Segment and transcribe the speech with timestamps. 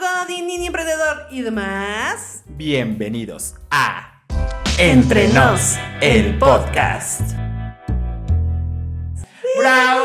[0.00, 2.42] Godín, niño emprendedor y demás.
[2.46, 4.22] Bienvenidos a
[4.78, 7.32] Entre Nos, el podcast.
[9.58, 10.04] ¡Bravo!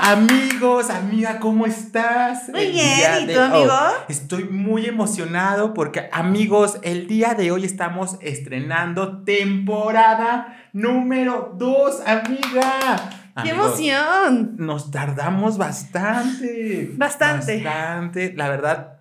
[0.00, 2.48] Amigos, amiga, ¿cómo estás?
[2.48, 3.74] Muy El bien, ¿y tú, amigo?
[4.08, 13.21] Estoy muy emocionado porque, amigos, el día de hoy estamos estrenando temporada número 2, amiga.
[13.34, 14.56] ¡Qué Amigos, emoción!
[14.58, 16.90] Nos tardamos bastante.
[16.96, 17.62] Bastante.
[17.62, 18.34] Bastante.
[18.34, 19.00] La verdad,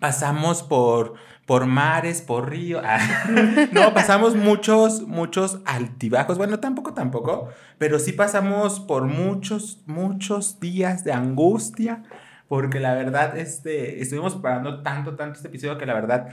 [0.00, 1.14] pasamos por,
[1.46, 2.82] por mares, por ríos.
[2.84, 2.98] Ah,
[3.72, 6.36] no, pasamos muchos, muchos altibajos.
[6.36, 7.48] Bueno, tampoco, tampoco.
[7.78, 12.02] Pero sí pasamos por muchos, muchos días de angustia.
[12.48, 16.30] Porque la verdad, este, estuvimos preparando tanto, tanto este episodio que la verdad,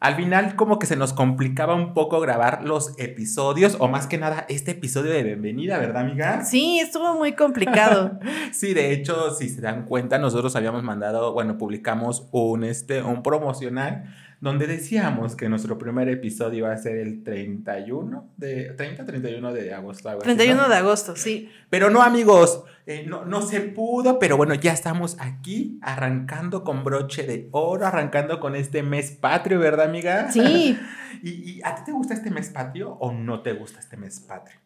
[0.00, 4.16] al final como que se nos complicaba un poco grabar los episodios, o más que
[4.16, 6.44] nada, este episodio de bienvenida, ¿verdad, amiga?
[6.44, 8.18] Sí, estuvo muy complicado.
[8.52, 13.22] Sí, de hecho, si se dan cuenta, nosotros habíamos mandado, bueno, publicamos un, este, un
[13.22, 14.04] promocional
[14.40, 19.74] donde decíamos que nuestro primer episodio iba a ser el 31 de 30, 31 de
[19.74, 20.08] agosto.
[20.08, 20.68] algo así, 31 ¿no?
[20.68, 21.50] de agosto, sí.
[21.70, 26.84] Pero no, amigos, eh, no, no se pudo, pero bueno, ya estamos aquí arrancando con
[26.84, 30.30] broche de oro, arrancando con este mes patrio, ¿verdad, amiga?
[30.30, 30.78] Sí,
[31.22, 34.20] ¿Y, y a ti te gusta este mes patrio o no te gusta este mes
[34.20, 34.58] patrio?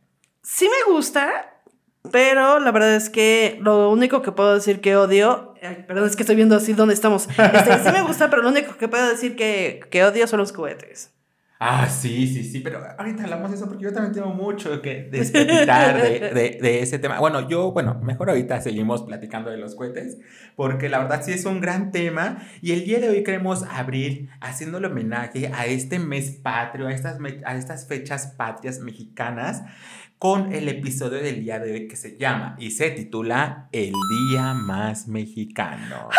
[0.42, 1.62] sí me gusta,
[2.10, 5.51] pero la verdad es que lo único que puedo decir que odio,
[5.86, 7.28] perdón, es que estoy viendo así dónde estamos.
[7.28, 11.12] Este, sí me gusta, pero lo único que puedo decir que, odio son los cohetes.
[11.64, 15.08] Ah, sí, sí, sí, pero ahorita hablamos de eso porque yo también tengo mucho que
[15.12, 17.20] despepitar de, de, ese tema.
[17.20, 20.18] Bueno, yo, bueno, mejor ahorita seguimos platicando de los cohetes,
[20.56, 24.28] porque la verdad sí es un gran tema y el día de hoy queremos abrir
[24.40, 29.62] haciéndole homenaje a este mes patrio, a estas, a estas fechas patrias mexicanas,
[30.22, 33.92] con el episodio del día de hoy que se llama y se titula El
[34.30, 36.10] Día Más Mexicano.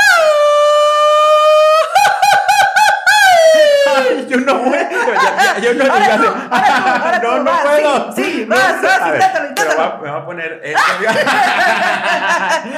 [3.95, 7.61] Ay, yo no puedo, ya- ya- yo no Ahora tú, ahora tú, no, no vas,
[7.63, 8.11] puedo.
[8.11, 9.79] sí, sí, No vas, vas, ver, inténtalo, pero inténtalo.
[9.79, 10.61] va- me va a poner.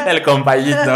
[0.05, 0.93] El compayito.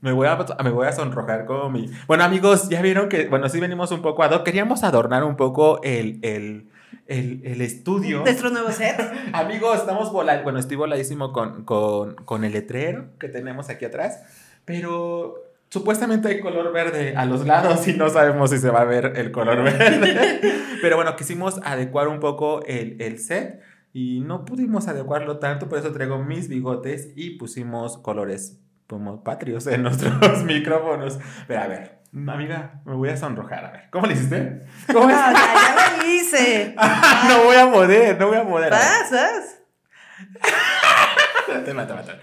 [0.00, 1.90] Me voy, a, me voy a sonrojar como mi...
[2.08, 4.42] Bueno, amigos, ya vieron que, bueno, sí venimos un poco a do.
[4.42, 6.68] Queríamos adornar un poco el, el,
[7.08, 8.20] el, el estudio.
[8.20, 8.96] Nuestro nuevo set.
[9.32, 10.44] Amigos, estamos volando.
[10.44, 14.22] Bueno, estoy voladísimo con, con, con el letrero que tenemos aquí atrás.
[14.64, 15.34] Pero
[15.70, 19.14] supuestamente hay color verde a los lados y no sabemos si se va a ver
[19.16, 20.40] el color verde.
[20.82, 23.60] Pero bueno, quisimos adecuar un poco el, el set
[23.94, 25.68] y no pudimos adecuarlo tanto.
[25.68, 28.58] Por eso traigo mis bigotes y pusimos colores
[28.88, 31.18] como patrios en nuestros micrófonos.
[31.46, 33.64] Pero a ver, amiga, me voy a sonrojar.
[33.64, 34.66] A ver, ¿cómo le hiciste?
[34.92, 35.16] ¿Cómo No, es?
[35.16, 36.74] ya, ya lo hice.
[37.28, 38.70] no voy a poder, no voy a poder.
[38.70, 39.10] Vas.
[41.64, 42.18] Te mata, mata.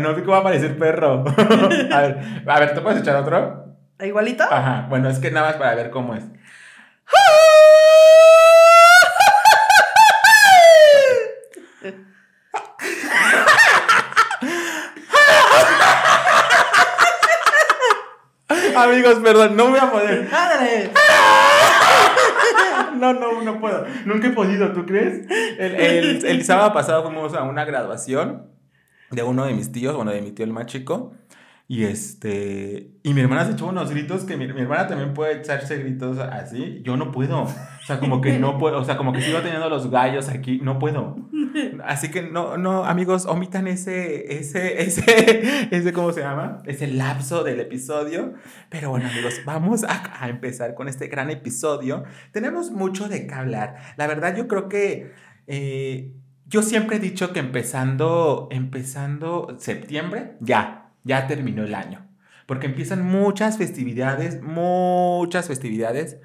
[0.00, 1.24] No vi cómo va a parecer perro.
[1.26, 3.76] A ver, a ver, ¿te puedes echar otro?
[4.00, 4.42] ¿Igualito?
[4.44, 6.24] Ajá, bueno, es que nada más para ver cómo es.
[18.76, 20.28] Amigos, perdón, no voy a poder.
[20.32, 20.90] ¡Ándale!
[22.96, 23.84] No, no, no puedo.
[24.04, 25.28] Nunca he podido, ¿tú crees?
[25.58, 28.46] El, el- el sábado pasado fuimos a una graduación
[29.10, 31.12] de uno de mis tíos, bueno, de mi tío el más chico.
[31.72, 32.90] Y este.
[33.02, 36.18] Y mi hermana se echó unos gritos que mi, mi hermana también puede echarse gritos
[36.18, 36.82] así.
[36.84, 37.44] Yo no puedo.
[37.44, 38.78] O sea, como que no puedo.
[38.78, 40.60] O sea, como que sigo teniendo los gallos aquí.
[40.62, 41.16] No puedo.
[41.82, 46.58] Así que no, no, amigos, omitan ese, ese, ese, ese, ¿cómo se llama?
[46.66, 48.34] Ese lapso del episodio.
[48.68, 52.04] Pero bueno, amigos, vamos a, a empezar con este gran episodio.
[52.32, 53.76] Tenemos mucho de qué hablar.
[53.96, 55.14] La verdad, yo creo que
[55.46, 56.12] eh,
[56.44, 62.06] yo siempre he dicho que empezando, empezando septiembre, ya, ya terminó el año.
[62.46, 66.18] Porque empiezan muchas festividades, muchas festividades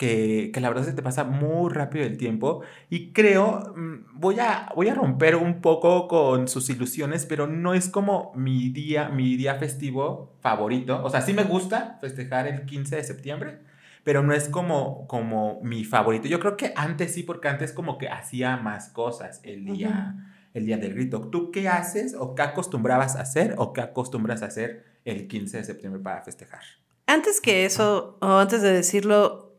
[0.00, 2.62] que, que la verdad se te pasa muy rápido el tiempo.
[2.88, 7.74] Y creo, mm, voy a, voy a romper un poco con sus ilusiones, pero no
[7.74, 11.04] es como mi día, mi día festivo favorito.
[11.04, 13.58] O sea, sí me gusta festejar el 15 de septiembre,
[14.02, 16.28] pero no es como, como mi favorito.
[16.28, 20.16] Yo creo que antes sí, porque antes como que hacía más cosas el día,
[20.54, 21.20] el día del grito.
[21.28, 25.58] ¿Tú qué haces o qué acostumbrabas a hacer o qué acostumbras a hacer el 15
[25.58, 26.62] de septiembre para festejar?
[27.06, 29.50] Antes que eso, o antes de decirlo,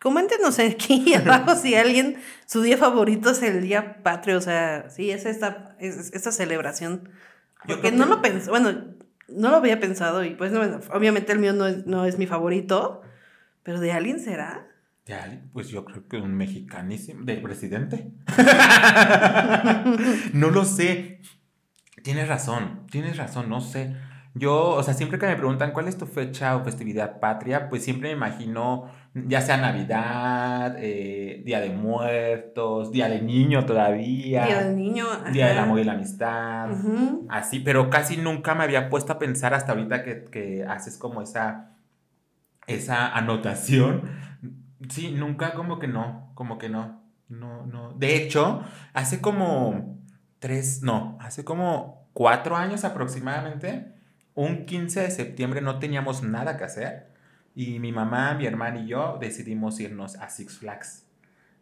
[0.00, 2.16] coméntenos aquí abajo si alguien,
[2.46, 7.08] su día favorito es el día patrio, o sea, sí, es esta, es esta celebración.
[7.66, 8.94] Porque no lo pensé, bueno,
[9.28, 10.60] no lo había pensado y pues no,
[10.92, 13.00] obviamente el mío no es, no es mi favorito,
[13.62, 14.68] pero de alguien será.
[15.52, 18.10] Pues yo creo que un mexicanísimo, del presidente.
[20.32, 21.20] no lo sé.
[22.02, 23.94] Tienes razón, tienes razón, no sé.
[24.34, 27.84] Yo, o sea, siempre que me preguntan cuál es tu fecha o festividad patria, pues
[27.84, 34.46] siempre me imagino ya sea Navidad, eh, Día de Muertos, Día del Niño todavía.
[34.46, 35.06] Día del Niño.
[35.32, 36.70] Día del Amor y la Amistad.
[37.28, 41.22] Así, pero casi nunca me había puesto a pensar hasta ahorita que, que haces como
[41.22, 41.76] esa,
[42.66, 44.02] esa anotación.
[44.88, 47.02] Sí, nunca como que no, como que no.
[47.28, 47.92] No, no.
[47.94, 49.98] De hecho, hace como
[50.38, 53.94] tres, no, hace como cuatro años aproximadamente
[54.34, 57.14] un 15 de septiembre no teníamos nada que hacer
[57.54, 61.06] y mi mamá, mi hermana y yo decidimos irnos a Six Flags.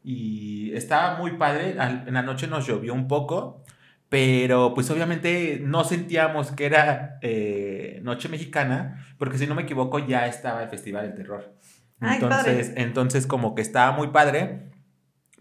[0.02, 3.62] Y estaba muy padre, en la noche nos llovió un poco,
[4.08, 9.98] pero pues obviamente no sentíamos que era eh, Noche Mexicana, porque si no me equivoco
[9.98, 11.54] ya estaba el Festival del Terror.
[12.02, 14.70] Entonces, entonces como que estaba muy padre,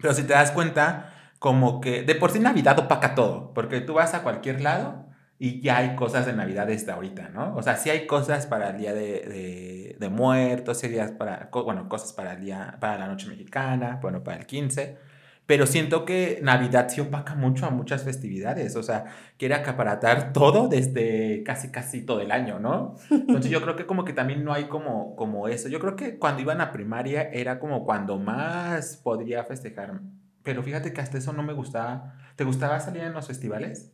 [0.00, 3.94] pero si te das cuenta, como que de por sí Navidad opaca todo, porque tú
[3.94, 5.06] vas a cualquier lado
[5.38, 7.56] y ya hay cosas de Navidad desde ahorita, ¿no?
[7.56, 11.88] O sea, sí hay cosas para el Día de, de, Muertos, sí días para, bueno,
[11.88, 14.98] cosas para el día, para la Noche Mexicana, bueno, para el 15,
[15.46, 19.06] pero siento que Navidad sí opaca mucho a muchas festividades, o sea,
[19.38, 22.96] quiere acaparatar todo desde casi, casi todo el año, ¿no?
[23.10, 25.68] Entonces yo creo que como que también no hay como, como eso.
[25.68, 30.00] Yo creo que cuando iban a primaria era como cuando más podría festejar,
[30.42, 32.14] pero fíjate que hasta eso no me gustaba.
[32.36, 33.92] ¿Te gustaba salir en los festivales?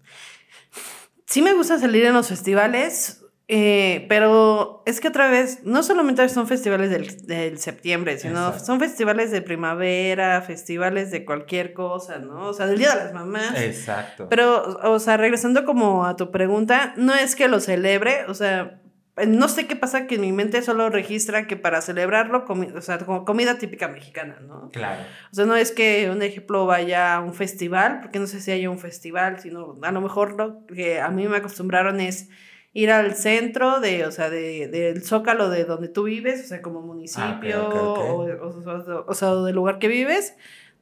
[1.29, 6.29] sí me gusta salir en los festivales, eh, pero es que otra vez, no solamente
[6.29, 6.91] son festivales
[7.27, 12.49] del, septiembre, sino son festivales de primavera, festivales de cualquier cosa, ¿no?
[12.49, 13.59] O sea, del Día de las Mamás.
[13.59, 14.29] Exacto.
[14.29, 18.83] Pero, o sea, regresando como a tu pregunta, no es que lo celebre, o sea,
[19.27, 22.99] no sé qué pasa que en mi mente solo registra que para celebrarlo, o sea,
[22.99, 24.69] como comida típica mexicana, ¿no?
[24.73, 25.03] Claro.
[25.33, 28.51] O sea, no es que un ejemplo vaya a un festival, porque no sé si
[28.51, 32.29] haya un festival, sino a lo mejor lo que a mí me acostumbraron es
[32.73, 36.63] ir al centro de, o sea, de, del zócalo de donde tú vives, o sea,
[36.63, 40.35] como municipio, O, o sea, del lugar que vives,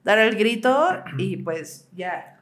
[0.04, 0.88] dar el grito
[1.18, 2.36] y pues ya,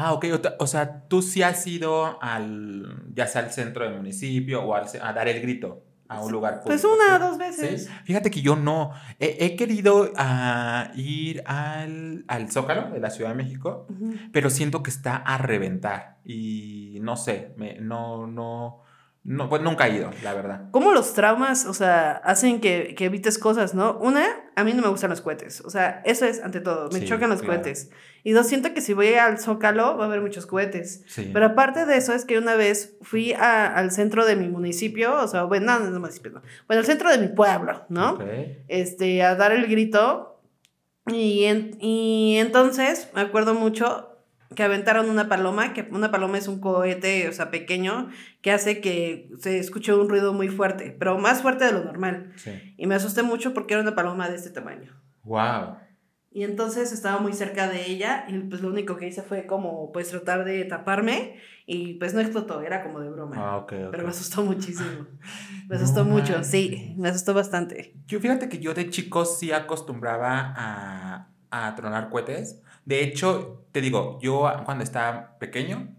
[0.00, 0.26] Ah, ok.
[0.60, 4.86] O, sea, tú sí has ido al, ya sea al centro del municipio o al,
[5.02, 6.96] a dar el grito a un lugar pues público.
[6.96, 7.90] Pues una, dos veces.
[8.04, 8.92] Fíjate que yo no.
[9.18, 13.88] He, querido ah, ir al, al, Zócalo de la Ciudad de México,
[14.30, 16.18] pero siento que está a reventar.
[16.24, 18.82] Y no sé, me, no, no
[19.24, 20.70] no, pues nunca he ido, la verdad.
[20.70, 23.98] ¿Cómo los traumas, o sea, hacen que, que, evites cosas, no?
[23.98, 24.24] Una,
[24.56, 25.60] a mí no me gustan los cohetes.
[25.62, 26.88] O sea, eso es ante todo.
[26.90, 27.90] Me chocan los cohetes.
[28.24, 31.04] Y dos, siento que si voy al Zócalo va a haber muchos cohetes.
[31.32, 35.28] Pero aparte de eso, es que una vez fui al centro de mi municipio, o
[35.28, 36.42] sea, bueno, no, no, municipio, no.
[36.66, 38.18] Bueno, al centro de mi pueblo, ¿no?
[38.68, 40.40] Este, a dar el grito.
[41.06, 41.46] Y,
[41.80, 44.07] y entonces, me acuerdo mucho,
[44.54, 48.08] que aventaron una paloma, que una paloma es un cohete, o sea, pequeño,
[48.40, 52.32] que hace que se escuche un ruido muy fuerte, pero más fuerte de lo normal.
[52.76, 54.92] Y me asusté mucho porque era una paloma de este tamaño.
[55.24, 55.76] Wow.
[56.30, 59.92] Y entonces estaba muy cerca de ella y pues lo único que hice fue como
[59.92, 61.36] pues tratar de taparme
[61.66, 63.36] y pues no explotó, era como de broma.
[63.38, 65.06] Ah, ok, Pero me asustó muchísimo.
[65.68, 67.92] Me asustó mucho, sí, me asustó bastante.
[68.06, 73.82] Yo fíjate que yo de chico sí acostumbraba a, a tronar cohetes de hecho, te
[73.82, 75.94] digo, yo cuando estaba pequeño,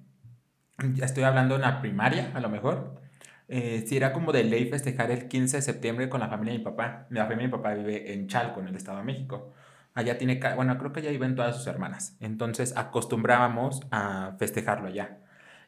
[0.96, 3.00] ya estoy hablando en la primaria, a lo mejor,
[3.48, 6.58] eh, sí era como de ley festejar el 15 de septiembre con la familia de
[6.58, 7.06] mi papá.
[7.12, 9.54] La familia de mi papá vive en Chalco, en el Estado de México.
[9.94, 12.18] Allá tiene, bueno, creo que allá viven todas sus hermanas.
[12.22, 15.20] Entonces acostumbrábamos a festejarlo allá.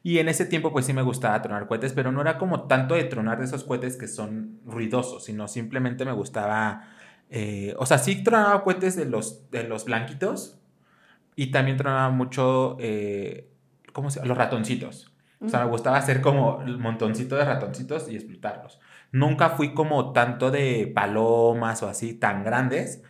[0.02, 2.96] Y en ese tiempo pues sí me gustaba tronar cohetes, pero no era como tanto
[2.96, 6.88] de tronar de esos cohetes que son ruidosos, sino simplemente me gustaba,
[7.30, 10.61] eh, o sea, sí tronaba cohetes de los, de los blanquitos,
[11.42, 13.50] y también tronaba mucho, eh,
[13.94, 14.28] ¿cómo se llama?
[14.28, 15.12] Los ratoncitos.
[15.44, 18.80] O sea, me gustaba hacer como un montoncito de ratoncitos y explotarlos.
[19.12, 23.02] Nunca fui como tanto de palomas o así tan grandes,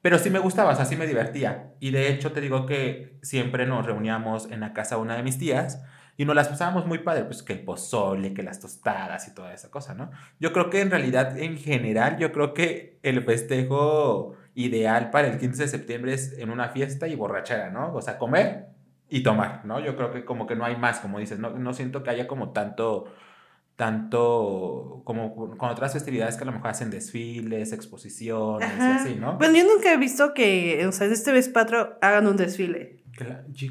[0.00, 1.74] pero sí me gustaba, o sea, sí me divertía.
[1.78, 5.22] Y de hecho te digo que siempre nos reuníamos en la casa de una de
[5.22, 5.84] mis tías
[6.16, 9.52] y nos las pasábamos muy padre, pues que el pozole, que las tostadas y toda
[9.52, 10.10] esa cosa, ¿no?
[10.40, 15.38] Yo creo que en realidad, en general, yo creo que el festejo ideal para el
[15.38, 17.92] 15 de septiembre es en una fiesta y borrachera, ¿no?
[17.94, 18.68] O sea, comer
[19.08, 19.80] y tomar, ¿no?
[19.80, 22.26] Yo creo que como que no hay más, como dices, no, no siento que haya
[22.26, 23.06] como tanto,
[23.76, 29.38] tanto como con otras festividades que a lo mejor hacen desfiles, exposiciones y así, ¿no?
[29.38, 33.04] Bueno, yo nunca he visto que, o sea, este vez patro hagan un desfile.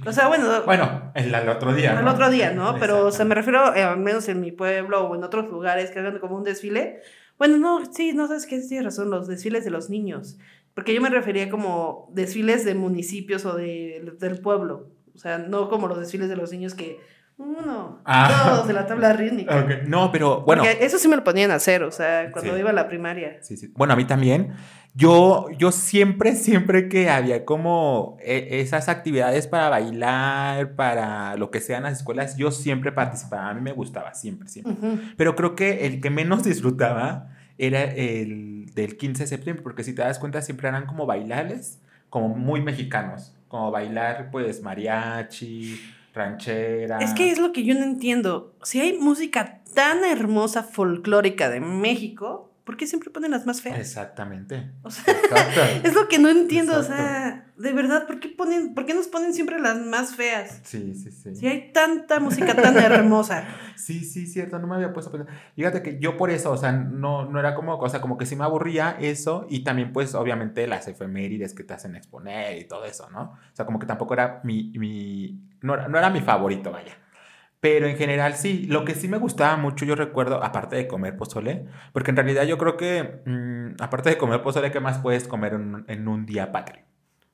[0.05, 0.63] O sea, bueno.
[0.65, 1.99] Bueno, el, otro día.
[1.99, 2.77] El otro día, ¿no?
[2.79, 5.91] Pero, o sea, me refiero, eh, al menos en mi pueblo o en otros lugares
[5.91, 7.01] que hagan como un desfile.
[7.37, 10.37] Bueno, no, sí, no sabes qué, tienes razón, los desfiles de los niños.
[10.73, 14.89] Porque yo me refería como desfiles de municipios o de, del pueblo.
[15.13, 16.99] O sea, no como los desfiles de los niños que
[17.37, 17.99] Uno.
[18.05, 18.53] Ah.
[18.57, 19.57] Dos de la tabla rítmica.
[19.59, 20.61] Ok, No, pero bueno.
[20.63, 22.59] Porque eso sí me lo ponían a hacer, o sea, cuando Sí.
[22.59, 23.37] iba a la primaria.
[23.41, 23.71] Sí, sí.
[23.75, 24.53] Bueno, a mí también.
[24.93, 31.59] Yo, yo siempre, siempre que había como eh, esas actividades para bailar, para lo que
[31.59, 33.49] sea en las escuelas, yo siempre participaba.
[33.49, 34.73] A mí me gustaba, siempre, siempre.
[34.73, 34.99] Ujú.
[35.17, 39.93] Pero creo que el que menos disfrutaba era el del 15 de septiembre, porque si
[39.93, 41.79] te das cuenta, siempre eran como bailables,
[42.09, 43.35] como muy mexicanos.
[43.47, 45.79] Como bailar, pues, mariachi,
[46.13, 46.99] ranchera.
[46.99, 48.55] Es que es lo que yo no entiendo.
[48.63, 53.77] Si hay música tan hermosa folclórica de México, ¿por qué siempre ponen las más feas?
[53.79, 54.71] Exactamente.
[54.81, 55.61] O sea, Exacto.
[55.83, 56.73] es lo que no entiendo.
[56.73, 56.93] Exacto.
[56.93, 60.61] O sea, de verdad, ¿por qué, ponen, ¿por qué nos ponen siempre las más feas?
[60.63, 61.35] Sí, sí, sí.
[61.35, 63.47] Si hay tanta música tan hermosa.
[63.75, 65.35] Sí, sí, cierto, no me había puesto a pensar.
[65.55, 68.25] Fíjate que yo por eso, o sea, no, no era como, o sea, como que
[68.25, 72.65] sí me aburría eso y también pues obviamente las efemérides que te hacen exponer y
[72.65, 73.21] todo eso, ¿no?
[73.33, 76.97] O sea, como que tampoco era mi, mi no, era, no era mi favorito, vaya.
[77.59, 81.17] Pero en general sí, lo que sí me gustaba mucho, yo recuerdo, aparte de comer
[81.17, 85.27] pozole, porque en realidad yo creo que, mm, aparte de comer pozole, ¿qué más puedes
[85.27, 86.83] comer en, en un día patrio?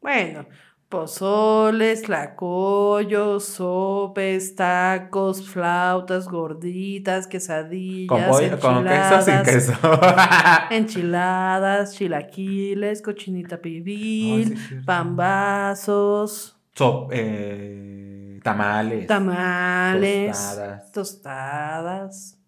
[0.01, 0.45] Bueno,
[0.87, 9.73] pozoles, tlacoyos, sopes, tacos, flautas, gorditas, quesadillas, Con, pollo- con queso sin queso.
[10.71, 19.05] enchiladas, chilaquiles, cochinita pibil, sí, pambazos, So- eh, tamales.
[19.07, 20.91] tamales, tostadas.
[20.93, 22.38] tostadas.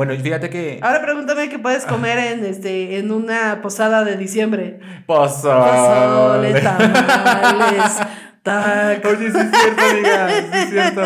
[0.00, 0.80] Bueno, fíjate que...
[0.80, 4.80] Ahora pregúntame qué puedes comer en este en una posada de diciembre.
[5.04, 5.60] Pozole.
[5.60, 8.00] Pozole, tamales,
[8.42, 9.12] tacos.
[9.12, 10.28] Oye, sí es cierto, amiga.
[10.30, 11.02] Sí es cierto.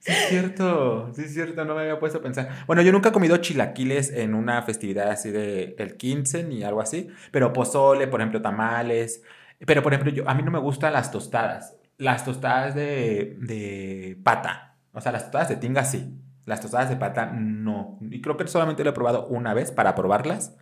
[0.00, 1.12] Sí es cierto.
[1.14, 1.64] Sí es cierto.
[1.64, 2.48] No me había puesto a pensar.
[2.66, 6.80] Bueno, yo nunca he comido chilaquiles en una festividad así de el 15 ni algo
[6.80, 7.06] así.
[7.30, 9.22] Pero pozole, por ejemplo, tamales.
[9.64, 11.76] Pero, por ejemplo, yo, a mí no me gustan las tostadas.
[11.98, 14.74] Las tostadas de, de pata.
[14.92, 16.18] O sea, las tostadas de tinga sí.
[16.46, 17.98] Las tostadas de pata no.
[18.00, 20.56] Y creo que solamente lo he probado una vez para probarlas.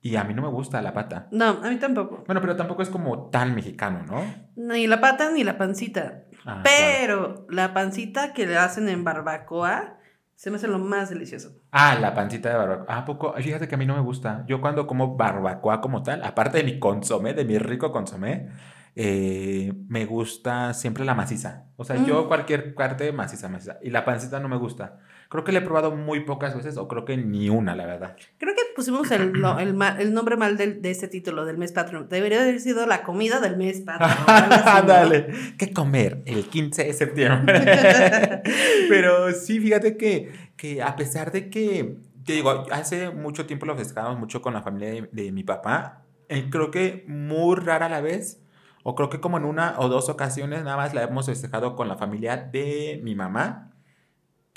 [0.00, 1.28] Y a mí no me gusta la pata.
[1.30, 2.24] No, a mí tampoco.
[2.26, 4.24] Bueno, pero tampoco es como tan mexicano, ¿no?
[4.56, 6.24] Ni la pata ni la pancita.
[6.44, 6.64] Ah, claro.
[6.64, 9.98] Pero la pancita que le hacen en barbacoa
[10.34, 11.52] se me hace lo más delicioso.
[11.70, 12.86] Ah, la pancita de barbacoa.
[12.88, 13.32] Ah, ¿a poco.
[13.34, 14.44] Fíjate que a mí no me gusta.
[14.48, 18.48] Yo cuando como barbacoa como tal, aparte de mi consomé, de mi rico consomé,
[18.94, 21.64] eh, me gusta siempre la maciza.
[21.76, 22.28] O sea, yo Mm.
[22.28, 23.78] cualquier parte maciza, maciza.
[23.82, 24.98] Y la pancita no me gusta.
[25.30, 28.16] Creo que le he probado muy pocas veces o creo que ni una, la verdad.
[28.36, 31.72] Creo que pusimos el, no- el, ma- el nombre mal de este título, del mes
[31.72, 32.04] patrio.
[32.04, 33.92] Debería haber sido la comida del mes ¿no?
[34.26, 35.28] Ándale.
[35.58, 37.60] ¿Qué comer el 15 de septiembre?
[38.88, 41.96] Pero sí, fíjate que, que a pesar de que,
[42.26, 46.04] te digo, hace mucho tiempo lo festejamos mucho con la familia de, de mi papá,
[46.28, 48.41] eh, creo que muy rara la vez,
[48.82, 51.88] o creo que como en una o dos ocasiones nada más la hemos festejado con
[51.88, 53.70] la familia de mi mamá.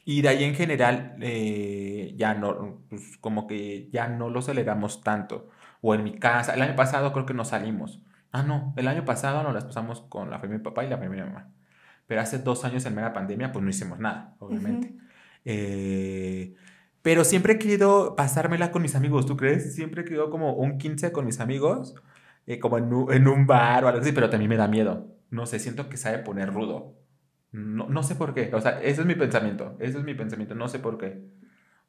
[0.06, 5.02] Y de ahí en general eh, ya no, pues como que ya no lo celebramos
[5.02, 5.50] tanto.
[5.82, 8.02] O en mi casa, el año pasado creo que no salimos.
[8.32, 10.90] Ah, no, el año pasado nos las pasamos con la familia de mi papá y
[10.90, 11.52] la familia de mi mamá.
[12.08, 14.96] Pero hace dos años en mera pandemia, pues no hicimos nada, obviamente.
[15.46, 16.56] Eh,
[17.02, 19.76] pero siempre he querido pasármela con mis amigos, ¿tú crees?
[19.76, 21.96] Siempre he querido como un 15 con mis amigos,
[22.48, 25.16] eh, como en un, en un bar o algo así, pero también me da miedo.
[25.30, 26.96] No sé, siento que sabe poner rudo.
[27.52, 30.56] No, no sé por qué, o sea, ese es mi pensamiento, ese es mi pensamiento,
[30.56, 31.24] no sé por qué.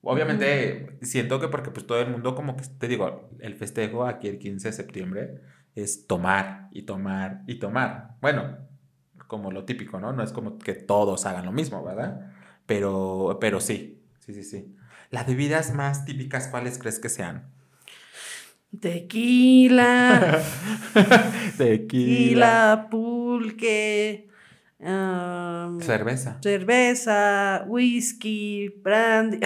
[0.03, 4.29] Obviamente siento que porque pues todo el mundo como que, te digo, el festejo aquí
[4.29, 5.41] el 15 de septiembre
[5.75, 8.17] es tomar y tomar y tomar.
[8.21, 8.59] Bueno,
[9.27, 10.13] como lo típico, ¿no?
[10.13, 12.33] No es como que todos hagan lo mismo, ¿verdad?
[12.67, 14.77] Pero, pero sí, sí, sí, sí.
[15.11, 17.53] Las bebidas más típicas, ¿cuáles crees que sean?
[18.81, 20.41] Tequila,
[21.57, 24.29] Tequila, pulque,
[24.85, 26.39] am, cerveza.
[26.43, 29.41] cerveza, whisky, brandy,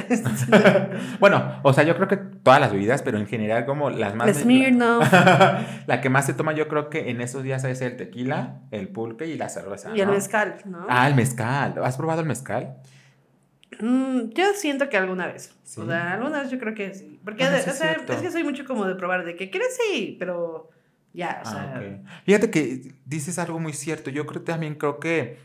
[1.21, 4.37] bueno, o sea, yo creo que todas las bebidas, pero en general como las más...
[4.37, 5.13] Smirnoff
[5.87, 8.89] la que más se toma yo creo que en esos días es el tequila, el
[8.89, 9.91] pulque y la cerveza.
[9.95, 10.87] y el mezcal, ¿no?
[10.89, 11.75] Ah, el mezcal.
[11.83, 12.77] ¿Has probado el mezcal?
[13.81, 15.55] Mm, yo siento que alguna vez.
[15.65, 15.81] Sí.
[15.81, 17.21] O sea, alguna vez yo creo que sí.
[17.25, 19.51] Porque Ah, de- sí o sea, es que soy mucho como de probar de que
[19.51, 20.71] quieres sí, pero
[21.13, 21.75] ya, o sea.
[21.77, 22.07] Ah, ok.
[22.25, 24.11] Fíjate que dices algo muy cierto.
[24.11, 25.39] Yo creo también creo que.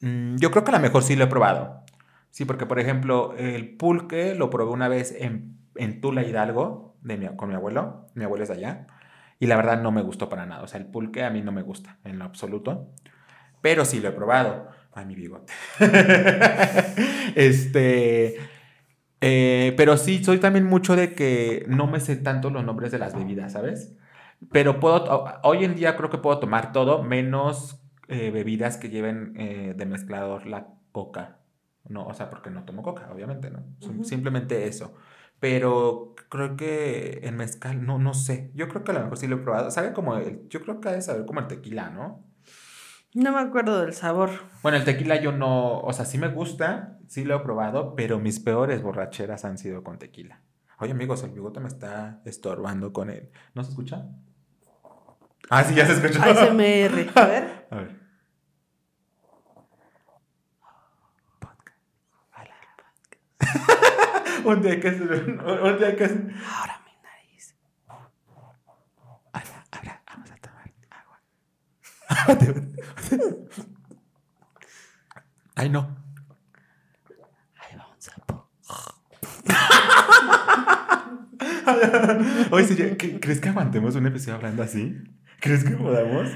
[0.00, 1.82] mm, yo creo que a lo mejor sí lo he probado.
[2.30, 7.16] Sí, porque por ejemplo, el pulque lo probé una vez en, en Tula Hidalgo de
[7.16, 8.06] mi- con mi abuelo.
[8.14, 8.86] Mi abuelo es de allá.
[9.40, 10.62] Y la verdad no me gustó para nada.
[10.62, 12.90] O sea, el pulque a mí no me gusta en lo absoluto.
[13.60, 14.68] Pero sí lo he probado.
[14.98, 15.52] Ay, mi bigote.
[17.36, 18.36] este.
[19.20, 22.98] eh, pero sí, soy también mucho de que no me sé tanto los nombres de
[22.98, 23.96] las bebidas, ¿sabes?
[24.52, 29.34] Pero puedo, hoy en día creo que puedo tomar todo, menos eh, bebidas que lleven
[29.36, 31.38] eh, de mezclador la coca.
[31.88, 33.64] No, o sea, porque no tomo coca, obviamente, ¿no?
[34.02, 34.94] Simplemente eso.
[35.40, 38.50] Pero creo que el mezcal, no, no sé.
[38.54, 39.70] Yo creo que a lo mejor sí lo he probado.
[39.70, 42.27] Sabe como el, yo creo que ha de saber como el tequila, ¿no?
[43.14, 44.30] No me acuerdo del sabor.
[44.62, 48.18] Bueno, el tequila yo no, o sea, sí me gusta, sí lo he probado, pero
[48.18, 50.42] mis peores borracheras han sido con tequila.
[50.78, 53.30] Oye, amigos, el bigote me está estorbando con él.
[53.54, 54.06] ¿No se escucha?
[55.50, 56.22] Ah, sí, ya se escuchó.
[56.22, 57.10] ASMR.
[57.18, 57.66] A ver.
[57.70, 58.00] A ver.
[61.40, 61.78] Podcast.
[62.36, 62.54] Hola.
[64.44, 65.02] un día que hacer.
[65.10, 66.04] Un, día que.
[66.04, 67.56] Ahora mi nariz.
[67.88, 71.20] Hola, ahora vamos a tomar agua.
[75.54, 75.96] Ay, no.
[77.58, 78.48] Ahí va un sapo.
[82.50, 84.96] Oye, sería- ¿qué- ¿crees que aguantemos un episodio hablando así?
[85.40, 86.28] ¿Crees que podamos?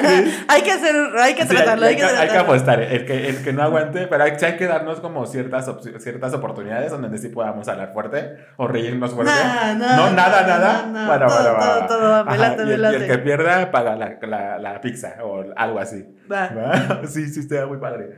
[0.00, 0.44] ¿Crees?
[0.48, 2.40] Hay que hacer, hay que Sí, tratarlo, hay que hay que tratarlo.
[2.40, 2.80] apostar.
[2.80, 6.32] El que, el que no aguante, pero hay, sí hay que darnos como ciertas, ciertas
[6.32, 9.32] oportunidades donde sí podamos hablar fuerte o reírnos fuerte.
[9.34, 10.86] No, no, no, nada, no, nada.
[10.86, 11.86] no, no, bueno, todo, bueno, todo, va.
[11.86, 15.44] todo, Ajá, late, y, el, y el que pierda paga la, la, la pizza o
[15.54, 16.06] algo así.
[16.32, 16.50] Va.
[16.56, 17.06] ¿Va?
[17.06, 18.14] Sí, sí, está muy padre.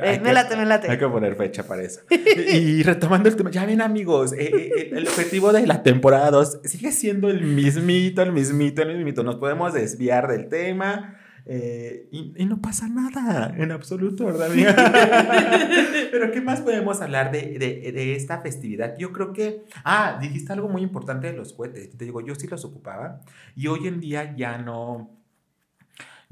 [0.00, 0.90] Hay Eh, me que- late, me late.
[0.90, 2.00] Hay que poner fecha para eso.
[2.10, 6.30] y, y retomando el tema, ya ven amigos, eh, eh, el objetivo de la temporada
[6.30, 9.22] 2 sigue siendo el mismito, el mismito, el mismito.
[9.22, 11.16] Nos podemos desviar del tema
[11.46, 14.74] eh, y, y no pasa nada en absoluto, ¿verdad, amiga?
[16.10, 18.96] Pero ¿qué más podemos hablar de, de- de esta festividad?
[18.98, 21.96] Yo creo que, ah, dijiste algo muy importante de los cohetes.
[21.96, 23.20] Te digo, yo sí los ocupaba
[23.56, 25.16] y hoy en día ya no...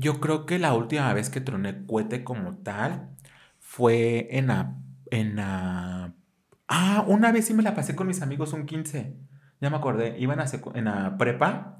[0.00, 3.08] Yo creo que la última vez que troné cohete como tal
[3.78, 4.74] fue en la,
[5.12, 6.12] en la...
[6.66, 9.16] Ah, una vez sí me la pasé con mis amigos un 15.
[9.60, 10.18] Ya me acordé.
[10.18, 11.78] Iban a en la prepa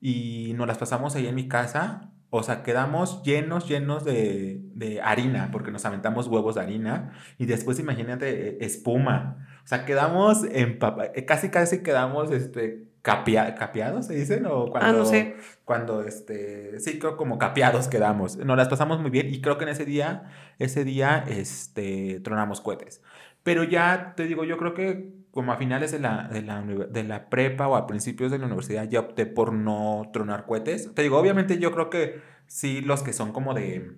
[0.00, 2.12] y nos las pasamos ahí en mi casa.
[2.30, 7.10] O sea, quedamos llenos, llenos de, de harina, porque nos aventamos huevos de harina.
[7.38, 9.44] Y después, imagínate, eh, espuma.
[9.64, 14.46] O sea, quedamos empapa- eh, casi, casi quedamos este, capia- capeados, ¿se dicen?
[14.46, 15.36] O cuando, Ah, no sé.
[15.64, 18.36] Cuando, este, sí, creo como capeados quedamos.
[18.36, 22.60] Nos las pasamos muy bien y creo que en ese día, ese día, este, tronamos
[22.60, 23.02] cohetes.
[23.42, 27.04] Pero ya te digo, yo creo que como a finales de la, de la, de
[27.04, 30.94] la prepa o a principios de la universidad ya opté por no tronar cohetes.
[30.94, 33.96] Te digo, obviamente yo creo que sí los que son como de,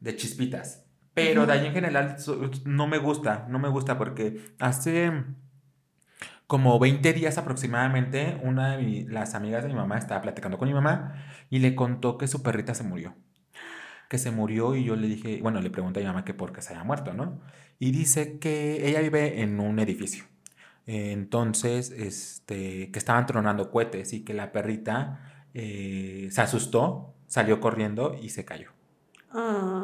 [0.00, 0.84] de chispitas.
[1.14, 2.16] Pero de ahí en general
[2.64, 5.12] no me gusta, no me gusta porque hace
[6.46, 10.68] como 20 días aproximadamente una de mi- las amigas de mi mamá estaba platicando con
[10.68, 11.14] mi mamá
[11.50, 13.14] y le contó que su perrita se murió.
[14.08, 16.52] Que se murió y yo le dije, bueno, le pregunté a mi mamá que por
[16.52, 17.40] qué se había muerto, ¿no?
[17.78, 20.24] Y dice que ella vive en un edificio.
[20.86, 28.14] Entonces, este, que estaban tronando cohetes y que la perrita eh, se asustó, salió corriendo
[28.20, 28.70] y se cayó.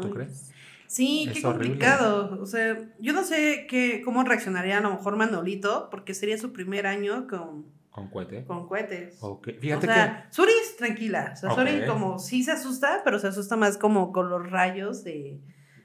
[0.02, 0.52] ¿Tú crees?
[0.90, 1.68] Sí, Es qué horrible.
[1.68, 2.38] complicado.
[2.42, 6.52] O sea, yo no sé qué, cómo reaccionaría a lo mejor Manolito, porque sería su
[6.52, 8.44] primer año con, ¿Con cohete?
[8.44, 9.18] con cohetes.
[9.20, 11.30] Ok, O Fíjate sea, Suri es tranquila.
[11.32, 11.86] O sea, Suri Ok.
[11.86, 15.40] como sí se asusta, pero se asusta más como con los rayos de.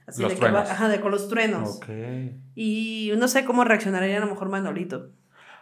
[0.07, 1.29] Así Los de que va- ajá, de con los que...
[1.29, 1.77] truenos.
[1.77, 1.89] Ok.
[2.55, 5.11] Y no sé cómo reaccionaría a lo mejor Manolito.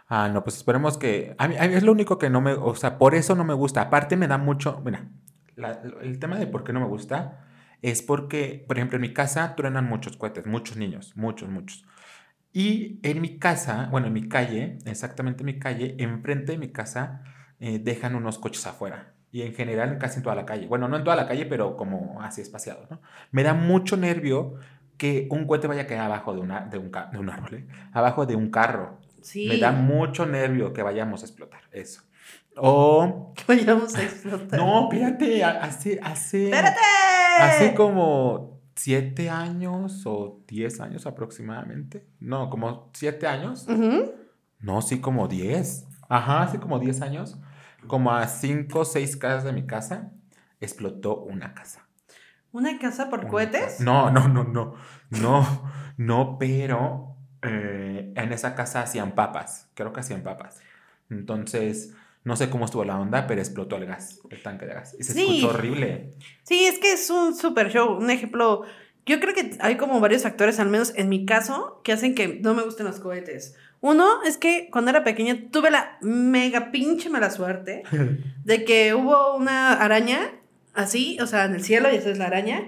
[0.08, 1.34] Ah, no, pues esperemos que...
[1.38, 2.52] A mí, a mí es lo único que no me...
[2.52, 3.80] O sea, por eso no me gusta.
[3.82, 4.80] Aparte me da mucho...
[4.84, 5.08] Mira,
[5.56, 7.44] la- el tema de por qué no me gusta
[7.84, 11.84] es porque, por ejemplo, en mi casa truenan muchos cohetes, muchos niños, muchos, muchos.
[12.50, 16.68] Y en mi casa, bueno, en mi calle, exactamente en mi calle, enfrente de mi
[16.72, 17.22] casa,
[17.60, 19.12] eh, dejan unos coches afuera.
[19.30, 20.66] Y en general, casi en toda la calle.
[20.66, 23.02] Bueno, no en toda la calle, pero como así espaciado, ¿no?
[23.32, 24.54] Me da mucho nervio
[24.96, 27.66] que un cohete vaya a caer abajo de, una, de, un, de un árbol, ¿eh?
[27.92, 28.98] abajo de un carro.
[29.20, 29.46] Sí.
[29.46, 32.02] Me da mucho nervio que vayamos a explotar eso.
[32.56, 33.32] O...
[33.34, 34.58] Que vayamos a explotar.
[34.60, 35.98] No, espérate, a- hace...
[36.02, 36.78] hace ¡Espérate!
[37.40, 42.06] Hace como siete años o diez años aproximadamente.
[42.20, 43.66] No, como siete años.
[44.60, 45.86] No, sí, como diez.
[46.08, 47.38] Ajá, hace como diez años.
[47.88, 50.12] Como a cinco o seis casas de mi casa,
[50.60, 51.86] explotó una casa.
[52.52, 53.60] ¿Una casa por Una cohetes?
[53.64, 53.84] casa.
[53.84, 54.74] No, no, no, no.
[55.10, 55.46] No,
[55.96, 59.68] no, pero eh, en esa casa hacían papas.
[59.74, 60.60] Creo que hacían papas.
[61.10, 64.96] Entonces, no sé cómo estuvo la onda, pero explotó el gas, el tanque de gas.
[64.98, 65.20] Y se Sí.
[65.20, 66.10] escuchó horrible.
[66.42, 67.96] Sí, es que es un super show.
[67.96, 68.62] Un ejemplo,
[69.06, 72.28] yo creo que hay como varios factores, al menos en mi caso, que hacen que
[72.40, 73.54] no me gusten los cohetes.
[73.80, 77.82] Uno es que cuando era pequeña tuve la mega pinche mala suerte
[78.44, 80.32] de que hubo una araña
[80.72, 82.62] así, o sea, en el cielo, y esa es la araña,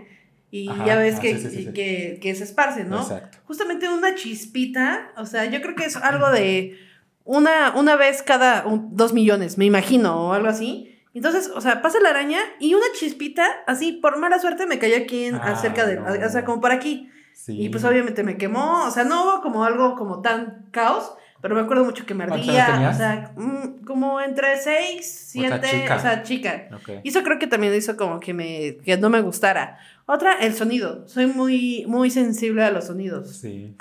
[0.50, 1.72] y Ajá, ya ves ah, que, sí, sí, sí, sí.
[1.72, 3.00] Que, que se esparce, ¿no?
[3.00, 3.38] Exacto.
[3.46, 6.78] Justamente una chispita, o sea, yo creo que es algo de
[7.26, 10.92] una, una vez cada un- dos millones, me imagino, o algo así.
[11.12, 14.96] Entonces, o sea, pasa la araña y una chispita, así, por mala suerte, me cayó
[14.96, 16.06] aquí en, Ah, acerca de, no.
[16.26, 17.10] o sea, como por aquí.
[17.34, 17.60] Sí.
[17.62, 21.12] Y pues obviamente me quemó, o sea, no hubo como algo como tan caos,
[21.42, 25.40] pero me acuerdo mucho que me ¿Cuántos ardía, o sea, mm, como entre 6, O
[25.40, 25.96] sea, 7, chica.
[25.96, 26.68] o sea, chica.
[27.02, 29.78] Y eso creo que también hizo como que me que no me gustara.
[30.06, 31.06] Otra, el sonido.
[31.08, 33.36] Soy muy muy sensible a los sonidos.
[33.38, 33.74] Sí.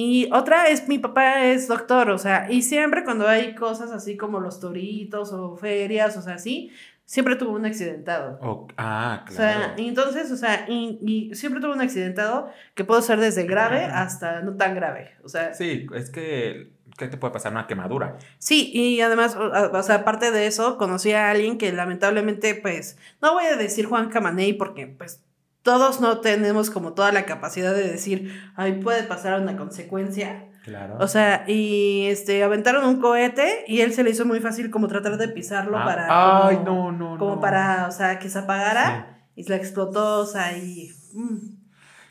[0.00, 4.16] Y otra es mi papá es doctor, o sea, y siempre cuando hay cosas así
[4.16, 6.70] como los toritos o ferias, o sea, así,
[7.04, 8.38] siempre tuvo un accidentado.
[8.76, 9.72] Ah, O sea, claro.
[9.76, 13.86] y entonces, o sea, y, y siempre tuvo un accidentado que puede ser desde grave
[13.86, 15.16] hasta no tan grave.
[15.24, 17.50] O sea, sí, Sí, es que, ¿qué te puede pasar?
[17.50, 18.18] Una quemadura.
[18.48, 23.32] y además, o, o sea, aparte de eso, conocí a alguien que lamentablemente, pues, no
[23.32, 25.24] voy a decir Juan Camaney porque, pues,
[25.68, 30.46] todos no tenemos como toda la capacidad de decir, ay, puede pasar una consecuencia.
[30.64, 30.96] Claro.
[30.98, 34.88] O sea, y este, aventaron un cohete y él se le hizo muy fácil como
[34.88, 36.46] tratar de pisarlo Ah, para...
[36.48, 37.40] Ay, como- no, no, Como no.
[37.42, 40.90] para, o sea, que se apagara y se le explotó, o sea, y...
[41.12, 41.36] mm.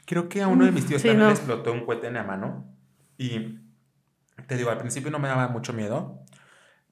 [0.05, 1.33] Creo que a uno de mis tíos Sí, también no.
[1.33, 2.71] le explotó un cohete en la mano.
[3.17, 3.57] Y
[4.45, 6.21] te digo, al principio no me daba mucho miedo.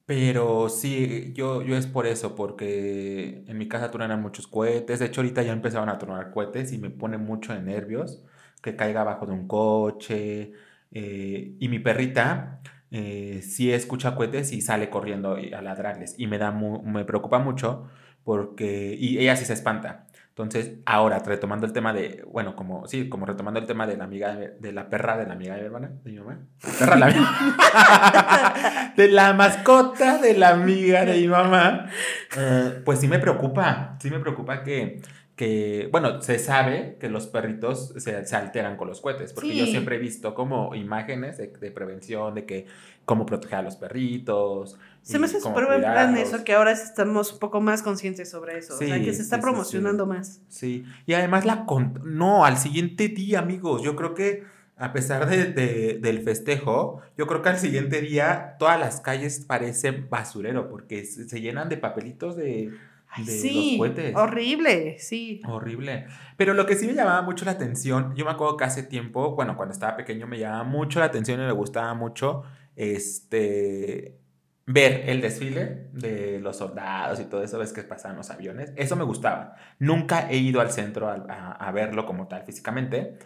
[0.06, 5.00] Pero sí, yo, yo es por eso, porque en mi casa tronan muchos cohetes.
[5.00, 8.22] De hecho, ahorita ya empezaron a tronar cohetes y me pone mucho de nervios
[8.62, 10.52] que caiga abajo de un coche.
[10.92, 12.60] eh, y mi perrita
[12.92, 16.14] eh, sí escucha cohetes y sale corriendo a ladrarles.
[16.18, 17.88] Y me da me preocupa mucho
[18.24, 18.94] porque.
[18.98, 20.05] Y ella sí se espanta.
[20.38, 24.04] Entonces, ahora, retomando el tema de, bueno, como, sí, como retomando el tema de la
[24.04, 26.40] amiga, de, de la perra de la amiga de mi hermana, de mi mamá.
[26.78, 28.92] Perra la amiga.
[28.98, 31.88] de la mascota de la amiga de mi mamá.
[32.36, 35.00] eh, pues sí me preocupa, sí me preocupa que,
[35.36, 39.64] que bueno, se sabe que los perritos se, se alteran con los cohetes, porque yo
[39.64, 42.66] siempre he visto como imágenes de, de prevención, de que
[43.06, 44.76] cómo proteger a los perritos.
[45.06, 48.58] Se me hace súper buen plan eso, que ahora estamos un poco más conscientes sobre
[48.58, 48.74] eso.
[48.74, 50.40] o sea, Sí, que se está sí, sí, promocionando más.
[50.48, 51.64] Sí, y además la...
[51.64, 54.42] con- No, al siguiente día, amigos, yo creo que
[54.76, 59.44] a pesar de, de- del festejo, yo creo que al siguiente día todas las calles
[59.46, 62.72] parecen basurero porque se, se llenan de papelitos de,
[63.08, 64.14] Ay, de los sí, cohetes.
[64.16, 65.40] horrible, sí.
[65.46, 66.06] Horrible.
[66.36, 69.34] Pero lo que sí me llamaba mucho la atención, yo me acuerdo que hace tiempo,
[69.36, 72.42] bueno, cuando estaba pequeño me llamaba mucho la atención y me gustaba mucho
[72.74, 74.18] este
[74.68, 78.72] ver el desfile de los soldados y todo eso, ves que pasaban los aviones.
[78.76, 79.54] Eso me gustaba.
[79.78, 83.16] Nunca he ido al centro a, a- a verlo como tal físicamente,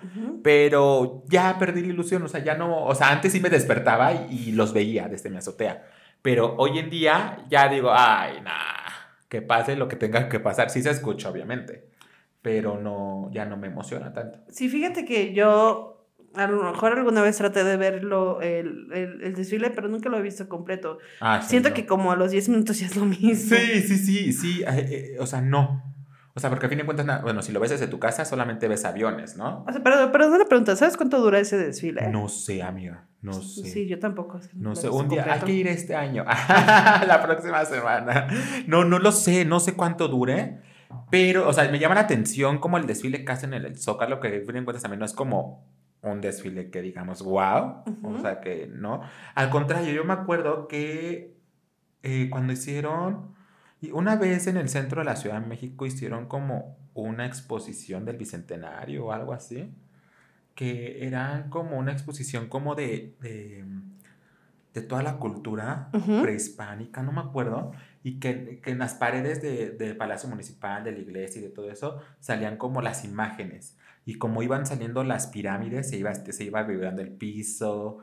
[0.43, 4.13] pero ya perdí la ilusión, o sea, ya no, o sea, antes sí me despertaba
[4.13, 5.85] y, y los veía desde mi azotea,
[6.23, 8.53] pero hoy en día ya digo, ay, nah,
[9.29, 11.89] que pase lo que tenga que pasar, sí se escucha, obviamente,
[12.43, 14.41] pero no, ya no me emociona tanto.
[14.49, 16.00] Sí, fíjate que yo
[16.35, 20.19] a lo mejor alguna vez traté de verlo, el, el, el desfile, pero nunca lo
[20.19, 20.99] he visto completo.
[21.21, 21.75] Ah, Siento no.
[21.75, 23.57] que como a los 10 minutos ya es lo mismo.
[23.57, 25.85] Sí, sí, sí, sí, eh, eh, o sea, no.
[26.33, 28.69] O sea, porque a fin de cuentas, bueno, si lo ves desde tu casa, solamente
[28.69, 29.65] ves aviones, ¿no?
[29.67, 32.09] O sea, pero, pero una pregunta, ¿sabes cuánto dura ese desfile?
[32.09, 33.65] No sé, amiga, no sé.
[33.69, 34.41] Sí, yo tampoco.
[34.55, 35.47] No lo sé, un día hay completo.
[35.47, 36.25] que ir este año,
[37.07, 38.29] la próxima semana.
[38.69, 40.61] No, no lo sé, no sé cuánto dure,
[41.11, 44.21] pero, o sea, me llama la atención como el desfile que hacen en el Zócalo,
[44.21, 45.67] que a fin de cuentas también no es como
[46.03, 49.03] un desfile que digamos, wow, o sea, que no.
[49.35, 51.37] Al contrario, yo me acuerdo que
[52.03, 53.35] eh, cuando hicieron,
[53.93, 58.17] una vez en el centro de la Ciudad de México hicieron como una exposición del
[58.17, 59.73] Bicentenario o algo así,
[60.55, 63.65] que eran como una exposición como de, de,
[64.75, 65.89] de toda la cultura
[66.23, 70.93] prehispánica, no me acuerdo, y que, que en las paredes de- del Palacio Municipal, de
[70.93, 73.77] la iglesia y de todo eso, salían como las imágenes,
[74.11, 77.99] y como iban saliendo las pirámides, se iba, se iba vibrando el piso,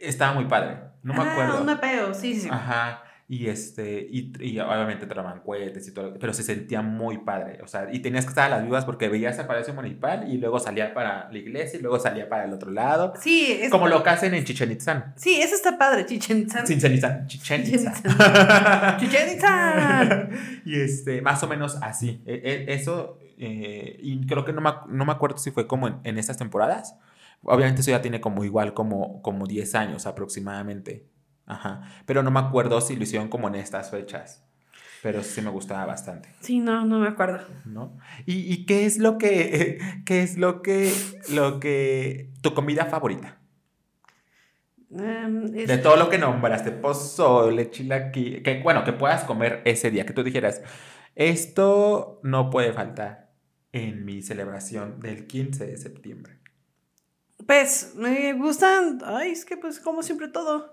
[0.00, 1.60] estaba muy padre, no me ah, acuerdo.
[1.60, 2.48] un mapeo, sí, sí.
[2.50, 3.04] Ajá.
[3.28, 7.60] Y este, y, y obviamente traban cohetes y todo, pero se sentía muy padre.
[7.62, 10.38] O sea, y tenías que estar a las vivas porque veías el Palacio Municipal y
[10.38, 13.14] luego salía para la iglesia y luego salía para el otro lado.
[13.20, 15.14] Sí, es Como lo que hacen en Chichen Itzán.
[15.16, 16.64] Sí, eso está padre, Chichen Itzá.
[16.64, 17.26] Chichen Itzán.
[17.28, 18.98] Chichen Itzán.
[18.98, 20.28] Chichen Itzá.
[20.64, 22.20] y este, más o menos así.
[22.26, 25.88] E- e- eso, eh, y creo que no me, no me acuerdo si fue como
[25.88, 26.96] en, en estas temporadas.
[27.42, 31.06] Obviamente eso ya tiene como igual como, como 10 años aproximadamente.
[31.46, 31.82] Ajá.
[32.06, 34.44] Pero no me acuerdo si lo hicieron como en estas fechas.
[35.02, 37.40] Pero sí me gustaba bastante, Sí, no, no me acuerdo.
[37.66, 37.98] ¿no?
[38.24, 40.90] ¿Y, y qué es lo que, qué es lo que,
[41.30, 43.38] lo que, tu comida favorita?
[44.90, 49.90] Em, es- De todo lo que nombraste, pozole, chilaquil, que bueno, que puedas comer ese
[49.90, 50.62] día, que tú dijeras,
[51.16, 53.23] esto no puede faltar
[53.74, 56.38] en mi celebración del 15 de septiembre.
[57.44, 59.00] Pues me gustan.
[59.04, 60.72] Ay, es que pues como siempre todo.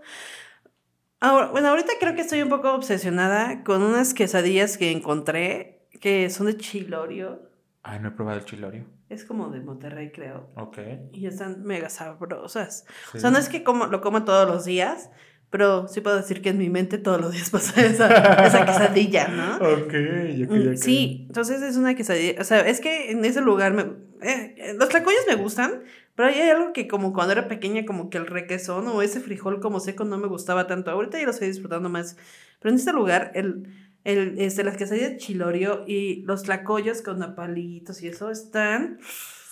[1.20, 6.30] Ahora, bueno, ahorita creo que estoy un poco obsesionada con unas quesadillas que encontré que
[6.30, 7.50] son de chilorio.
[7.82, 8.86] Ay, no he probado el chilorio.
[9.10, 10.52] Es como de Monterrey, creo.
[10.56, 10.78] Ok.
[11.12, 12.86] Y están mega sabrosas.
[13.12, 13.18] Sí.
[13.18, 15.10] O sea, no es que como, lo coma todos los días,
[15.52, 18.08] pero sí puedo decir que en mi mente todos los días pasa esa,
[18.48, 19.58] esa quesadilla, ¿no?
[19.58, 20.76] Ok, ok, Mm, ok.
[20.78, 22.42] Sí, entonces es una quesadilla.
[22.42, 23.84] O sea, es que en ese lugar me.
[24.28, 25.84] eh, eh, los tlacoyos me gustan,
[26.16, 29.60] pero hay algo que, como cuando era pequeña, como que el requesón o ese frijol
[29.60, 30.90] como seco no me gustaba tanto.
[30.92, 32.18] Ahorita ya lo estoy disfrutando más.
[32.60, 33.68] Pero en este lugar, el.
[34.04, 38.98] El, este, las quesadillas chilorio y los tlacoyos con napalitos y eso están.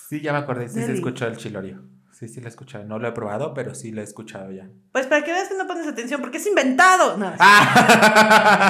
[0.08, 0.94] Sí, ya me acordé, sí se Deli.
[0.94, 1.84] escuchó el chilorio.
[2.20, 2.84] Sí, sí lo he escuchado.
[2.84, 4.68] No lo he probado, pero sí lo he escuchado ya.
[4.92, 7.16] Pues para que veas que no pones atención, porque es inventado.
[7.16, 8.60] No, Ah.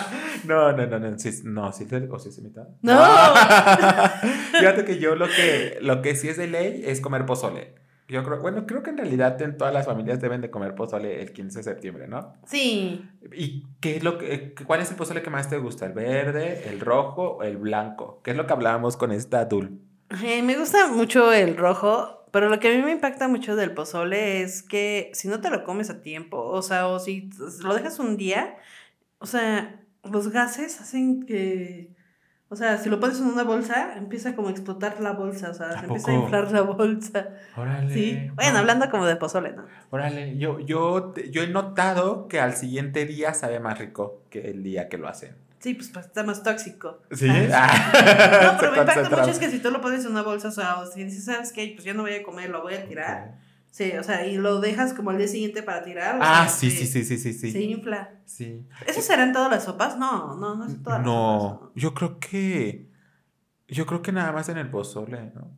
[0.44, 2.68] No, no, no, no, sí, no, sí, o sí es imitado.
[2.80, 2.94] No.
[4.58, 7.74] Fíjate que yo lo que, lo que sí es de ley es comer pozole.
[8.08, 11.20] Yo creo, bueno, creo que en realidad en todas las familias deben de comer pozole
[11.20, 12.34] el 15 de septiembre, ¿no?
[12.46, 13.04] Sí.
[13.32, 15.84] ¿Y qué es lo que, cuál es el pozole que más te gusta?
[15.86, 18.20] ¿El verde, el rojo o el blanco?
[18.22, 19.80] ¿Qué es lo que hablábamos con esta Dul?
[20.24, 23.72] Eh, me gusta mucho el rojo, pero lo que a mí me impacta mucho del
[23.72, 27.30] pozole es que si no te lo comes a tiempo, o sea, o si
[27.62, 28.58] lo dejas un día,
[29.20, 31.94] o sea, los gases hacen que,
[32.50, 35.54] o sea, si lo pones en una bolsa, empieza como a explotar la bolsa, o
[35.54, 37.30] sea, ¿A se empieza a inflar la bolsa.
[37.56, 37.94] Órale.
[37.94, 38.30] Sí.
[38.34, 38.58] Bueno, no.
[38.58, 39.64] hablando como de pozole, ¿no?
[39.88, 44.62] Órale, yo, yo, yo he notado que al siguiente día sabe más rico que el
[44.62, 45.45] día que lo hacen.
[45.66, 47.02] Sí, pues, está más tóxico.
[47.10, 47.28] ¿Sí?
[47.52, 48.52] Ah.
[48.52, 50.52] No, pero me impacta mucho es que si tú lo pones en una bolsa, o
[50.52, 51.72] sea, o si dices, ¿sabes qué?
[51.74, 53.34] Pues yo no voy a comer, lo voy a tirar.
[53.72, 56.20] Sí, o sea, y lo dejas como al día siguiente para tirar.
[56.22, 57.50] Ah, sí, sí, sí, sí, sí, sí.
[57.50, 58.12] Se infla.
[58.26, 58.64] Sí.
[58.86, 59.98] ¿Eso será en todas las sopas?
[59.98, 61.70] No, no, no es en todas las No, sopas.
[61.74, 62.88] yo creo que.
[63.66, 65.50] Yo creo que nada más en el pozole, ¿no?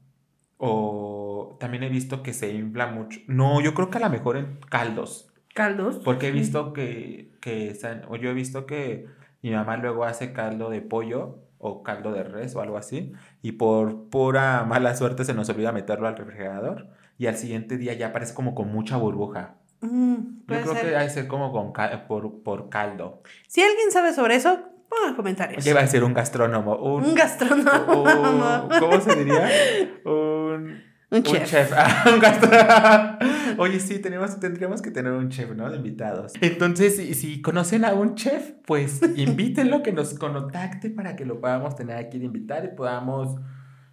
[0.57, 3.21] O también he visto que se infla mucho.
[3.27, 5.31] No, yo creo que a lo mejor en caldos.
[5.53, 6.01] ¿Caldos?
[6.03, 10.71] Porque he visto que, que o yo he visto que mi mamá luego hace caldo
[10.71, 13.13] de pollo o caldo de res o algo así.
[13.43, 16.89] Y por pura mala suerte se nos olvida meterlo al refrigerador.
[17.19, 19.57] Y al siguiente día ya parece como con mucha burbuja.
[19.81, 20.15] Mm,
[20.47, 20.81] Yo creo ser.
[20.83, 23.23] que debe ser como con cal- por, por caldo.
[23.49, 25.67] Si alguien sabe sobre eso, pongan comentarios.
[25.67, 26.77] Iba a ser un gastrónomo.
[26.77, 28.03] Un, Un gastrónomo.
[28.73, 29.49] un- ¿Cómo se diría?
[30.05, 31.51] Un, Un un chef.
[31.51, 31.73] chef.
[31.77, 33.19] Ah.
[33.59, 35.71] Oye, sí, tenemos, tendríamos que tener un chef, ¿no?
[35.71, 36.33] De invitados.
[36.41, 41.41] Entonces, si, si conocen a un chef, pues invítenlo, que nos contacte para que lo
[41.41, 43.41] podamos tener aquí de invitar y podamos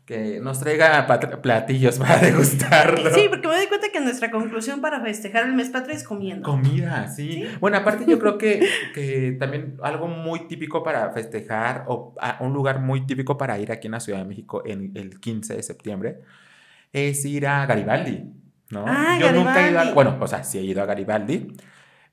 [0.06, 1.08] que nos traiga
[1.42, 3.10] platillos para degustarlo.
[3.10, 6.44] Sí, porque me doy cuenta que nuestra conclusión para festejar el mes patrio es comiendo.
[6.48, 7.32] Comida, sí.
[7.32, 7.48] Sí.
[7.60, 12.54] Bueno, aparte yo creo que, que también algo muy típico para festejar o a un
[12.54, 15.64] lugar muy típico para ir aquí en la Ciudad de México en el 15 de
[15.64, 16.20] septiembre
[16.96, 18.24] es ir a Garibaldi,
[18.70, 18.86] ¿no?
[18.88, 21.54] Ah, yo nunca he ido a, bueno, o sea, sí he ido a Garibaldi,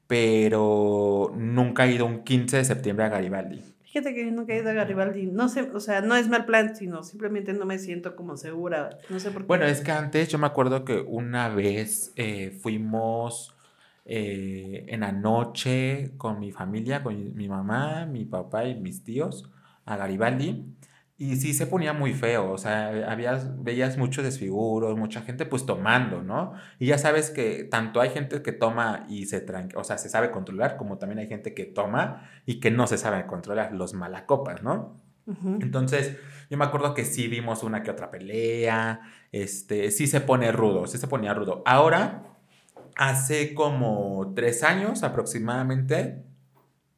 [0.09, 3.62] pero nunca he ido un 15 de septiembre a Garibaldi.
[3.85, 5.27] Fíjate que nunca he ido a Garibaldi.
[5.27, 8.99] No sé, o sea, no es mal plan, sino simplemente no me siento como segura.
[9.09, 9.47] No sé por qué.
[9.47, 13.55] Bueno, es que antes yo me acuerdo que una vez eh, fuimos
[14.05, 19.49] eh, en la noche con mi familia, con mi mamá, mi papá y mis tíos
[19.85, 20.64] a Garibaldi.
[21.23, 25.65] Y sí se ponía muy feo, o sea, había, veías muchos desfiguros, mucha gente pues
[25.65, 26.55] tomando, ¿no?
[26.81, 30.09] Y ya sabes que tanto hay gente que toma y se tranqui, o sea, se
[30.09, 33.95] sabe controlar, como también hay gente que toma y que no se sabe controlar, los
[33.95, 35.01] malacopas, ¿no?
[35.61, 36.17] Entonces,
[36.51, 40.89] yo me acuerdo que sí vimos una que otra pelea, este, sí se pone rudo,
[40.89, 41.63] sí se ponía rudo.
[41.65, 42.25] Ahora,
[42.97, 46.25] hace como tres años aproximadamente,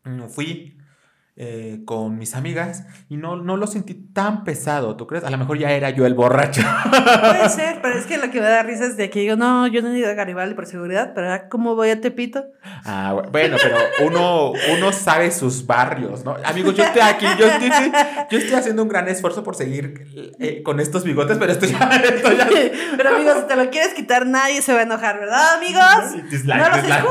[0.05, 0.79] mm, fui
[1.37, 5.25] eh, con mis amigas y no, no lo sentí tan pesado, ¿tú crees?
[5.25, 6.63] A lo mejor ya era yo el borracho.
[6.91, 9.67] Puede ser, pero es que lo que me da risa es de que digo, no,
[9.67, 12.45] yo no he ido a Garibaldi por seguridad, pero ¿cómo voy a Tepito?
[12.85, 16.37] Ah, bu- bueno, pero uno, uno sabe sus barrios, ¿no?
[16.45, 17.93] Amigos, yo estoy aquí, yo estoy,
[18.31, 20.07] yo estoy haciendo un gran esfuerzo por seguir
[20.39, 22.49] eh, con estos bigotes, pero esto ya, esto ya
[22.97, 26.31] Pero amigos, si te lo quieres quitar, nadie se va a enojar, ¿verdad, amigos?
[26.31, 27.05] Dislike, ¡No los dislike.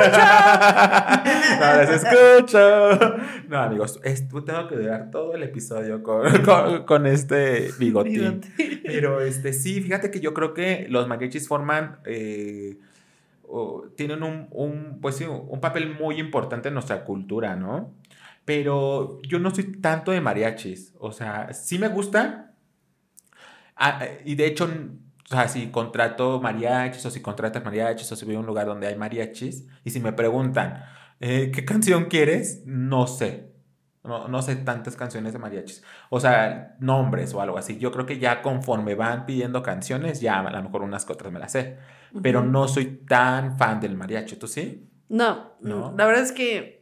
[1.59, 3.17] no los escucho.
[3.49, 8.41] No, amigos, es- tengo que durar todo el episodio con, con, con este bigotín.
[8.86, 11.99] Pero este, sí, fíjate que yo creo que los mariachis forman.
[12.06, 12.78] eh,
[13.95, 17.93] tienen un, un, pues sí, un papel muy importante en nuestra cultura, ¿no?
[18.45, 20.93] Pero yo no soy tanto de mariachis.
[20.99, 22.52] O sea, sí me gustan.
[23.76, 28.26] Ah, y de hecho, o sea, si contrato mariachis o si contratas mariachis o si
[28.26, 30.84] voy a un lugar donde hay mariachis y si me preguntan,
[31.19, 32.63] eh, ¿qué canción quieres?
[32.65, 33.52] No sé.
[34.03, 35.81] No, no sé tantas canciones de mariachis.
[36.09, 37.77] O sea, nombres o algo así.
[37.77, 41.31] Yo creo que ya conforme van pidiendo canciones, ya a lo mejor unas que otras
[41.31, 41.77] me las sé.
[42.21, 44.35] Pero no soy tan fan del mariachi.
[44.35, 44.89] ¿Tú sí?
[45.09, 45.93] No, ¿No?
[45.97, 46.79] la verdad es que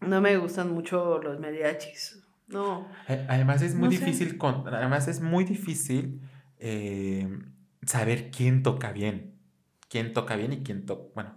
[0.00, 2.24] no me gustan mucho los mariachis.
[2.48, 2.88] No.
[3.28, 6.20] Además es muy No difícil, con- además es muy difícil
[6.58, 7.28] eh,
[7.86, 9.34] saber quién toca bien.
[9.88, 11.10] Quién toca bien y quién toca.
[11.14, 11.34] Bueno,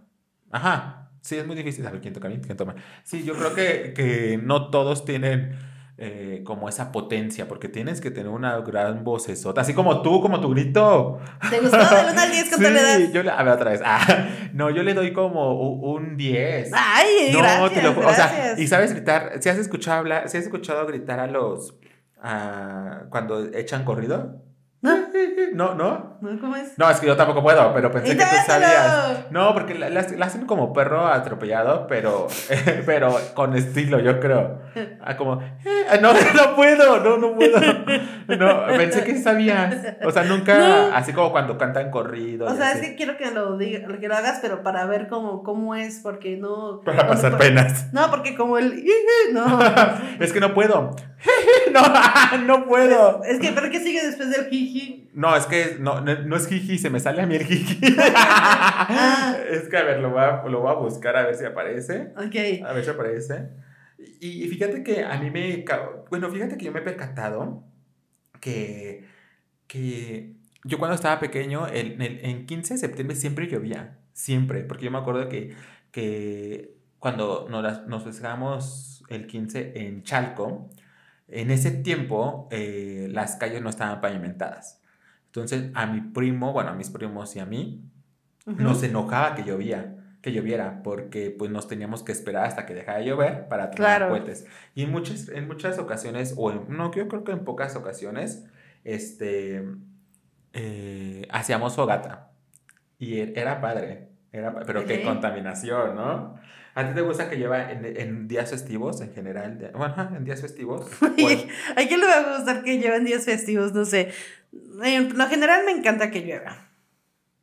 [0.52, 1.05] ajá.
[1.26, 2.76] Sí, es muy difícil saber quién toca bien quién toma.
[3.04, 5.58] Sí, yo creo que, que no todos tienen
[5.98, 10.40] eh, como esa potencia, porque tienes que tener una gran vocesota, así como tú, como
[10.40, 11.20] tu grito.
[11.50, 13.12] ¿Te gustó del 1 al 10 cuánto sí, le das?
[13.12, 13.82] yo le, a ver otra vez.
[13.84, 16.70] Ah, no, yo le doy como un 10.
[16.76, 18.60] Ay, no, gracias, te lo o sea, gracias.
[18.60, 21.76] y sabes gritar, si has escuchado hablar, si has escuchado gritar a los
[22.22, 24.44] a- cuando echan corrido?
[25.54, 25.76] ¿No?
[25.76, 26.16] No.
[26.42, 26.78] ¿Cómo es?
[26.78, 29.26] No, es que yo tampoco puedo, pero pensé que tú sabías.
[29.32, 32.28] No, porque la, la- la hacen como perro atropellado, pero,
[32.86, 34.60] pero con estilo, yo creo.
[35.02, 37.60] Ah, como, eh, no, no puedo, no, no puedo.
[38.38, 39.76] No, pensé que sabías.
[40.04, 40.96] O sea, nunca, No.
[40.96, 42.48] así como cuando cantan corrido.
[42.48, 45.08] O sea, así, es que quiero que lo diga, que lo hagas, pero para ver
[45.08, 46.82] cómo, cómo es, porque no.
[46.84, 47.94] Para pasar penas.
[47.94, 48.84] No, porque como el.
[49.32, 49.60] No.
[50.20, 50.96] es que no puedo.
[51.72, 51.82] no,
[52.46, 53.24] no puedo.
[53.24, 55.10] Es que, ¿pero qué sigue después del jiji?
[55.14, 57.80] No, es que no, no, no es jiji, se me sale a mí el jiji.
[59.50, 62.12] es que a ver, lo voy a, lo voy a buscar a ver si aparece.
[62.18, 62.66] Ok.
[62.68, 63.50] A ver si aparece.
[64.20, 65.64] Y, y fíjate que a mí me...
[66.10, 67.64] Bueno, fíjate que yo me he percatado
[68.42, 69.06] que,
[69.68, 70.34] que
[70.64, 73.98] yo cuando estaba pequeño, el- en 15 de septiembre siempre llovía.
[74.14, 74.62] Siempre.
[74.64, 75.56] Porque yo me acuerdo que,
[75.92, 80.70] que cuando nos, nos festejamos el 15 en Chalco,
[81.28, 84.82] en ese tiempo eh, las calles no estaban pavimentadas.
[85.36, 87.84] Entonces a mi primo, bueno, a mis primos y a mí,
[88.46, 93.00] nos enojaba que llovía, que lloviera, porque pues nos teníamos que esperar hasta que dejara
[93.00, 94.10] de llover para tirar Claro.
[94.10, 94.46] cohetes.
[94.76, 98.46] Y en muchas, en muchas ocasiones, o en- no, yo creo que en pocas ocasiones,
[98.84, 99.64] este,
[100.54, 102.32] eh, hacíamos fogata.
[102.98, 106.36] Y e- era padre, era, pero qué contaminación, ¿no?
[106.76, 109.58] ¿A ti te gusta que lleva en, en días festivos en general?
[109.58, 110.88] De- bueno, en días festivos.
[111.18, 113.74] en- ¿A quién le va a gustar que lleven días festivos?
[113.74, 114.12] No sé.
[114.84, 116.70] En lo general me encanta que llueva.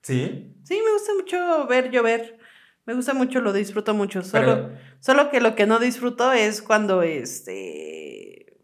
[0.02, 0.54] ¿Sí?
[0.64, 2.38] Sí, me gusta mucho ver llover.
[2.84, 4.22] Me gusta mucho, lo disfruto mucho.
[4.22, 8.56] Solo, Pero- solo que lo que no disfruto es cuando este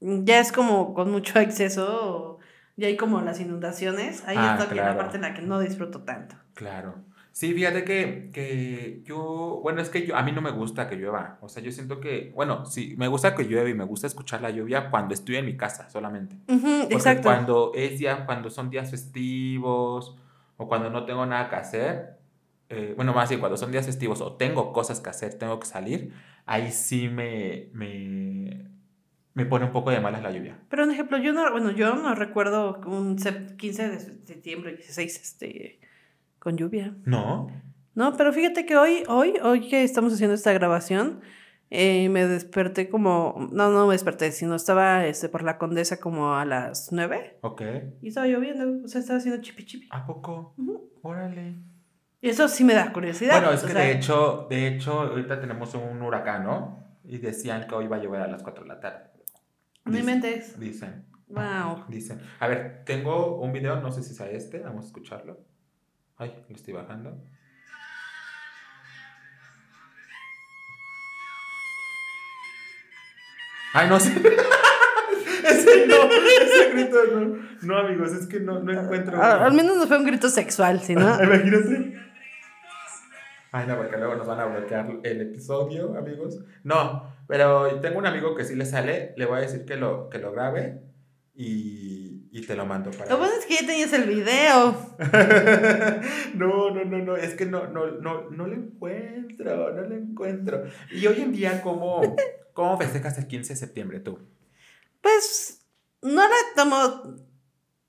[0.00, 2.38] ya es como con mucho exceso, o
[2.76, 4.22] ya hay como las inundaciones.
[4.26, 4.96] Ahí Ah, es la claro.
[4.98, 6.36] parte en la que no disfruto tanto.
[6.54, 7.04] Claro.
[7.32, 10.96] Sí, fíjate que, que yo, bueno, es que yo, a mí no me gusta que
[10.96, 11.38] llueva.
[11.40, 14.42] O sea, yo siento que, bueno, sí, me gusta que llueve y me gusta escuchar
[14.42, 16.36] la lluvia cuando estoy en mi casa solamente.
[16.46, 17.22] Porque exacto.
[17.22, 20.16] cuando es día, cuando son días festivos
[20.56, 22.18] o cuando no tengo nada que hacer,
[22.68, 25.66] eh, bueno, más bien cuando son días festivos o tengo cosas que hacer, tengo que
[25.66, 26.12] salir,
[26.46, 28.68] ahí sí me, me,
[29.34, 30.58] me pone un poco de malas la lluvia.
[30.68, 35.20] Pero un ejemplo, yo no, bueno, yo no recuerdo un sep- 15 de septiembre, 16,
[35.20, 35.80] este,
[36.40, 36.96] con lluvia.
[37.04, 37.46] ¿No?
[37.94, 41.20] No, pero fíjate que hoy, hoy, hoy que estamos haciendo esta grabación,
[41.70, 46.34] eh, me desperté como, no, no me desperté, sino estaba este, por la condesa como
[46.34, 47.62] a las 9 Ok.
[48.02, 49.88] y estaba lloviendo, o sea, estaba haciendo chipi chipi.
[49.92, 50.54] ¿A poco?
[50.58, 50.90] Ujú.
[51.02, 51.54] Órale.
[52.20, 53.40] Y eso sí me da curiosidad.
[53.40, 56.84] Bueno, es que sea, de hecho, de hecho, ahorita tenemos un huracán, ¿no?
[57.04, 59.10] Y decían que hoy va a llover a las 4 de la tarde.
[59.84, 60.58] No inventes.
[60.60, 61.84] Dicen, Wow.
[61.88, 62.20] dicen.
[62.40, 65.38] A ver, tengo un video, no sé si sea este, vamos a escucharlo.
[66.20, 67.16] Ay, lo estoy bajando.
[73.72, 74.10] Ay, no sé.
[75.48, 77.38] ese no, ese grito no.
[77.62, 79.22] No, amigos, es que no, no encuentro.
[79.22, 81.02] Al, al menos no fue un grito sexual, ¿sí, no?
[81.24, 81.98] Imagínate.
[83.52, 86.38] Ay, no, porque luego nos van a bloquear el episodio, amigos.
[86.64, 90.10] No, pero tengo un amigo que sí le sale, le voy a decir que lo,
[90.10, 90.82] que lo grabe
[91.34, 93.10] y, y te lo mando para...
[93.10, 94.96] Lo bueno es que ya tenías el video.
[96.34, 100.62] no, no, no, no, es que no, no, no, no lo encuentro, no lo encuentro.
[100.92, 102.00] Y hoy en día, ¿cómo,
[102.52, 104.18] cómo festejas el 15 de septiembre tú?
[105.00, 105.66] Pues
[106.02, 107.16] no le tomo.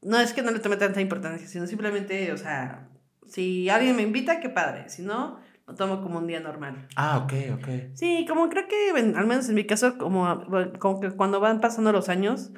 [0.01, 2.89] No es que no le tome tanta importancia, sino simplemente, o sea,
[3.27, 4.89] si alguien me invita, qué padre.
[4.89, 6.87] Si no, lo tomo como un día normal.
[6.95, 7.67] Ah, ok, ok.
[7.93, 10.43] Sí, como creo que, al menos en mi caso, como,
[10.79, 12.51] como que cuando van pasando los años,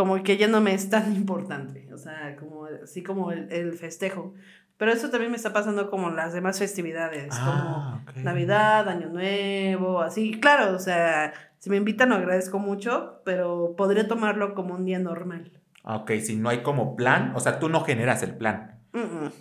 [0.00, 1.92] como que ya no me es tan importante.
[1.92, 4.32] O sea, como así como el, el festejo.
[4.78, 10.00] Pero eso también me está pasando como las demás festividades, Ah, como Navidad, Año Nuevo,
[10.00, 10.40] así.
[10.40, 14.98] Claro, o sea, si me invitan lo agradezco mucho, pero podría tomarlo como un día
[14.98, 15.52] normal.
[15.84, 18.78] Ah, Ok, si no hay como plan, o sea, tú no generas el plan.
[18.94, 19.32] Mm, mm.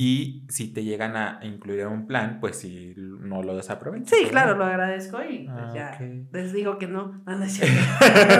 [0.00, 4.08] Y si te llegan a incluir en un plan, pues si no lo desaprovechas.
[4.16, 5.98] Sí, claro, lo agradezco y pues Ah, ya
[6.32, 7.20] les digo que no.
[7.26, 7.74] No, no es cierto.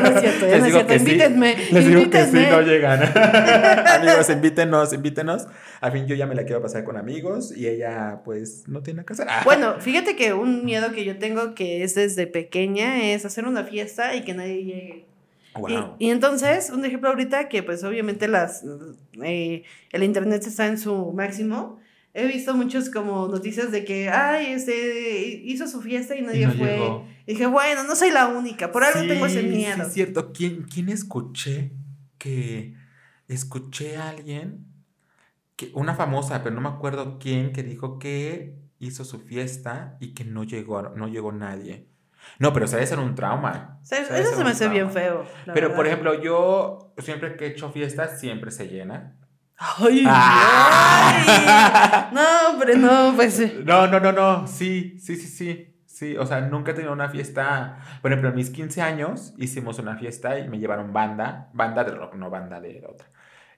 [0.00, 0.86] No, es cierto, ya Les no es cierto.
[0.86, 1.04] que sí.
[1.06, 1.56] Invítenme.
[1.72, 2.50] Les digo que sí, invítenme.
[2.50, 3.00] no llegan.
[3.88, 5.46] amigos, invítenos, invítenos.
[5.80, 9.04] A fin, yo ya me la quiero pasar con amigos y ella, pues, no tiene
[9.04, 9.26] que hacer.
[9.44, 13.64] Bueno, fíjate que un miedo que yo tengo que es desde pequeña es hacer una
[13.64, 15.06] fiesta y que nadie llegue.
[15.54, 15.96] Wow.
[15.98, 18.64] Y, y entonces, un ejemplo ahorita que pues obviamente las
[19.22, 21.78] eh, el internet está en su máximo.
[22.14, 26.54] He visto muchos como noticias de que, ay, este hizo su fiesta y nadie no
[26.54, 26.66] fue.
[26.66, 27.06] llegó.
[27.26, 29.76] Y dije, bueno, no soy la única, por algo tengo ese miedo.
[29.76, 30.32] Sí, es cierto.
[30.32, 31.72] ¿Quién, quién escuché
[32.16, 32.74] que
[33.28, 34.66] escuché a alguien
[35.54, 40.14] que una famosa, pero no me acuerdo quién que dijo que hizo su fiesta y
[40.14, 41.86] que no llegó no llegó nadie.
[42.38, 43.78] No, pero debe ser un trauma.
[43.82, 45.24] Sea, Debe eso se me hace bien trauma.
[45.24, 45.26] feo.
[45.46, 49.14] la Pero por ejemplo, yo siempre que he hecho fiestas siempre se llena.
[49.56, 52.08] Ay, Ah.
[52.10, 52.14] ay.
[52.14, 53.40] No, hombre, no, pues.
[53.40, 54.46] eh, No, no, no, no.
[54.46, 55.74] Sí, sí, sí, sí.
[55.86, 57.78] Sí, o sea, nunca he tenido una fiesta.
[58.02, 61.90] Por ejemplo, en mis 15 años hicimos una fiesta y me llevaron banda, banda de
[61.90, 63.08] rock, no banda de otra.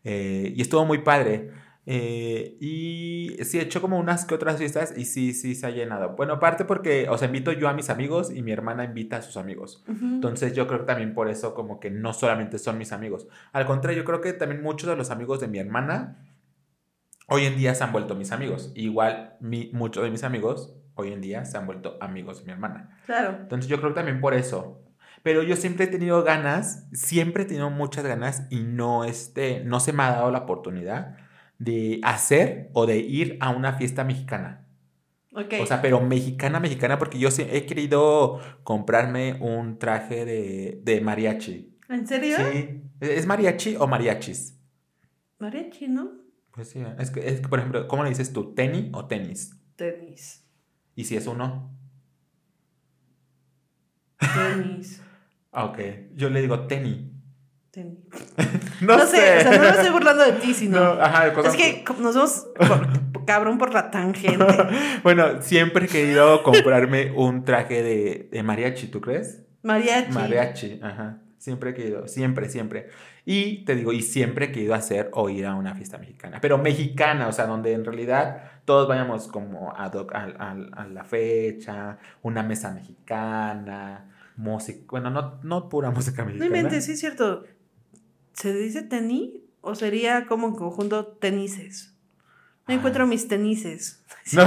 [0.05, 1.51] Eh, y estuvo muy padre.
[1.93, 5.71] Eh, y sí, he hecho como unas que otras fiestas y sí, sí se ha
[5.71, 6.11] llenado.
[6.15, 9.23] Bueno, aparte porque, o sea, invito yo a mis amigos y mi hermana invita a
[9.23, 9.83] sus amigos.
[9.89, 10.05] ujú.
[10.05, 13.27] Entonces yo creo que también por eso como que no solamente son mis amigos.
[13.53, 16.25] Al contrario, yo creo que también muchos de los amigos de mi hermana
[17.27, 18.71] hoy en día se han vuelto mis amigos.
[18.77, 22.53] Igual mi- muchos de mis amigos hoy en día se han vuelto amigos de mi
[22.53, 23.01] hermana.
[23.07, 23.37] Claro.
[23.41, 24.81] Entonces yo creo que también por eso.
[25.23, 29.81] Pero yo siempre he tenido ganas, siempre he tenido muchas ganas y no, este, no
[29.81, 31.17] se me ha dado la oportunidad
[31.61, 34.67] de hacer o de ir a una fiesta mexicana.
[35.33, 35.55] Ok.
[35.61, 41.77] O sea, pero mexicana, mexicana, porque yo he querido comprarme un traje de, de mariachi.
[41.89, 42.37] ¿En serio?
[42.37, 42.83] Sí.
[43.01, 44.59] ¿Es mariachi o mariachis?
[45.39, 46.11] Mariachi, ¿no?
[46.51, 48.55] Pues sí, es que, es que, por ejemplo, ¿cómo le dices tú?
[48.55, 49.55] ¿Tenis o tenis?
[49.77, 50.45] Tenis.
[50.97, 51.77] ¿Y si es uno?
[54.19, 55.03] Tenis.
[55.53, 55.81] Ah, Ok,
[56.15, 57.10] yo le digo tenis.
[58.81, 60.81] No, No, sé, o sea, no me estoy burlando de ti, sino.
[60.95, 64.45] No, ajá, cosas- es que nos vamos por- cabrón por la tangente.
[65.03, 69.43] bueno, siempre he querido comprarme un traje de, de mariachi, ¿tú crees?
[69.63, 70.13] Mariachi.
[70.13, 71.19] Mariachi, ajá.
[71.39, 72.89] Siempre he querido, siempre, siempre.
[73.25, 76.59] Y te digo, y siempre he querido hacer o ir a una fiesta mexicana, pero
[76.59, 81.05] mexicana, o sea, donde en realidad todos vayamos como ad hoc a, a- a la
[81.05, 86.47] fecha, una mesa mexicana, música, bueno, no, no pura música No mexicana.
[86.57, 87.45] inventes, sí es cierto.
[88.41, 89.31] ¿Se dice tenis
[89.61, 91.95] o sería como en conjunto tenises?
[92.67, 92.79] No Ah.
[92.79, 93.97] encuentro mis tenises.
[94.33, 94.45] No,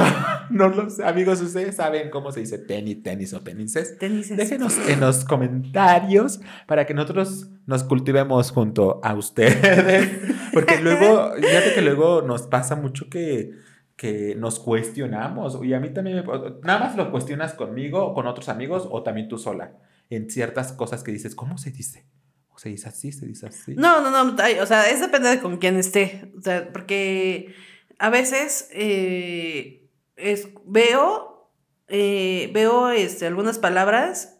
[0.49, 3.97] no lo sé, amigos, ustedes saben cómo se dice tenis, tenis o tenises.
[3.97, 4.37] Tenises.
[4.37, 10.09] Déjenos en los comentarios para que nosotros nos cultivemos junto a ustedes.
[10.53, 13.51] Porque luego, fíjate que luego nos pasa mucho que,
[13.97, 15.59] que nos cuestionamos.
[15.63, 16.23] Y a mí también, me,
[16.63, 19.73] nada más lo cuestionas conmigo, o con otros amigos, o también tú sola.
[20.09, 22.05] En ciertas cosas que dices, ¿cómo se dice?
[22.53, 23.73] O se dice así, se dice así.
[23.75, 24.35] No, no, no.
[24.61, 26.31] O sea, es depende de con quién esté.
[26.37, 27.53] O sea, porque
[27.99, 31.49] a veces eh, es, veo,
[31.87, 34.37] eh, veo este, algunas palabras,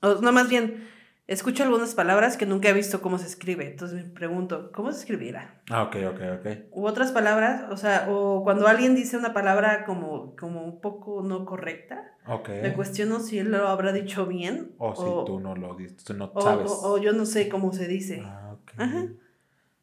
[0.00, 0.87] o no, más bien,
[1.28, 3.68] escucho algunas palabras que nunca he visto cómo se escribe.
[3.70, 5.62] Entonces me pregunto, ¿cómo se escribirá?
[5.70, 6.46] Ah, ok, ok, ok.
[6.72, 11.22] U otras palabras, o sea, o cuando alguien dice una palabra como, como un poco
[11.22, 12.48] no correcta, Ok.
[12.62, 14.72] me cuestiono si él lo habrá dicho bien.
[14.78, 16.66] O si tú no lo tú no o- sabes.
[16.68, 18.22] o- o yo no sé cómo se dice.
[18.24, 18.72] Ah, ok.
[18.78, 19.04] Ajá.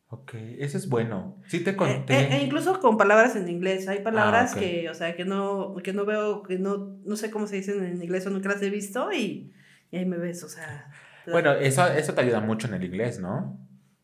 [0.09, 1.37] Ok, eso es bueno.
[1.47, 2.13] Sí te Eh, conté.
[2.19, 3.87] eh, e incluso con palabras en inglés.
[3.87, 4.59] Hay palabras ok.
[4.59, 7.83] que, o sea, que no, que no veo, que no, no sé cómo se dicen
[7.83, 9.51] en inglés o nunca las he visto y,
[9.91, 10.91] y ahí me ves, o sea.
[11.31, 13.59] Bueno, eso, eso te ayuda mucho en el inglés, ¿no?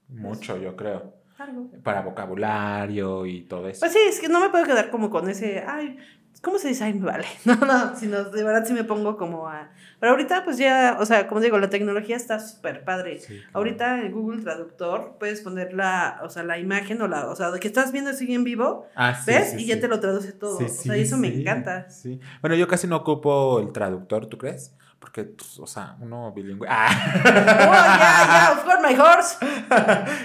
[0.07, 1.15] Mucho, yo creo.
[1.37, 1.71] algo.
[1.83, 3.79] Para vocabulario y todo eso.
[3.81, 5.97] Pues sí, es que no me puedo quedar como con ese, ay,
[6.41, 6.83] ¿cómo se dice?
[6.83, 7.25] Ay, me vale.
[7.45, 9.71] No, no, sino de verdad sí me pongo como a...
[10.01, 13.19] Pero ahorita pues ya, o sea, como digo, la tecnología está súper padre.
[13.19, 13.49] Sí, claro.
[13.53, 17.51] Ahorita en Google Traductor puedes poner la, o sea, la imagen o la, o sea,
[17.51, 19.51] de que estás viendo así en vivo, Ah, sí, ¿ves?
[19.51, 20.57] sí, y ya te lo traduce todo.
[20.57, 21.87] O sea, eso me encanta.
[21.91, 22.19] Sí.
[22.41, 24.75] Bueno, yo casi no ocupo el traductor, ¿tú crees?
[24.99, 26.67] Porque, pues, o sea, uno bilingüe.
[26.69, 26.89] ¡Ah!
[27.15, 29.37] Oh, ya, ya, of my horse.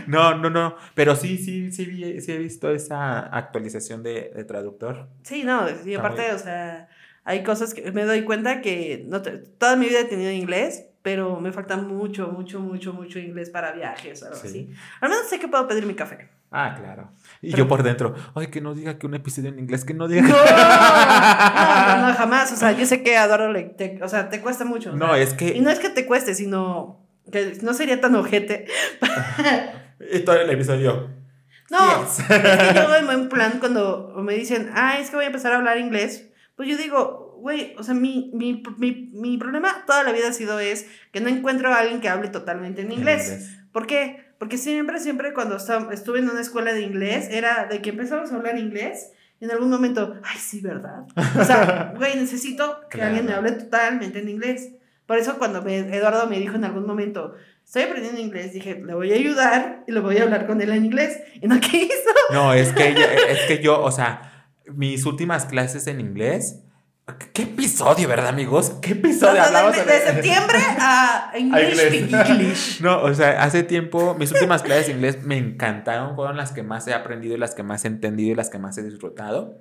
[0.06, 0.76] no, no, no.
[0.94, 5.08] Pero sí, sí, sí, sí he visto esa actualización de, de traductor.
[5.22, 6.88] Sí, no, y aparte, o sea,
[7.26, 10.86] hay cosas que me doy cuenta que no te- toda mi vida he tenido inglés,
[11.02, 14.46] pero me falta mucho, mucho, mucho, mucho inglés para viajes o algo Sí.
[14.48, 14.70] así.
[15.00, 16.30] Al menos sé que puedo pedir mi café.
[16.50, 17.10] Ah, claro.
[17.42, 19.94] Y Pero- yo por dentro, ay, que no diga que un episodio en inglés, que
[19.94, 20.34] no diga No, no,
[22.02, 22.52] no, no, jamás.
[22.52, 24.92] O sea, yo sé que a Eduardo le, te- o sea, te cuesta mucho.
[24.94, 28.14] No, sea, es Y que no es que te cueste, sino que no sería tan
[28.14, 28.66] ojete.
[30.12, 31.10] y todo el episodio.
[31.70, 32.20] No, Yes.
[32.20, 35.56] es que yo en plan cuando me dicen, ah, es que voy a empezar a
[35.56, 40.12] hablar inglés, pues yo digo, güey, o sea, mi, mi, mi, mi problema toda la
[40.12, 43.56] vida ha sido es que no encuentro a alguien que hable totalmente en inglés.
[43.72, 44.24] ¿Por qué?
[44.38, 48.36] Porque siempre, siempre cuando estuve en una escuela de inglés, era de que empezamos a
[48.36, 51.04] hablar inglés y en algún momento, ay, sí, ¿verdad?
[51.38, 53.08] O sea, güey, necesito que Claro.
[53.08, 54.70] alguien me hable totalmente en inglés.
[55.06, 57.34] Por eso cuando me- Eduardo me dijo en algún momento,
[57.64, 60.70] estoy aprendiendo inglés, dije, le voy a ayudar y le voy a hablar con él
[60.70, 61.18] en inglés.
[61.40, 62.10] ¿Y no qué hizo?
[62.32, 64.35] No, es que, ella- es que yo, o sea,
[64.76, 66.62] mis últimas clases en inglés.
[67.32, 68.70] ¿Qué episodio, verdad, amigos?
[68.82, 71.70] ¿Qué episodio O sea, hablamos de, de septiembre a English.
[71.94, 72.28] inglés.
[72.30, 72.80] English.
[72.80, 76.64] No, o sea, hace tiempo, mis últimas clases de inglés me encantaron, fueron las que
[76.64, 79.60] más he aprendido y las que más he entendido y las que más he disfrutado.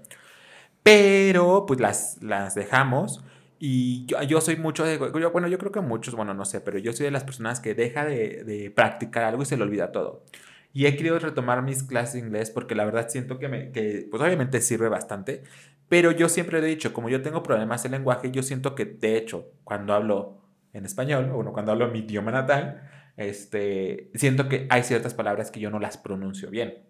[0.83, 3.23] Pero, pues las, las dejamos.
[3.59, 4.97] Y yo, yo soy mucho de.
[4.99, 7.59] yo- bueno, yo creo que muchos, bueno, no sé, pero yo soy de las personas
[7.59, 10.23] que deja de, de practicar algo y se le olvida todo.
[10.75, 14.09] Y he querido retomar mis clases de inglés porque la verdad siento que, me, que
[14.11, 15.43] pues obviamente sirve bastante.
[15.87, 19.15] Pero yo siempre he dicho, como yo tengo problemas de lenguaje, yo siento que de
[19.15, 20.41] hecho, cuando hablo
[20.73, 25.61] en español, o cuando hablo mi idioma natal, este, siento que hay ciertas palabras que
[25.61, 26.83] yo no las pronuncio bien.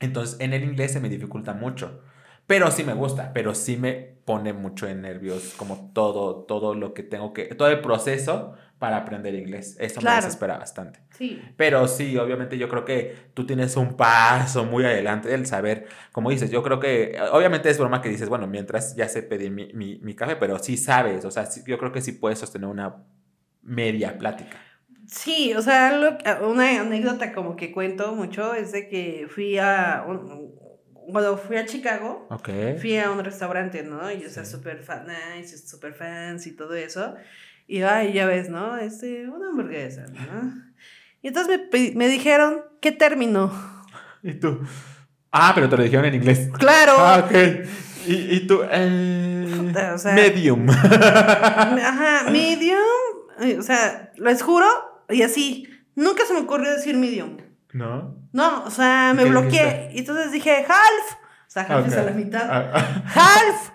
[0.00, 2.02] Entonces, en el inglés se me dificulta mucho.
[2.46, 6.92] Pero sí me gusta, pero sí me pone mucho en nervios como todo, todo lo
[6.92, 9.76] que tengo que, todo el proceso para aprender inglés.
[9.80, 10.24] Eso me Claro.
[10.24, 11.00] desespera bastante.
[11.16, 11.40] Sí.
[11.56, 16.30] Pero sí, obviamente yo creo que tú tienes un paso muy adelante del saber, como
[16.30, 19.72] dices, yo creo que, obviamente es broma que dices, bueno, mientras ya sé pedir mi,
[19.72, 22.68] mi, mi café, pero sí sabes, o sea, sí- yo creo que sí puedes sostener
[22.68, 22.96] una
[23.62, 24.58] media plática.
[25.06, 26.18] Sí, o sea, lo-
[26.48, 30.52] una anécdota como que cuento mucho es de que fui a, un-
[31.12, 32.48] cuando fui a Chicago, Ok.
[32.80, 34.10] fui a un restaurante, ¿no?
[34.10, 34.52] Y o sea, Sí.
[34.52, 35.06] súper fan,
[35.36, 37.14] nice, súper fans y todo eso.
[37.66, 38.76] Y ay, ya ves, ¿no?
[38.76, 40.52] Este, una hamburguesa, ¿no?
[41.22, 43.50] Y entonces me, me dijeron, ¿qué término?
[44.22, 44.60] ¿Y tú?
[45.32, 46.48] Ah, pero te lo dijeron en inglés.
[46.58, 46.92] Claro.
[46.98, 47.32] Ah, ok.
[48.06, 48.60] ¿Y, y tú?
[48.70, 50.68] Eh, o sea- medium.
[50.70, 52.78] Ajá, medium.
[53.40, 54.66] eh, O sea, les juro,
[55.08, 57.38] y así, nunca se me ocurrió decir medium.
[57.72, 58.16] ¿No?
[58.32, 59.64] No, o sea, ¿Y me bloqueé.
[59.64, 59.90] dijiste?
[59.94, 61.12] Y entonces dije, half.
[61.46, 62.46] O sea, half es a la mitad.
[62.50, 63.70] Ah, Half.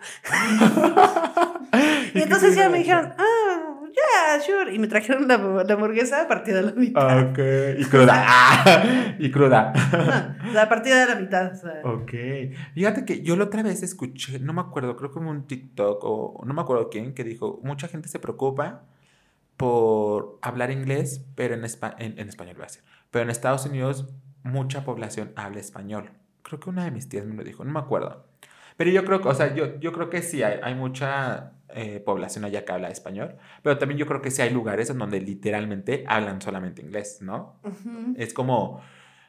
[2.14, 3.69] ¿Y Y entonces ya me dijeron, ah,
[4.00, 4.74] yeah, sure.
[4.74, 7.10] Y me trajeron la, la hamburguesa partida a la mitad.
[7.10, 7.40] Ah, ok.
[7.80, 8.26] Y cruda.
[8.28, 9.74] Ah, y cruda.
[10.44, 11.52] No, la partida de la mitad.
[11.54, 11.82] O sea.
[11.84, 12.12] Ok.
[12.74, 16.42] Fíjate que yo la otra vez escuché, no me acuerdo, creo que un TikTok o
[16.46, 18.84] no me acuerdo quién, que dijo, mucha gente se preocupa
[19.58, 22.84] por hablar inglés, pero en, espa- en, en español voy a decir.
[23.12, 24.08] Pero en Estados Unidos
[24.44, 26.12] mucha población habla español.
[26.44, 28.26] Creo que una de mis tías me lo dijo, no me acuerdo.
[28.78, 32.00] Pero yo creo que, o sea, yo, yo creo que sí hay, hay mucha eh,
[32.00, 35.22] población allá que habla español, pero también yo creo que sí hay lugares en donde
[35.22, 37.60] literalmente hablan solamente inglés, ¿no?
[37.64, 38.14] Ujú.
[38.18, 38.82] Es como,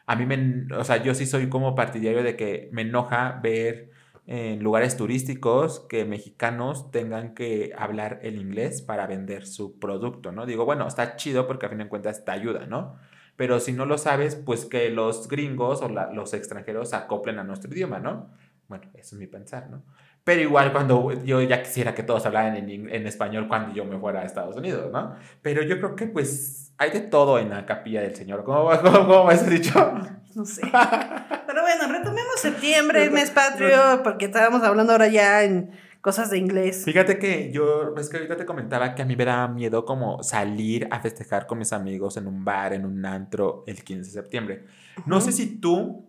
[0.07, 3.91] a mí me, o sea, yo sí soy como partidario de que me enoja ver
[4.27, 10.47] en lugares turísticos que mexicanos tengan que hablar el inglés para vender su producto, ¿no?
[10.47, 12.97] Digo, bueno, está chido porque a fin de cuentas te ayuda, ¿no?
[13.37, 17.45] Pero si no lo sabes, pues que los gringos o la- los extranjeros acoplen a
[17.45, 18.31] nuestro idioma, ¿no?
[18.69, 19.83] Bueno, eso es mi pensar, ¿no?
[20.25, 23.99] Pero igual cuando yo ya quisiera que todos hablaran en, en español cuando yo me
[23.99, 25.15] fuera a Estados Unidos, ¿no?
[25.43, 28.45] Pero yo creo que pues hay de todo en la capilla del Señor.
[28.45, 29.73] ¿Cómo, va- cómo, cómo ese dicho?
[30.33, 30.63] No sé.
[30.63, 36.85] Pero bueno, retomemos septiembre, mes patrio, porque estábamos hablando ahora ya en cosas de inglés.
[36.85, 40.23] Fíjate que yo, es que ahorita te comentaba que a mí me daba miedo como
[40.23, 44.23] salir a festejar con mis amigos en un bar, en un antro, el 15 de
[44.23, 44.65] septiembre.
[45.05, 46.07] No sé si tú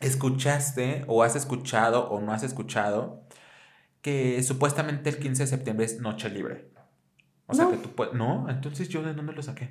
[0.00, 3.21] escuchaste o has escuchado o no has escuchado
[4.02, 6.68] que supuestamente el 15 de septiembre es noche libre.
[7.46, 7.70] O sea No.
[7.70, 8.12] que tú puedes...
[8.14, 9.70] No, entonces yo de dónde lo saqué.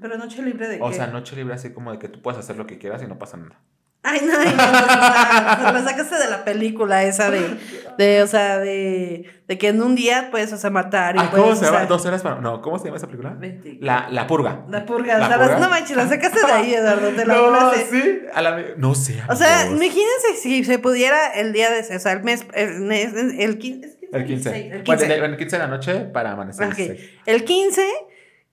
[0.00, 0.96] Pero noche libre de O qué?
[0.96, 3.18] sea, noche libre así como de que tú puedes hacer lo que quieras y no
[3.18, 3.60] pasa nada.
[4.02, 7.40] Ay, no, ay, no, o sea, la sacaste de la película esa de,
[7.98, 11.28] de o sea, de, de que en un día puedes, o sea, matar y Ah,
[11.30, 11.84] ¿Cómo puedes, se o llama?
[11.84, 12.40] ¿Dos horas para...?
[12.40, 13.36] No, ¿cómo se llama esa película?
[13.80, 14.64] La, la purga.
[14.70, 15.60] La purga, ¿La o sea, las- purga?
[15.60, 17.86] no manches, la sacaste de ahí, Eduardo, te la no, volaste.
[17.90, 18.18] sí.
[18.32, 18.62] A la...
[18.78, 19.20] No sé.
[19.28, 19.76] O sea, amigos.
[19.84, 23.86] imagínense si se pudiera el día de, o sea, el mes, el, mes- el 15,
[23.86, 24.50] ¿es El 15.
[24.54, 25.04] Sí, el Bueno, 15.
[25.14, 26.64] el, el 15 de la noche para amanecer.
[26.64, 26.76] el Ok.
[26.78, 27.10] 16.
[27.26, 27.82] El 15,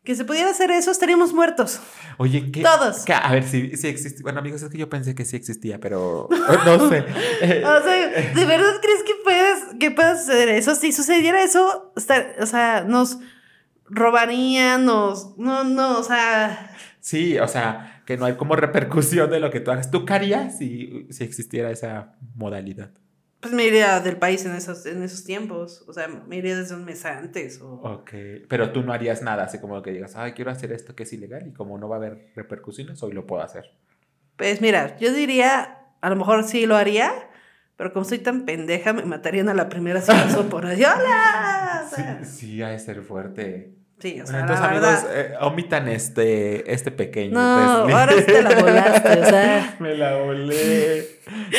[0.06, 1.82] que se pudiera hacer eso, estaríamos muertos.
[2.18, 2.62] Oye, ¿qué?
[2.62, 3.04] Todos.
[3.04, 4.22] qué- a ver, si, si existe.
[4.24, 6.30] Bueno, amigos, es que yo pensé que sí existía, pero
[6.66, 7.00] no sé.
[7.42, 10.76] O sea, ¿de verdad crees que puedes, que pueda suceder eso?
[10.76, 13.18] Si sucediera eso, estar- o sea, nos
[13.90, 19.40] robarían, nos, no, no, o sea, sí, o sea, que no hay como repercusión de
[19.40, 19.92] lo que tú hagas.
[19.92, 22.92] ¿Tú qué harías si, si existiera esa modalidad?
[23.40, 26.76] Pues me iría del país en esos, en esos tiempos, o sea, me iría desde
[26.76, 27.74] un mes antes, o...
[27.76, 28.12] Ok,
[28.48, 31.14] pero tú no harías nada, así como que digas, ay, quiero hacer esto que es
[31.14, 33.72] ilegal y como no va a haber repercusiones, hoy lo puedo hacer.
[34.36, 37.12] Pues mira, yo diría, a lo mejor sí lo haría,
[37.78, 40.84] pero como soy tan pendeja, me matarían a la primera si paso por ahí.
[40.84, 41.86] ¡Hola!
[41.92, 43.76] O Sí, sí, ha de ser fuerte.
[44.06, 45.32] Sí, o Bueno, sea, entonces, la amigos, verdad.
[45.34, 47.34] eh, omitan este, este pequeño.
[47.34, 47.40] No,
[47.98, 49.76] ahora te la volaste, o sea.
[49.80, 51.08] Me la volé.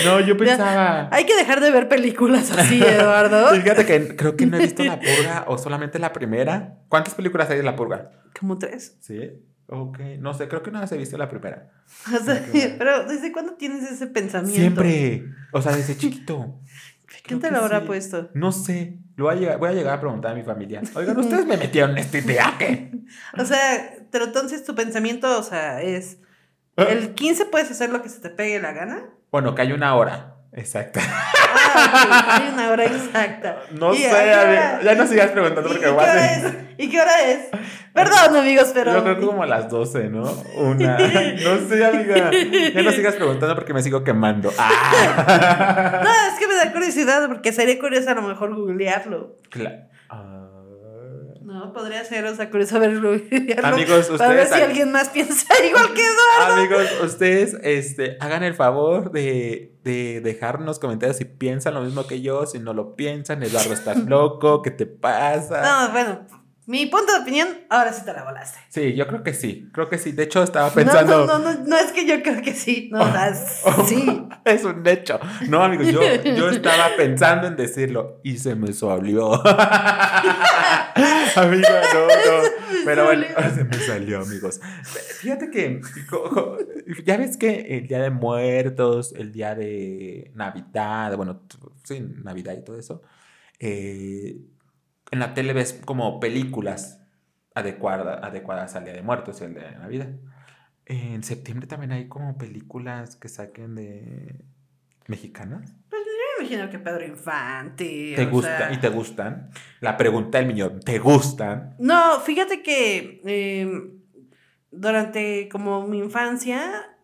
[0.04, 1.08] No, yo pensaba.
[1.10, 3.48] Hay que dejar de ver películas así, Eduardo.
[3.60, 6.78] Fíjate que creo que no he visto La Purga o solamente la primera.
[6.88, 8.10] ¿Cuántas películas hay de La Purga?
[8.38, 8.96] Como tres.
[9.00, 9.42] Sí.
[9.68, 11.70] Ok, no sé, creo que no he visto la primera.
[12.14, 12.40] O sea,
[12.78, 14.54] pero ¿desde cuándo tienes ese pensamiento?
[14.60, 15.24] Siempre.
[15.52, 16.60] O sea, desde chiquito.
[17.22, 18.30] ¿Quién te lo habrá puesto?
[18.34, 18.98] No sé.
[19.16, 20.82] Lo voy, a llegar, voy a llegar a preguntar a mi familia.
[20.94, 22.92] Oigan, ¿ustedes me metieron en idea qué?
[23.38, 26.18] O sea, pero entonces tu pensamiento, o sea, es...
[26.76, 29.08] ¿El 15 puedes hacer lo que se te pegue la gana?
[29.30, 30.35] Bueno, que hay una hora.
[30.56, 31.00] Exacta.
[31.78, 33.58] Ah, hay una hora exacta.
[33.72, 37.48] No sé, ya no sigas preguntando porque a ¿Y qué hora es?
[37.92, 38.94] Perdón, amigos, pero.
[38.94, 40.22] Yo creo que como a las 12, ¿no?
[40.56, 40.96] Una.
[41.44, 42.30] No sé, amiga.
[42.74, 44.50] Ya no sigas preguntando porque me sigo quemando.
[44.58, 46.00] Ah.
[46.02, 49.36] No, es que me da curiosidad porque sería curioso a lo mejor googlearlo.
[49.50, 49.86] Claro.
[51.56, 53.12] No, podría ser, o sea, curioso verlo.
[53.62, 54.18] Amigos, ustedes.
[54.18, 56.54] Para ver si alguien más piensa igual que Eduardo.
[56.54, 62.20] Amigos, ustedes este, hagan el favor de, de dejarnos comentarios si piensan lo mismo que
[62.20, 62.44] yo.
[62.44, 65.62] Si no lo piensan, Eduardo, estás loco, ¿qué te pasa?
[65.62, 66.26] No, bueno,
[66.66, 68.58] mi punto de opinión, ahora sí te la volaste.
[68.68, 70.12] Sí, yo creo que sí, creo que sí.
[70.12, 71.24] De hecho, estaba pensando.
[71.24, 72.90] No, no, no, no, es que yo creo que sí.
[72.92, 73.34] No, o sea,
[73.86, 74.28] sí.
[74.44, 75.18] Es un hecho.
[75.48, 79.40] No, amigos, yo, yo estaba pensando en decirlo y se me salió.
[81.42, 82.48] Amiga, no, no.
[82.84, 84.60] Pero bueno, se me salió, amigos.
[85.20, 85.80] Fíjate que,
[87.04, 91.42] ya ves que el Día de Muertos, el Día de Navidad, bueno,
[91.84, 93.02] sí, Navidad y todo eso.
[93.58, 94.36] Eh
[95.10, 97.00] en la tele ves como películas
[97.54, 100.10] adecuadas, adecuadas al Día de Muertos y al Día de Navidad.
[100.84, 104.44] En septiembre también hay como películas que saquen de
[105.06, 105.74] mexicanas.
[106.38, 108.12] Me imagino que Pedro Infante.
[108.16, 109.50] ¿Te gusta y te gustan?
[109.80, 111.74] La pregunta del millón, ¿te gustan?
[111.78, 114.00] No, fíjate que em,
[114.70, 116.96] durante como mi infancia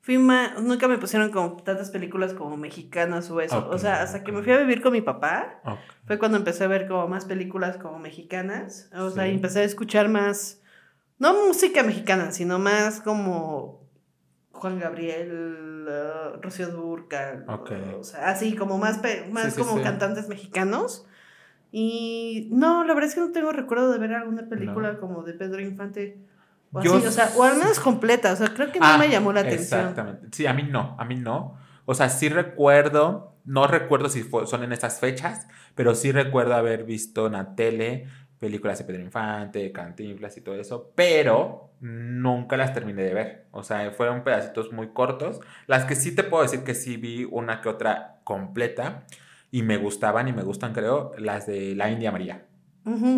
[0.00, 3.68] fui más, nunca me pusieron como tantas películas como mexicanas o eso.
[3.70, 5.62] o sea, hasta que me fui a vivir con mi papá,
[6.06, 8.90] fue cuando empecé a ver como más películas como mexicanas.
[8.94, 10.60] O sea, empecé a escuchar más,
[11.18, 13.88] no música mexicana, sino más como
[14.52, 15.73] Juan Gabriel,
[16.40, 17.44] Rocío Durcal.
[17.48, 21.06] o sea, así como más, más como cantantes mexicanos.
[21.70, 25.32] Y no, la verdad es que no tengo recuerdo de ver alguna película como de
[25.32, 26.18] Pedro Infante.
[26.72, 29.32] O, o sea, o al menos completa, o sea, creo que no ah, me llamó
[29.32, 29.80] la atención.
[29.80, 30.28] Exactamente.
[30.32, 31.56] Sí, a mí no, a mí no.
[31.84, 36.84] O sea, sí recuerdo, no recuerdo si son en esas fechas, pero sí recuerdo haber
[36.84, 38.06] visto en la tele
[38.44, 43.46] películas de Pedro Infante, Cantinflas y todo eso, pero nunca las terminé de ver.
[43.52, 45.40] O sea, fueron pedacitos muy cortos.
[45.66, 49.04] Las que sí te puedo decir que sí vi una que otra completa
[49.50, 52.44] y me gustaban y me gustan, creo, las de la India María.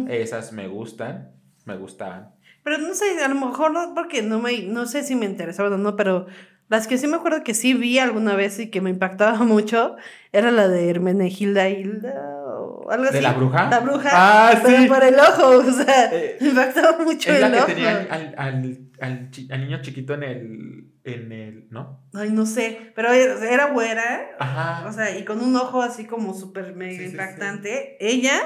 [0.09, 1.33] Esas me gustan,
[1.65, 2.31] me gustaban.
[2.63, 5.73] Pero no sé, a lo mejor no, porque no me, no sé si me interesaban
[5.73, 6.27] o no, pero
[6.69, 9.97] las que sí me acuerdo que sí vi alguna vez y que me impactaba mucho
[10.31, 12.37] era la de Hermenegilda Hilda
[12.77, 13.15] o algo así.
[13.15, 13.71] ¿De la bruja?
[13.71, 14.11] La bruja.
[14.13, 17.73] Ah, pero por el ojo, o sea, eh, me impactaba mucho es el la que
[17.73, 22.01] tenía al, al, al, al, niño chiquito en el, en el, ¿no?
[22.15, 24.31] Ay, no sé, pero era güera.
[24.39, 24.87] Ajá.
[24.87, 27.97] O sea, y con un ojo así como súper mega impactante.
[28.01, 28.41] Ella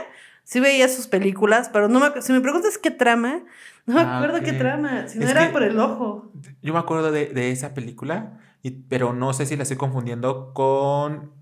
[0.44, 3.42] sí veía sus películas, pero no me, si me preguntas qué trama,
[3.86, 6.32] no me ah, acuerdo qué trama, si no era por el ojo.
[6.62, 11.39] Yo me acuerdo de, esa película, y, pero no sé si la estoy confundiendo con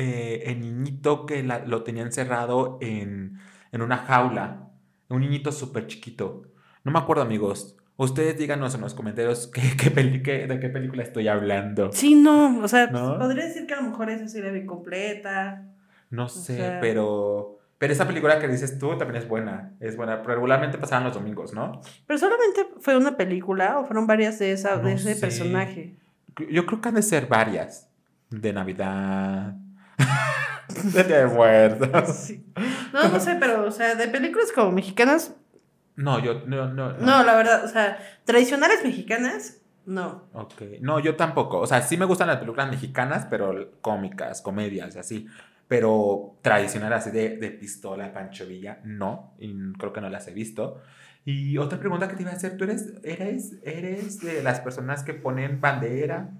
[0.00, 3.40] eh, el niñito que lo tenía encerrado en,
[3.72, 4.68] una jaula.
[5.08, 6.44] Un niñito súper chiquito.
[6.84, 7.76] No me acuerdo, amigos.
[7.96, 11.90] Ustedes díganos en los comentarios qué, qué de qué película estoy hablando.
[11.90, 15.66] Sí, no, o sea, podría decir que a lo mejor esa sí la vi completa.
[16.10, 19.72] No sé, pero pero esa película que dices tú también es buena.
[19.80, 20.22] Es buena.
[20.22, 21.80] Regularmente pasaban los domingos, ¿no?
[22.06, 25.96] Pero solamente fue una película o fueron varias de, esa, de ese personaje.
[26.50, 27.88] Yo creo que han de ser varias.
[28.30, 29.56] De Navidad.
[30.92, 32.32] De Día de Muertos.
[32.90, 35.34] No, no sé, pero, o sea, de películas como mexicanas.
[35.94, 36.98] No, yo, no, no, no.
[36.98, 40.24] No, la verdad, o sea, tradicionales mexicanas, no.
[40.32, 40.62] Ok.
[40.80, 41.58] No, yo tampoco.
[41.58, 45.26] O sea, sí me gustan las películas mexicanas, pero cómicas, comedias, así.
[45.68, 49.34] Pero tradicional así de, de pistola, Pancho Villa, no.
[49.38, 50.80] Y creo que no las he visto.
[51.24, 55.02] Y otra pregunta que te iba a hacer, ¿tú eres, eres, eres de las personas
[55.02, 56.30] que ponen bandera,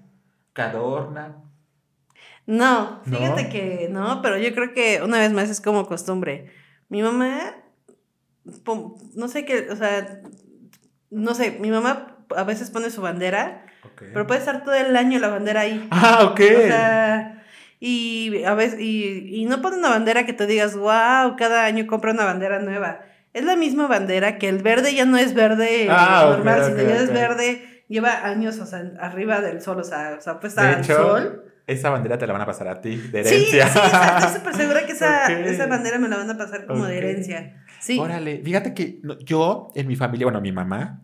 [0.53, 1.48] que adornan?
[2.45, 6.51] No, fíjate que no, pero yo creo que una vez más es como costumbre.
[6.89, 7.55] Mi mamá,
[9.15, 10.21] no sé qué, o sea,
[11.11, 13.65] no sé, mi mamá a veces pone su bandera,
[13.95, 15.87] pero puede estar todo el año la bandera ahí.
[15.91, 16.39] Ah, ok.
[16.39, 17.43] O sea,
[17.79, 21.87] y a veces, y, y no pone una bandera que te digas, wow, cada año
[21.87, 23.01] compra una bandera nueva.
[23.33, 26.97] Es la misma bandera que el verde ya no es verde ah, normal, sino ya
[26.97, 30.83] es verde, lleva años, o sea, arriba del sol, o sea, o sea puesta al
[30.83, 31.48] sol.
[31.69, 33.67] Esa bandera te la van a pasar a ti, de herencia.
[33.67, 36.85] Sí, sí, estoy súper segura que esa, esa, bandera me la van a pasar como
[36.85, 37.63] de herencia.
[37.79, 37.97] Sí.
[37.99, 41.01] Órale, fíjate que yo, en mi familia, bueno, mi mamá,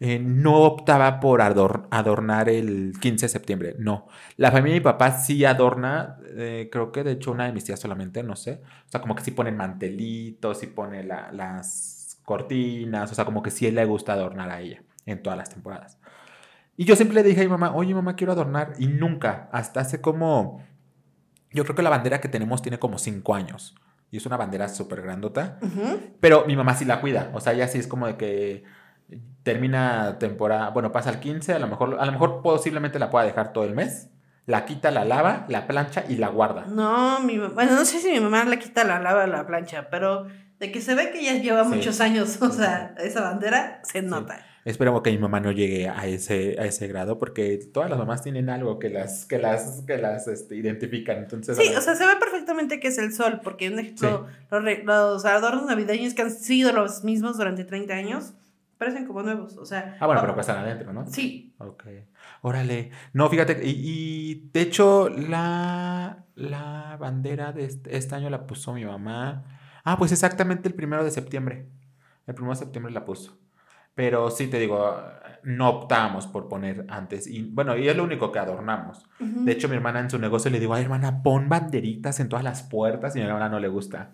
[0.00, 4.06] eh, no optaba por ador- adornar el 15 de septiembre, no.
[4.36, 7.64] La familia de mi papá sí adorna, eh, creo que de hecho una de mis
[7.64, 8.60] tías solamente, no sé.
[8.86, 13.42] O sea, como que sí pone mantelitos, sí pone la- las cortinas, o sea, como
[13.42, 15.98] que sí le gusta adornar a ella en todas las temporadas.
[16.76, 18.72] Y yo siempre le dije a mi mamá, oye mamá, quiero adornar.
[18.78, 20.62] Y nunca, hasta hace como,
[21.52, 23.74] yo creo que la bandera que tenemos tiene como cinco años.
[24.10, 25.58] Y es una bandera súper grandota.
[26.20, 27.30] Pero mi mamá sí la cuida.
[27.34, 28.64] O sea, ella sí es como de que
[29.42, 33.24] termina temporada, bueno, pasa el 15, a lo mejor, a lo mejor posiblemente la pueda
[33.24, 34.10] dejar todo el mes.
[34.46, 36.66] La quita, la lava, la plancha y la guarda.
[36.66, 39.88] No, mi mamá, bueno, no sé si mi mamá le quita la lava la plancha,
[39.90, 40.26] pero
[40.58, 41.70] de que se ve que ya lleva Sí.
[41.70, 44.38] muchos años, o sea, esa bandera se nota.
[44.64, 48.22] Esperemos que mi mamá no llegue a ese, a ese grado porque todas las mamás
[48.22, 51.18] tienen algo que las, que las, que las este, identifican.
[51.18, 54.62] Entonces, Sí, o sea, se ve perfectamente que es el sol, porque un ejemplo, los,
[54.84, 58.32] los adornos navideños que han sido los mismos durante 30 años,
[58.78, 59.96] parecen como nuevos, o sea.
[60.00, 61.06] Ah, bueno, pero están adentro, ¿no?
[61.06, 61.84] Sí, Ok.
[62.42, 62.90] Órale.
[63.12, 68.72] No, fíjate, y, y de hecho, la, la bandera de este, este año la puso
[68.72, 69.44] mi mamá.
[69.84, 71.68] Ah, pues exactamente el primero de septiembre.
[72.26, 73.38] El primero de septiembre la puso.
[73.94, 74.96] Pero sí te digo,
[75.44, 77.26] no optamos por poner antes.
[77.26, 79.06] Y bueno, y es lo único que adornamos.
[79.20, 82.44] De hecho, mi hermana en su negocio le digo, ay, hermana, pon banderitas en todas
[82.44, 83.14] las puertas.
[83.14, 84.10] Y a mi hermana no le gusta.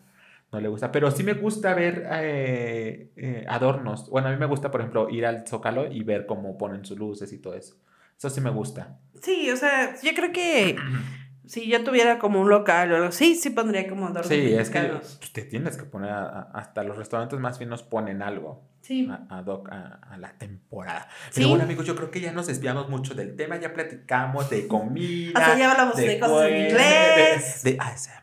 [0.53, 0.91] No le gusta.
[0.93, 4.11] Pero sí me gusta ver eh, eh, adornos.
[4.11, 6.99] Bueno, a mí me gusta, por ejemplo, ir al Zócalo y ver cómo ponen sus
[6.99, 7.77] luces y todo eso.
[8.19, 8.99] Eso sí me gusta.
[9.23, 10.77] Sí, o sea, yo creo que
[11.47, 14.69] si yo tuviera como un local o algo así, sí pondría como adornos Sí, es
[14.69, 19.09] que pues, te tienes que poner, a- hasta los restaurantes más finos ponen algo Sí.
[19.09, 21.07] a, ad hoc a, a la temporada.
[21.33, 24.67] Pero bueno, amigos, yo creo que ya nos desviamos mucho del tema, ya platicamos de
[24.67, 25.31] comida.
[25.39, 27.63] Hasta ya hablamos de cosas en inglés.
[27.63, 28.21] De, de ASMR.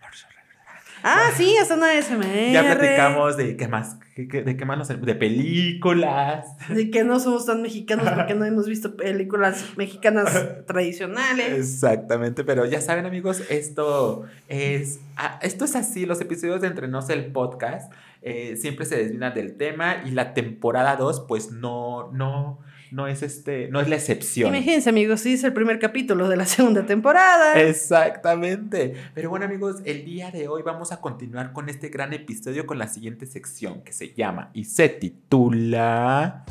[1.04, 2.52] Ah, sí, hasta una SMR.
[2.52, 6.48] Ya platicamos de qué más, qué- qué- de qué más nos- de películas.
[6.68, 11.54] De que no somos tan mexicanos porque no hemos visto películas mexicanas tradicionales.
[11.54, 16.88] Exactamente, pero ya saben amigos, esto es, ah, esto es así, los episodios de Entre
[16.88, 22.60] el podcast eh, siempre se desvían del tema y la temporada 2 pues no, no,
[22.92, 24.54] no es este, no es la excepción.
[24.54, 27.60] Imagínense, amigos, sí es el primer capítulo de la segunda temporada.
[27.62, 28.94] Exactamente.
[29.14, 32.78] Pero bueno amigos, el día de hoy vamos a continuar con este gran episodio con
[32.78, 36.46] la siguiente sección que se llama y se titula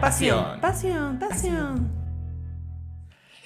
[0.00, 1.97] Pasión, pasión, pasión.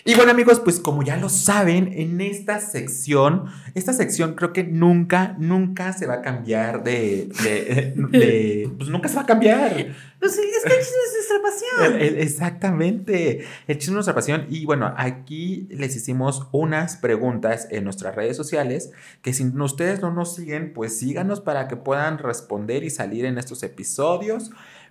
[0.04, 3.44] Y bueno amigos, pues como ya lo saben, en esta sección,
[3.74, 9.08] esta sección creo que nunca, nunca se va a cambiar de, de, de- pues nunca
[9.08, 9.94] se va a cambiar.
[10.18, 12.00] Pues sí, es que el chisme es nuestra pasión.
[12.00, 14.46] El- el- exactamente, el chisme es nuestra pasión.
[14.50, 18.90] Y bueno, aquí les hicimos unas preguntas en nuestras redes sociales
[19.22, 23.38] que si ustedes no nos siguen, pues síganos para que puedan responder y salir en
[23.38, 24.50] estos episodios,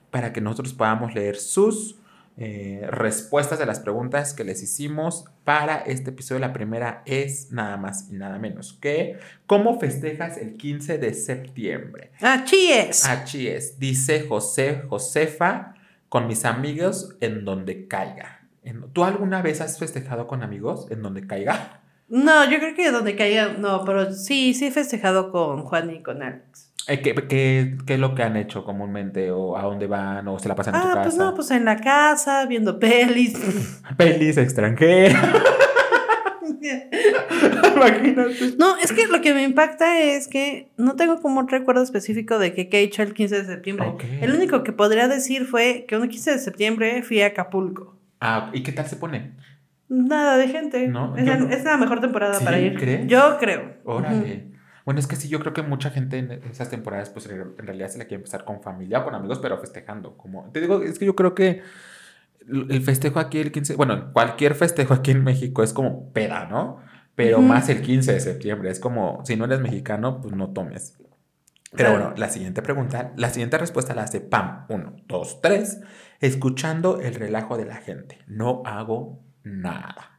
[0.09, 1.97] para que nosotros podamos leer sus
[2.37, 6.39] eh, respuestas de las preguntas que les hicimos para este episodio.
[6.39, 12.11] La primera es nada más y nada menos que ¿cómo festejas el 15 de septiembre?
[12.21, 13.05] Ah, chíes.
[13.05, 15.75] Así es, dice José Josefa
[16.09, 18.47] con mis amigos en donde caiga.
[18.93, 21.81] ¿Tú alguna vez has festejado con amigos en donde caiga?
[22.07, 26.03] No, yo creo que donde caiga, no, pero sí, sí he festejado con Juan y
[26.03, 26.70] con Alex.
[26.87, 29.31] Eh, ¿Qué, qué, qué es lo que han hecho comúnmente?
[29.31, 30.27] ¿O a dónde van?
[30.27, 31.03] ¿O se la pasan en tu Ah, casa?
[31.03, 33.33] pues no, pues en la casa, viendo pelis.
[33.97, 35.15] Pelis extranjeras.
[37.75, 38.55] Imagínate.
[38.57, 42.39] No, es que lo que me impacta es que no tengo como un recuerdo específico
[42.39, 43.93] de que, qué he hecho el 15 de septiembre.
[44.21, 47.95] El único que podría decir fue que un 15 de septiembre fui a Acapulco.
[48.19, 49.31] Ah, ¿y qué tal se pone?
[49.89, 50.87] Nada de gente.
[50.87, 51.49] No, es, la, no.
[51.49, 52.45] es la mejor temporada ¿Sí?
[52.45, 52.77] para ir.
[52.77, 53.07] ¿Crees?
[53.07, 53.73] Yo creo.
[53.83, 54.50] Órale.
[54.85, 57.89] Bueno, es que sí, yo creo que mucha gente en esas temporadas, pues en realidad
[57.89, 60.17] se la quiere empezar con familia con amigos, pero festejando.
[60.17, 61.61] Como, te digo, es que yo creo que
[62.47, 66.79] el festejo aquí el 15, bueno, cualquier festejo aquí en México es como peda, ¿no?
[67.15, 70.97] Pero más el 15 de septiembre, es como, si no eres mexicano, pues no tomes.
[71.75, 74.65] Pero bueno, la siguiente pregunta, la siguiente respuesta la hace Pam.
[74.69, 75.81] Uno, dos, tres.
[76.19, 78.19] Escuchando el relajo de la gente.
[78.27, 80.10] No hago nada.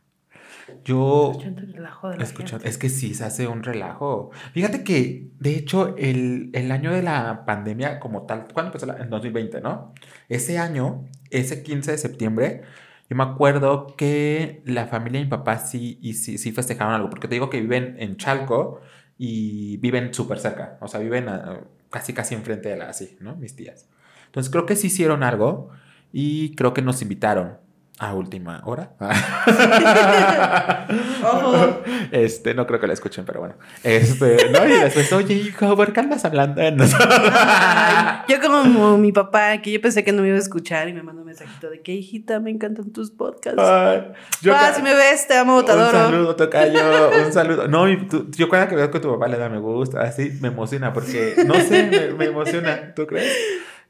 [0.84, 2.68] Yo el relajo de la Escucha, gente.
[2.68, 4.30] es que sí, se hace un relajo.
[4.52, 8.86] Fíjate que, de hecho, el, el año de la pandemia como tal, ¿cuándo empezó?
[8.86, 9.94] La, en 2020, ¿no?
[10.28, 12.62] Ese año, ese 15 de septiembre,
[13.08, 17.10] yo me acuerdo que la familia de mi papá sí, y sí, sí festejaron algo,
[17.10, 18.80] porque te digo que viven en Chalco
[19.18, 21.60] y viven súper cerca, o sea, viven ah,
[21.90, 23.36] casi, casi enfrente de la, así, ¿no?
[23.36, 23.88] Mis tías.
[24.26, 25.68] Entonces creo que sí hicieron algo
[26.10, 27.58] y creo que nos invitaron.
[27.98, 28.92] A última hora.
[31.22, 31.82] Ojo.
[32.10, 33.54] Este, no creo que la escuchen, pero bueno.
[33.84, 37.08] Este, no, y después, oye, hijo, ¿por qué andas hablando de nosotros?
[37.32, 40.92] Ay, yo como mi papá, que yo pensé que no me iba a escuchar y
[40.92, 43.60] me mandó un mensajito de que, hijita, me encantan tus podcasts.
[43.60, 44.02] Ay,
[44.40, 45.98] yo ca- si me ves, te amo, te Un adoro.
[45.98, 46.80] saludo, tocayo,
[47.26, 47.68] un saludo.
[47.68, 50.48] No, tú- yo cada que veo que tu papá le da me gusta, así me
[50.48, 53.32] emociona porque, no sé, me, me emociona, ¿tú crees?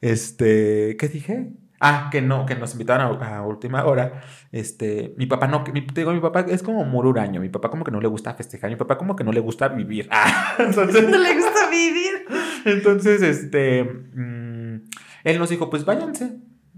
[0.01, 1.47] Este, ¿qué dije?
[1.79, 4.21] Ah, que no, que nos invitaron a, a última hora.
[4.51, 7.69] Este, mi papá no, mi, te digo, mi papá es como muy huraño, mi papá
[7.69, 10.07] como que no le gusta festejar, mi papá como que no le gusta vivir.
[10.11, 12.25] Ah, entonces, No le gusta vivir.
[12.65, 14.81] entonces, este, mm,
[15.25, 16.37] él nos dijo, pues váyanse,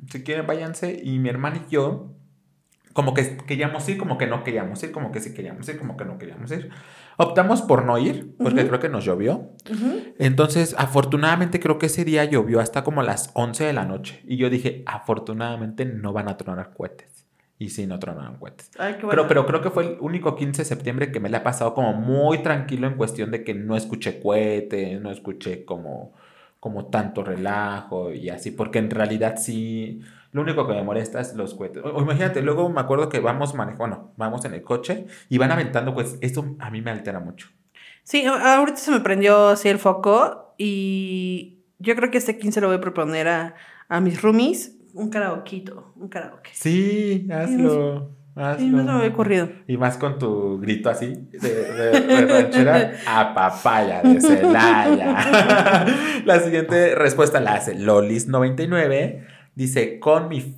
[0.10, 2.16] si quieren váyanse, y mi hermana y yo,
[2.96, 5.98] como que queríamos ir, como que no queríamos ir, como que sí queríamos ir, como
[5.98, 6.70] que no queríamos ir.
[7.18, 8.70] Optamos por no ir, porque Ujú.
[8.70, 9.50] creo que nos llovió.
[9.70, 10.14] Ujú.
[10.18, 14.22] Entonces, afortunadamente, creo que ese día llovió hasta como las 11 de la noche.
[14.26, 17.26] Y yo dije, afortunadamente no van a tronar cohetes.
[17.60, 18.72] Y sí, no tronaron cohetes.
[18.80, 19.24] Ay, qué bueno.
[19.24, 21.74] Creo, pero creo que fue el único 15 de septiembre que me la he pasado
[21.74, 26.14] como muy tranquilo en cuestión de que no escuché cohetes, no escuché como,
[26.62, 30.00] como tanto relajo y así, porque en realidad sí,
[30.36, 31.82] lo único que me molesta es los cohetes.
[31.86, 35.52] O, imagínate, luego me acuerdo que vamos manejando, bueno, vamos en el coche y van
[35.52, 36.18] aventando cohetes.
[36.20, 37.48] Esto a mí me altera mucho.
[38.04, 42.68] Sí, ahorita se me prendió así el foco y yo creo que este 15 lo
[42.68, 43.56] voy a proponer a,
[43.88, 44.76] a mis roomies.
[44.94, 46.50] Un karaokeito, un karaoke.
[46.54, 48.12] Sí, hazlo.
[48.36, 48.60] hazlo.
[48.60, 49.50] Sí, no se me había ocurrido.
[49.68, 55.86] Y más con tu grito así de, de- de ranchera a papaya de Celaya.
[56.26, 59.26] la siguiente respuesta la hace Lolis99.
[59.56, 60.56] Dice, con mi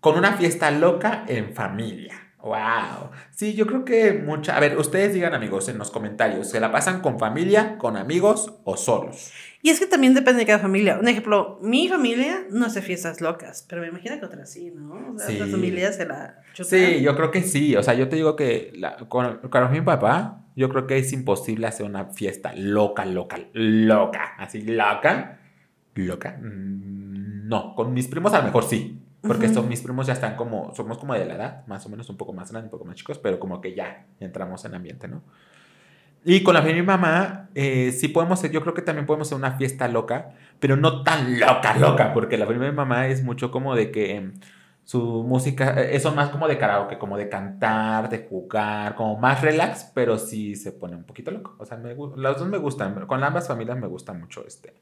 [0.00, 2.14] con una fiesta loca en familia.
[2.42, 3.10] Wow.
[3.30, 4.56] Sí, yo creo que mucha.
[4.56, 8.52] A ver, ustedes digan, amigos, en los comentarios, ¿se la pasan con familia, con amigos
[8.64, 9.30] o solos?
[9.62, 10.98] Y es que también depende de cada familia.
[10.98, 15.12] Un ejemplo, mi familia no hace fiestas locas, pero me imagino que otras sí, ¿no?
[15.14, 15.34] O sea, Sí.
[15.36, 16.66] otras familias se la chutan.
[16.80, 17.76] Sí, yo creo que sí.
[17.76, 21.12] O sea, yo te digo que la- con, con mi papá, yo creo que es
[21.12, 24.34] imposible hacer una fiesta loca, loca, loca.
[24.36, 25.38] Así, loca.
[25.94, 26.38] Loca.
[26.42, 27.11] Mm,
[27.52, 28.98] No, con mis primos a lo mejor sí.
[29.20, 32.08] Porque son, mis primos ya están como, somos como de la edad, más o menos
[32.10, 35.06] un poco más grandes, un poco más chicos, pero como que ya entramos en ambiente,
[35.06, 35.22] ¿no?
[36.24, 39.06] Y con la familia de mi mamá, eh, sí podemos ser, yo creo que también
[39.06, 42.76] podemos hacer una fiesta loca, pero no tan loca, loca, porque la familia de mi
[42.76, 44.32] mamá es mucho como de que em,
[44.82, 49.42] su música, eh, eso más como de karaoke, como de cantar, de jugar, como más
[49.42, 51.54] relax, pero sí se pone un poquito loco.
[51.58, 54.74] O sea, me, las dos me gustan, con ambas familias me gusta mucho este,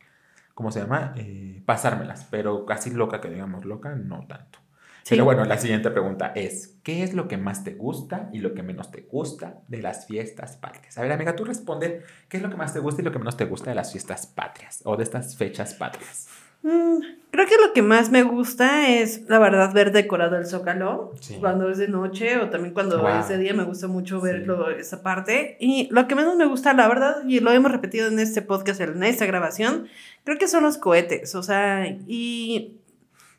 [0.60, 1.14] ¿cómo se llama?
[1.16, 4.58] Eh, pasármelas, pero casi loca que digamos loca, no tanto.
[5.04, 5.14] Sí.
[5.14, 8.52] Pero bueno, la siguiente pregunta es, ¿qué es lo que más te gusta y lo
[8.52, 10.98] que menos te gusta de las fiestas patrias?
[10.98, 13.18] A ver, amiga, tú responde, ¿qué es lo que más te gusta y lo que
[13.18, 16.28] menos te gusta de las fiestas patrias o de estas fechas patrias?
[16.62, 16.98] Mm,
[17.30, 21.12] creo que lo que más me gusta es, la verdad, ver decorado el zócalo.
[21.20, 21.36] Sí.
[21.40, 23.20] Cuando es de noche o también cuando Wow.
[23.20, 24.26] es de día, me gusta mucho Sí.
[24.26, 25.56] verlo, esa parte.
[25.58, 28.80] Y lo que menos me gusta, la verdad, y lo hemos repetido en este podcast,
[28.82, 29.86] en esta grabación,
[30.24, 31.34] creo que son los cohetes.
[31.34, 32.76] O sea, y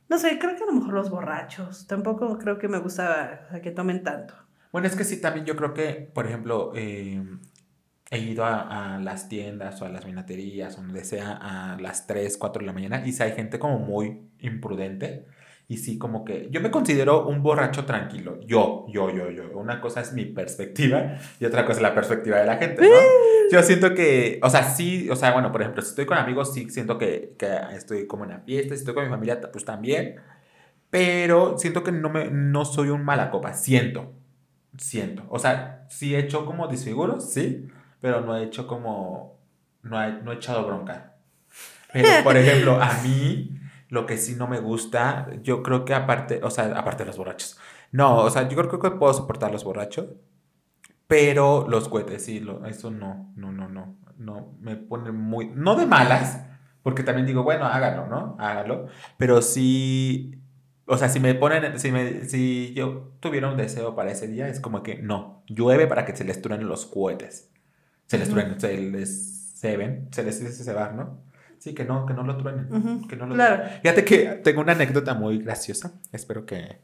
[0.10, 1.86] no sé, creo que a lo mejor los borrachos.
[1.88, 4.34] Tampoco creo que me gusta que tomen tanto.
[4.72, 7.22] Bueno, es que sí, también yo creo que, por ejemplo, eh,
[8.12, 12.06] he ido a, a las tiendas o a las minaterías, o donde sea, a las
[12.08, 15.26] 3, 4 de la mañana, y si hay gente como muy imprudente,
[15.72, 19.58] y sí, como que yo me considero un borracho tranquilo, yo, yo, yo, yo.
[19.58, 22.96] Una cosa es mi perspectiva y otra cosa es la perspectiva de la gente, ¿no?
[23.50, 26.54] Yo siento que, o sea, sí, o sea, bueno, por ejemplo, si estoy con amigos,
[26.54, 29.64] sí siento que, que estoy como en la fiesta, si estoy con mi familia, pues
[29.64, 30.16] también,
[30.90, 34.12] pero siento que no, me, no soy un mala copa, siento,
[34.78, 35.24] siento.
[35.30, 37.70] O sea, sí he hecho como disfiguros, sí,
[38.02, 39.40] pero no he hecho como,
[39.84, 41.18] no he, no he echado bronca.
[41.92, 46.42] Pero, por ejemplo, a mí, lo que sí no me gusta, yo creo que aparte,
[46.44, 47.58] o sea, aparte de los borrachos,
[47.92, 50.08] no, o sea, yo creo que puedo soportar los borrachos,
[51.08, 55.76] pero los cohetes, sí, lo- eso no, no, no, no, no, me pone muy, no
[55.76, 56.46] de malas,
[56.84, 58.38] porque también digo, bueno, hágalo, ¿no?
[58.40, 58.88] Hágalo,
[59.18, 60.42] pero sí,
[60.86, 64.48] o sea, si me ponen, si, me, si yo tuviera un deseo para ese día,
[64.48, 67.51] es como que no, llueve para que se les truenen los cohetes,
[68.12, 68.36] se les Ujú.
[68.36, 71.24] truenen, se les ceben, se les dice cebar, ¿no?
[71.60, 73.56] Sí, que no, que no lo truenen, Ujú, que no lo claro.
[73.58, 73.82] truenen.
[73.82, 76.80] Fíjate que tengo una anécdota muy graciosa, espero que,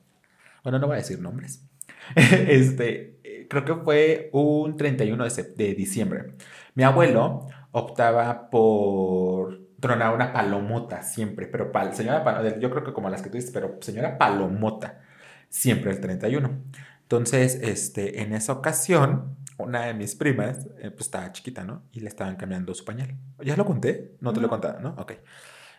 [0.64, 1.64] bueno, no voy a decir nombres.
[2.16, 3.20] Este,
[3.50, 6.36] creo que fue un 31 de, de diciembre.
[6.76, 12.94] Mi abuelo optaba por tronar una palomota siempre, pero pal, señora pal- yo creo que
[12.94, 15.02] como las que tú dices, pero señora palomota,
[15.50, 16.64] siempre el 31.
[17.02, 21.84] Entonces, este, en esa ocasión, una de mis primas, eh, pues estaba chiquita, ¿no?
[21.92, 23.16] Y le estaban cambiando su pañal.
[23.44, 24.16] ¿Ya lo conté?
[24.22, 24.50] No te lo he No.
[24.50, 24.90] contado, ¿no?
[24.98, 25.14] Ok.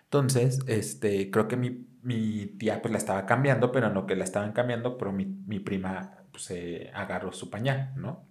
[0.05, 4.25] Entonces, este, creo que mi, mi tía pues la estaba cambiando, pero no que la
[4.25, 8.27] estaban cambiando, pero mi, mi prima pues se agarró su pañal, ¿no?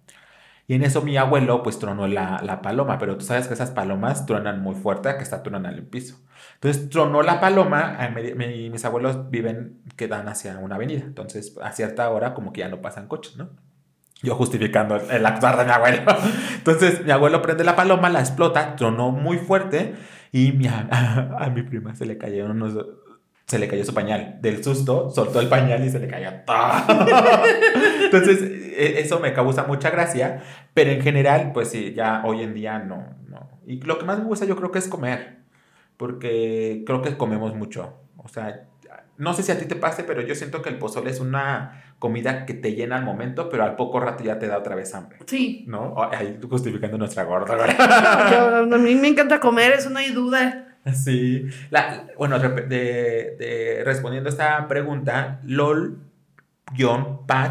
[0.66, 3.70] Y en eso mi abuelo pues tronó la, la, paloma, pero tú sabes que esas
[3.70, 6.20] palomas truenan muy fuerte, que está truenan en el piso.
[6.54, 7.98] Entonces tronó la paloma,
[8.36, 12.60] mi, mis abuelos viven, que dan hacia una avenida, entonces a cierta hora como que
[12.60, 13.50] ya no pasan coches, ¿no?
[14.22, 16.02] Yo justificando el, actuar de mi abuelo.
[16.54, 19.94] Entonces mi abuelo prende la paloma, la explota, tronó muy fuerte
[20.32, 22.74] y mi, a, a mi prima se le cayeron unos
[23.48, 24.38] se le cayó su pañal.
[24.42, 26.56] Del susto, soltó el pañal y se le cayó todo.
[28.04, 30.42] Entonces, e, eso me causa mucha gracia,
[30.74, 33.48] pero en general, pues sí, ya hoy en día no, no.
[33.66, 35.38] Y lo que más me gusta yo creo que es comer,
[35.96, 37.94] porque creo que comemos mucho.
[38.18, 38.66] O sea,
[39.18, 41.82] no sé si a ti te pase, pero yo siento que el pozole es una
[41.98, 44.94] comida que te llena al momento, pero al poco rato ya te da otra vez
[44.94, 45.18] hambre.
[45.26, 45.64] Sí.
[45.66, 45.96] ¿No?
[46.12, 47.56] Ahí justificando nuestra gorda.
[48.62, 50.76] a mí me encanta comer, eso no hay duda.
[50.94, 51.46] Sí.
[51.70, 56.00] La, bueno, de, respondiendo a esta pregunta, LOL-Pat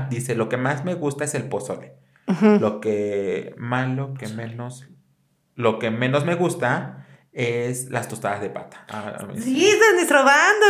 [0.10, 1.98] dice: Lo que más me gusta es el pozole.
[2.42, 4.88] Lo que malo, que menos.
[5.56, 6.97] Lo que menos me gusta
[7.38, 8.84] es las tostadas de pata.
[8.90, 10.66] Ah, sí, están destrobando.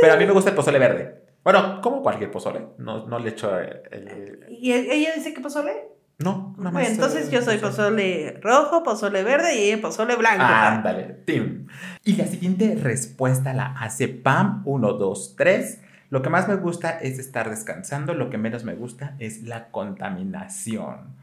[0.00, 1.22] Pero a mí me gusta el pozole verde.
[1.44, 2.68] Bueno, como cualquier pozole.
[2.78, 4.46] No, no le echo el...
[4.48, 5.72] ¿Y ella dice que pozole?
[6.18, 10.42] No, no Bueno, entonces yo soy pozole rojo, pozole verde y pozole blanco.
[10.42, 11.66] Ándale, Tim.
[12.04, 15.80] Y la siguiente respuesta la hace Pam 1, 2, 3.
[16.08, 19.68] Lo que más me gusta es estar descansando, lo que menos me gusta es la
[19.68, 21.16] contaminación.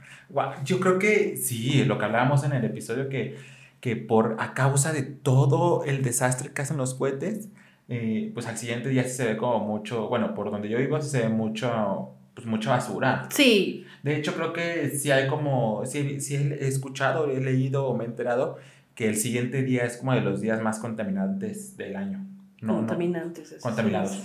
[0.63, 4.93] yo creo que sí, lo que hablábamos en el episodio que, que por a causa
[4.93, 7.49] de todo el desastre que hacen los cohetes,
[7.89, 11.21] eh, pues al siguiente día se ve como mucho, bueno, por donde yo vivo se
[11.21, 13.28] ve mucho pues mucha basura.
[13.32, 13.84] Sí.
[14.03, 18.03] De hecho, creo que sí hay como, sí, sí he escuchado, he leído o me
[18.03, 18.57] he enterado
[18.93, 22.23] que el siguiente día es como de los días más contaminantes del año.
[22.61, 23.53] No, contaminantes.
[23.53, 24.21] No, contaminados.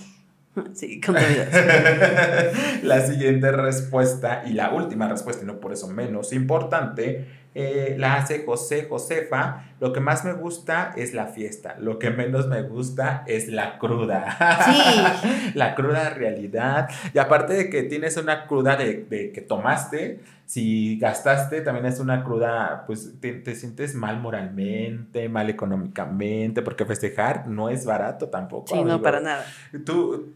[0.74, 1.54] Sí, contaminados.
[2.82, 8.14] la siguiente respuesta y la última respuesta, y no por eso menos importante, eh, la
[8.14, 9.64] hace José Josefa.
[9.78, 11.76] Lo que más me gusta es la fiesta.
[11.78, 14.36] Lo que menos me gusta es la cruda.
[14.64, 15.52] Sí.
[15.54, 16.88] la cruda realidad.
[17.12, 22.24] Y aparte de que tienes una cruda de, que tomaste, si gastaste, también es una
[22.24, 28.74] cruda, pues te, sientes mal moralmente, mal económicamente, porque festejar no es barato tampoco.
[28.74, 29.44] Sí, no, para nada.
[29.84, 30.32] Tú,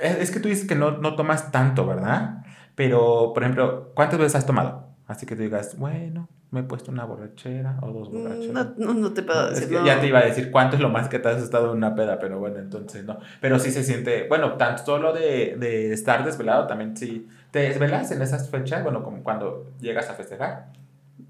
[0.00, 2.44] es que tú dices que no, no tomas tanto, ¿verdad?
[2.74, 4.88] Pero, por ejemplo, ¿cuántas veces has tomado?
[5.06, 8.78] Así que tú digas, bueno, me he puesto una borrachera o dos mm, borracheras.
[8.78, 9.68] No, no, te puedo decir.
[9.84, 11.94] Ya te iba a decir cuánto es lo más que te has estado en una
[11.94, 13.18] peda, pero bueno, entonces no.
[13.40, 17.28] Pero sí se siente, bueno, tanto solo de, de estar desvelado también sí.
[17.50, 18.82] ¿Te desvelas en esas fechas?
[18.82, 20.66] Bueno, como cuando llegas a festejar.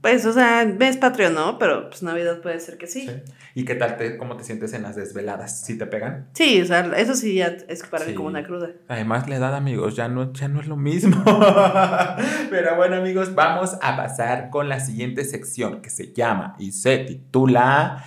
[0.01, 1.59] Pues, o sea, es patrio, ¿no?
[1.59, 3.09] Pero pues Navidad puede ser que sí.
[3.55, 5.65] ¿Y qué tal, te, cómo te sientes en las desveladas?
[5.65, 6.29] ¿Sí te pegan?
[6.35, 8.71] Sí, o sea, eso sí ya es para mí como una cruda.
[8.87, 11.23] Además, la edad, amigos, ya no, ya no es lo mismo.
[12.51, 16.99] Pero bueno, amigos, vamos a pasar con la siguiente sección que se llama y se
[16.99, 18.05] titula...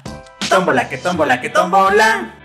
[0.49, 2.40] Tómbola, que tómbola, que tómbola.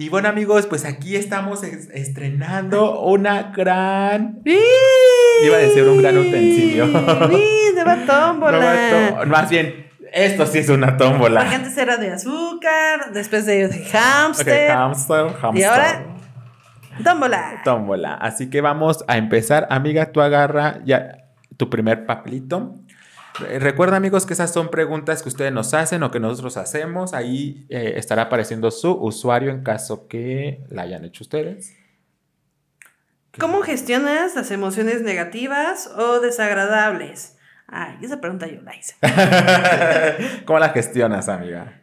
[0.00, 4.40] Y bueno, amigos, pues aquí estamos estrenando una gran...
[5.44, 6.86] Iba a decir un gran utensilio.
[6.86, 9.26] De tómbola.
[9.26, 11.40] Más bien, esto sí es una tómbola.
[11.40, 14.70] Porque antes era de azúcar, después de, de hamster.
[14.70, 15.60] hamster, hamster.
[15.60, 16.06] Y ahora,
[17.04, 17.60] tómbola.
[17.62, 18.14] Tómbola.
[18.14, 19.66] Así que vamos a empezar.
[19.68, 21.26] Amiga, tú agarra ya
[21.58, 22.74] tu primer papelito.
[23.38, 27.14] Recuerda amigos que esas son preguntas que ustedes nos hacen o que nosotros hacemos.
[27.14, 31.74] Ahí eh, estará apareciendo su usuario en caso que la hayan hecho ustedes.
[33.38, 37.36] ¿Cómo gestionas las emociones negativas o desagradables?
[37.68, 38.96] Ay, esa pregunta yo la hice.
[40.44, 41.80] ¿Cómo la gestionas, amiga?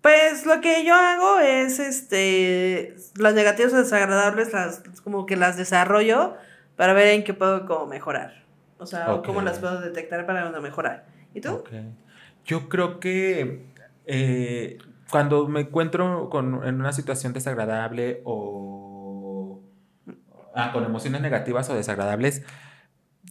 [0.00, 5.58] Pues lo que yo hago es, este, las negativas o desagradables, las, como que las
[5.58, 6.36] desarrollo
[6.76, 8.47] para ver en qué puedo como mejorar.
[8.78, 11.06] O sea, cómo las puedo detectar para una mejorar.
[11.34, 11.62] ¿Y tú?
[12.44, 13.66] Yo creo que
[14.06, 14.78] eh,
[15.10, 19.62] cuando me encuentro con, en una situación desagradable o
[20.54, 22.44] ah, con emociones negativas o desagradables,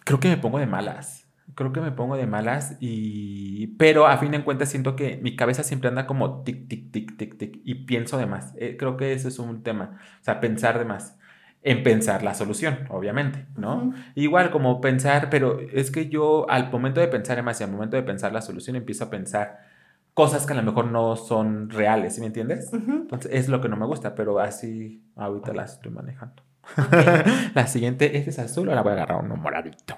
[0.04, 1.26] creo que me pongo de malas.
[1.56, 3.68] Creo que me pongo de malas y...
[3.78, 7.18] Pero a fin de cuentas siento que mi cabeza siempre anda como tic, tic, tic,
[7.18, 8.54] tic, tic y pienso de más.
[8.58, 10.00] Eh, creo que eso es un tema.
[10.22, 11.18] O sea, pensar de más.
[11.70, 13.94] En pensar la solución, obviamente, ¿no?
[14.16, 17.72] Igual como pensar, pero es que yo al momento de pensar de más y al
[17.72, 19.60] momento de pensar la solución empiezo a pensar
[20.14, 22.72] cosas que a lo mejor no son reales, ¿sí me entiendes?
[22.72, 26.42] Entonces es lo que no me gusta, pero así ahorita las estoy manejando.
[27.54, 28.70] la siguiente, es azul?
[28.70, 29.98] Ahora voy a agarrar uno moradito.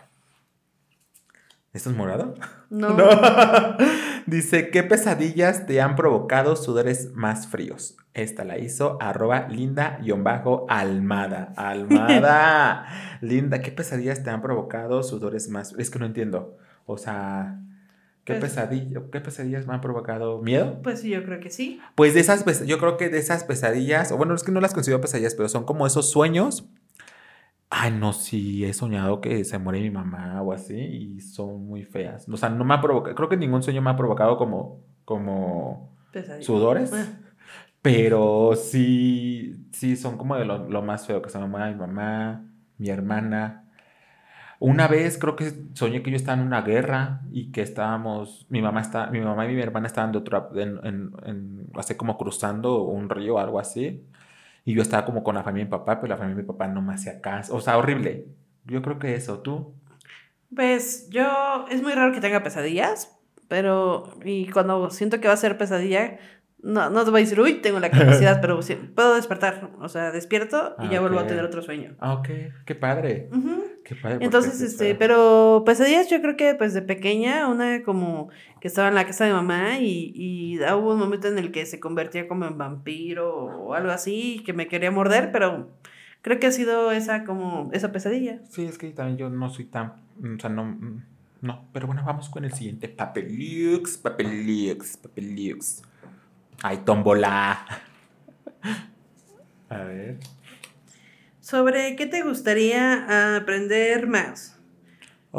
[1.74, 2.34] ¿Esto es morado?
[2.72, 2.95] No.
[4.28, 7.97] Dice, ¿qué pesadillas te han provocado sudores más fríos?
[8.13, 11.51] Esta la hizo arroba linda-almada.
[11.55, 12.86] Almada.
[13.22, 16.57] linda, ¿qué pesadillas te han provocado sudores más Es que no entiendo.
[16.86, 17.59] O sea,
[18.24, 20.39] ¿qué, Pues- pesadilla, ¿qué pesadillas me han provocado?
[20.43, 20.80] ¿Miedo?
[20.84, 21.82] Pues sí, yo creo que sí.
[21.95, 24.76] Pues de esas, yo creo que de esas pesadillas, o bueno, es que no las
[24.76, 26.70] considero pesadillas, pero son como esos sueños.
[27.72, 31.84] Ay, no, sí, he soñado que se muere mi mamá o así y son muy
[31.84, 32.28] feas.
[32.28, 35.95] O sea, no me ha provocado, creo que ningún sueño me ha provocado como, como
[36.11, 36.45] Pesadilla.
[36.45, 36.91] sudores,
[37.82, 41.76] pero sí, sí, son como de lo, lo más feo, que se me muera mi
[41.76, 42.43] mamá,
[42.78, 43.65] mi hermana.
[44.59, 48.61] Una vez creo que soñé que yo estaba en una guerra y que estábamos, mi
[48.61, 52.17] mamá está, mi mamá y mi hermana estaban de otra, en, en, en- así como
[52.17, 54.05] cruzando un río o algo así.
[54.70, 56.47] Y yo estaba como con la familia de mi papá, pero la familia de mi
[56.47, 57.55] papá no me hacía caso.
[57.55, 58.28] O sea, horrible.
[58.65, 59.74] Yo creo que eso, tú.
[60.55, 63.17] Pues yo, es muy raro que tenga pesadillas,
[63.47, 66.20] pero y cuando siento que va a ser pesadilla,
[66.61, 68.59] no, no te voy a decir, uy, tengo la capacidad, pero
[68.93, 71.95] puedo despertar, o sea, despierto y Ah, ya vuelvo a tener otro sueño.
[71.97, 72.30] Ah, ok.
[72.67, 73.28] Qué padre.
[73.32, 73.63] Ujú.
[73.89, 74.19] Qué padre.
[74.19, 78.29] porque Entonces, este, pero pesadillas yo creo que pues de pequeña, una como
[78.61, 81.65] que estaba en la casa de mamá y, y hubo un momento en el que
[81.65, 85.71] se convertía como en vampiro o algo así, que me quería morder, pero
[86.21, 88.41] creo que ha sido esa como, esa pesadilla.
[88.51, 89.93] Sí, es que también yo no soy tan.
[90.23, 90.65] O sea, no.
[90.65, 91.03] mm,
[91.41, 92.89] No, pero bueno, vamos con el siguiente.
[92.89, 95.81] Papeliux, papeliux, papeliux.
[96.61, 97.65] Ay, tómbola.
[99.69, 100.19] A ver.
[101.49, 104.55] ¿Sobre qué te gustaría aprender más?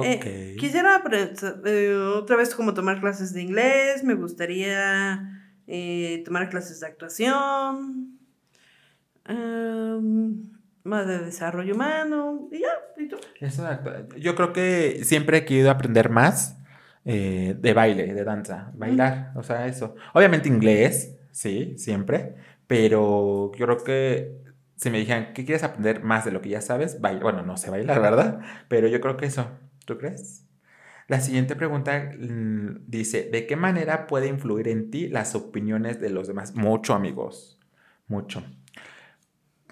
[0.03, 1.33] Eh, quisiera apre-
[1.65, 8.19] eh, otra vez como tomar clases de inglés, me gustaría eh, tomar clases de actuación,
[9.25, 10.51] em,
[10.83, 13.17] más de desarrollo humano, y ya, ¿y tú?
[13.41, 13.65] Eso
[14.17, 16.57] Yo creo que siempre he querido aprender más
[17.05, 19.95] eh, de baile, de danza, bailar, o sea, eso.
[20.13, 22.35] Obviamente inglés, sí, siempre,
[22.67, 24.50] pero yo creo que
[24.81, 27.03] si me dijeran, ¿qué quieres aprender más de lo que ya sabes?
[27.03, 27.21] Baila.
[27.21, 28.41] Bueno, no sé bailar, ¿verdad?
[28.69, 29.51] Pero yo creo que eso,
[29.85, 30.47] ¿tú crees?
[31.07, 36.09] La siguiente pregunta mm, dice, ¿de qué manera puede influir en ti las opiniones de
[36.09, 36.55] los demás?
[36.55, 37.59] Mucho, amigos,
[38.07, 38.43] mucho.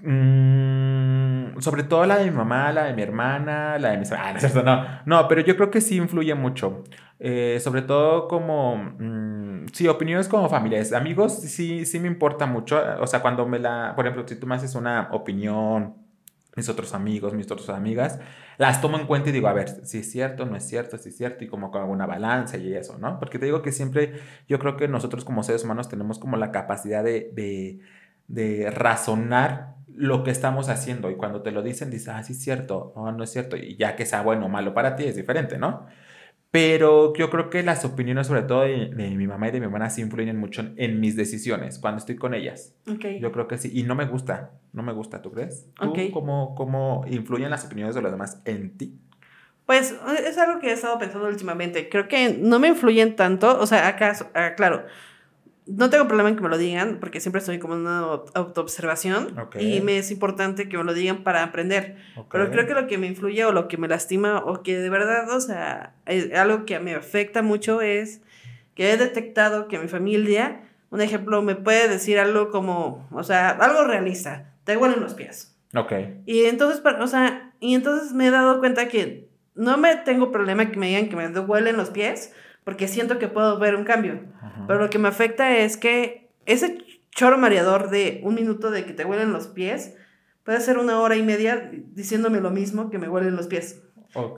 [0.03, 4.13] Mm, sobre todo la de mi mamá, la de mi hermana, la de mis...
[4.13, 4.85] Ah, no es cierto, no.
[5.07, 6.85] No, pero yo creo que sí influye mucho.
[7.19, 8.77] Eh, sobre todo como...
[8.77, 10.93] mm, sí, opiniones como familiares.
[10.93, 12.81] Amigos, sí, sí me importa mucho.
[13.01, 13.93] O sea, cuando me la...
[13.97, 15.95] Por ejemplo, si tú me haces una opinión,
[16.59, 18.21] mis otros amigos, mis otras amigas,
[18.59, 21.11] las tomo en cuenta y digo, a ver, si es cierto, no es cierto, si
[21.11, 23.19] es cierto, y como con alguna balanza y eso, ¿no?
[23.19, 26.51] Porque te digo que siempre, yo creo que nosotros como seres humanos tenemos como la
[26.51, 27.79] capacidad de, de,
[28.27, 32.41] de razonar lo que estamos haciendo y cuando te lo dicen dices, ah, sí es
[32.41, 35.17] cierto, o no es cierto, y ya que sea bueno o malo para ti es
[35.17, 35.87] diferente, ¿no?
[36.51, 39.67] Pero yo creo que las opiniones, sobre todo de, de mi mamá y de mi
[39.67, 42.75] hermana, sí influyen mucho en, mis decisiones cuando estoy con ellas.
[42.91, 43.05] Ok.
[43.21, 43.71] Yo creo que sí.
[43.75, 44.53] Y no me gusta.
[44.73, 45.67] No me gusta, ¿tú crees?
[45.75, 45.99] ¿Tú Ok.
[46.11, 48.99] cómo, cómo influyen las opiniones de los demás en ti?
[49.67, 49.95] Pues
[50.27, 51.91] es algo que he estado pensando últimamente.
[51.91, 53.61] Creo que no me influyen tanto.
[53.61, 54.87] O sea, acá, ah, claro,
[55.69, 57.99] no tengo problema en que me lo digan, porque siempre estoy como en una
[58.35, 59.35] autoobservación.
[59.61, 61.97] Y me es importante que me lo digan para aprender.
[62.31, 64.89] Pero creo que lo que me influye o lo que me lastima o que de
[64.89, 68.23] verdad, o sea, es algo que me afecta mucho es
[68.75, 73.51] que he detectado que mi familia, un ejemplo, me puede decir algo como, o sea,
[73.51, 75.55] algo realista, te huelen los pies.
[75.75, 75.93] Ok.
[76.25, 80.70] Y entonces, o sea, y entonces me he dado cuenta que no me tengo problema
[80.70, 82.32] que me digan que me duelen los pies,
[82.69, 84.20] porque siento que puedo ver un cambio.
[84.43, 84.65] Ajá.
[84.66, 86.77] Pero lo que me afecta es que ese
[87.12, 89.95] choro mareador de un minuto de que te huelen los pies
[90.45, 93.82] puede ser una hora y media diciéndome lo mismo que me huelen los pies.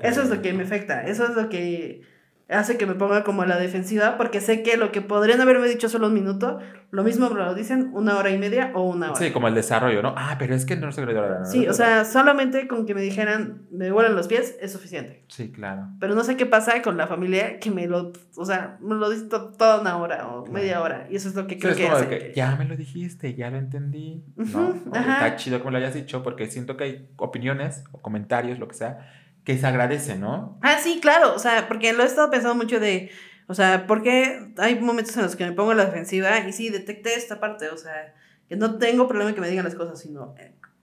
[0.02, 2.02] Eso es lo que me afecta, eso es lo que
[2.50, 5.68] hace que me ponga como a la defensiva, porque sé que lo que podrían haberme
[5.68, 6.58] dicho solo un minuto,
[6.90, 9.16] lo mismo me lo dicen una hora y media o una hora.
[9.20, 10.14] Sí, como el desarrollo, ¿no?
[10.16, 11.06] Ah, pero es que no sé.
[11.44, 15.24] Sí, o sea, solamente con que me dijeran me huelen los pies es suficiente.
[15.28, 15.88] Sí, claro.
[16.00, 19.08] Pero no sé qué pasa con la familia que me lo, o sea, me lo
[19.08, 20.52] dicen to- toda una hora o Claro.
[20.52, 21.06] media hora.
[21.10, 23.34] Y eso es lo que Sí, creo es que como que ya me lo dijiste,
[23.34, 24.24] ya lo entendí.
[24.36, 24.68] Ujú, ¿no?
[24.90, 25.26] O ajá.
[25.26, 28.74] Está chido me lo hayas dicho porque siento que hay opiniones o comentarios, lo que
[28.74, 29.08] sea,
[29.54, 30.58] que se agradece, ¿no?
[30.62, 33.10] Ah, sí, claro, o sea, porque lo he estado pensando mucho de,
[33.48, 36.68] o sea, porque hay momentos en los que me pongo a la defensiva y sí,
[36.68, 38.14] detecté esta parte, o sea,
[38.48, 40.34] que no tengo problema en que me digan las cosas, sino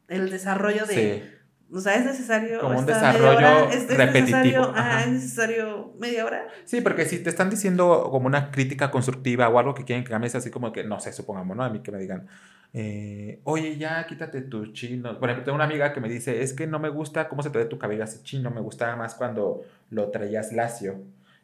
[0.09, 1.36] el desarrollo de, Sí.
[1.71, 3.69] O sea, es necesario Como un desarrollo hora?
[3.73, 6.47] ¿Es- es repetitivo, ajá, es necesario media hora.
[6.65, 10.11] Sí, porque si te están diciendo como una crítica constructiva o algo que quieren que
[10.11, 11.63] cambies, así como que, no sé, supongamos, ¿no?
[11.63, 12.27] A mí que me digan,
[12.73, 15.17] eh, oye, ya quítate tus chinos.
[15.17, 17.49] Por ejemplo, tengo una amiga que me dice, es que no me gusta cómo se
[17.49, 20.95] te ve tu cabello así chino, me gustaba más cuando lo traías lacio.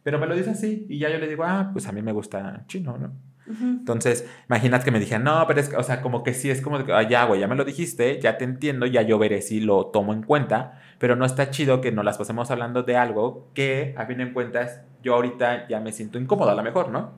[0.03, 2.11] Pero me lo dice así y ya yo le digo, ah, pues a mí me
[2.11, 3.13] gusta chino, ¿no?
[3.45, 6.61] Entonces, imagínate que me dijeran, no, pero es que, o sea, como que sí, es
[6.61, 9.41] como que, ah, ya, güey, ya me lo dijiste, ya te entiendo, ya yo veré
[9.41, 12.95] si lo tomo en cuenta, pero no está chido que nos las pasemos hablando de
[12.95, 16.89] algo que, a fin de cuentas, yo ahorita ya me siento incómodo a lo mejor,
[16.89, 17.11] ¿no?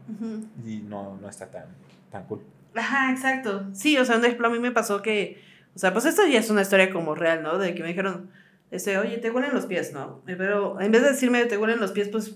[0.66, 1.66] Y no, no está tan,
[2.12, 2.42] tan cool.
[2.74, 3.68] Ajá, exacto.
[3.74, 5.42] Sí, o sea, un ejemplo, a mí me pasó que,
[5.76, 7.60] o sea, pues esto ya es una historia como real, ¿no?
[7.60, 8.32] De que me dijeron,
[8.72, 10.22] este, oye, te huelen los pies, ¿no?
[10.26, 12.36] Pero en vez de decirme te huelen los pies, pues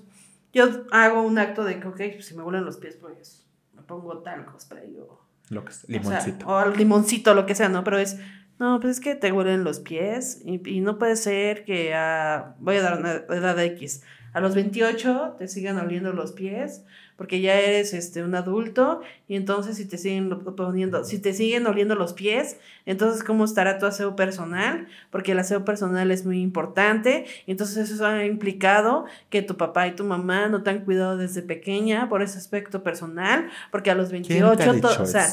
[0.54, 3.46] yo hago un acto de que, ok, pues, si me huelen los pies, pues
[3.90, 5.20] pongo talco, spray o...
[5.50, 6.48] Lo que limoncito.
[6.48, 7.84] O, limoncito, lo que sea, ¿no?
[7.84, 8.20] Pero es,
[8.60, 12.56] no, pues es que te huelen los pies y, y no puede ser que a,
[12.60, 14.04] voy a dar una edad de X,
[14.34, 16.84] a los 28 te sigan oliendo los pies
[17.20, 21.68] porque ya eres este, un adulto y entonces si te siguen poniendo, si te siguen
[21.68, 26.40] oliendo los pies, entonces cómo estará tu aseo personal, porque el aseo personal es muy
[26.40, 30.86] importante, y entonces eso ha implicado que tu papá y tu mamá no te han
[30.86, 35.28] cuidado desde pequeña por ese aspecto personal, porque a los 28, o sea,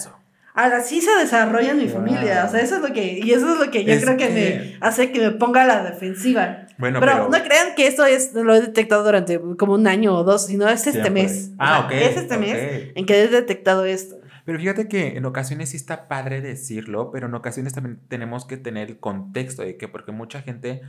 [0.54, 3.60] así se desarrolla en mi familia, o sea, eso es lo que, y eso es
[3.60, 6.65] lo que yo creo que, me hace que me ponga a la defensiva.
[6.78, 10.24] Bueno, pero, no crean que esto es, lo he detectado durante como un año o
[10.24, 11.52] dos, sino es este mes.
[11.58, 11.92] Ah, ok.
[11.92, 14.16] Es este mes en que he detectado esto.
[14.46, 18.56] Pero fíjate que en ocasiones sí está padre decirlo, pero en ocasiones también tenemos que
[18.56, 20.82] tener el contexto de que, porque mucha gente,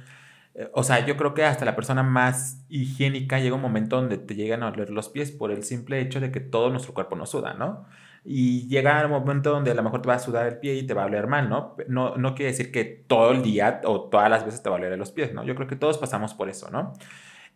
[0.54, 4.20] eh, o sea, yo creo que hasta la persona más higiénica llega un momento donde
[4.20, 7.16] te llegan a oler los pies por el simple hecho de que todo nuestro cuerpo
[7.16, 7.88] nos suda, ¿no?
[8.23, 10.85] Y llega el momento donde a lo mejor te va a sudar el pie y
[10.85, 11.76] te va a oler mal, ¿no?
[11.88, 14.80] No, no quiere decir que todo el día o todas las veces te va a
[14.80, 15.44] oler los pies, ¿no?
[15.44, 16.94] Yo creo que todos pasamos por eso, ¿no?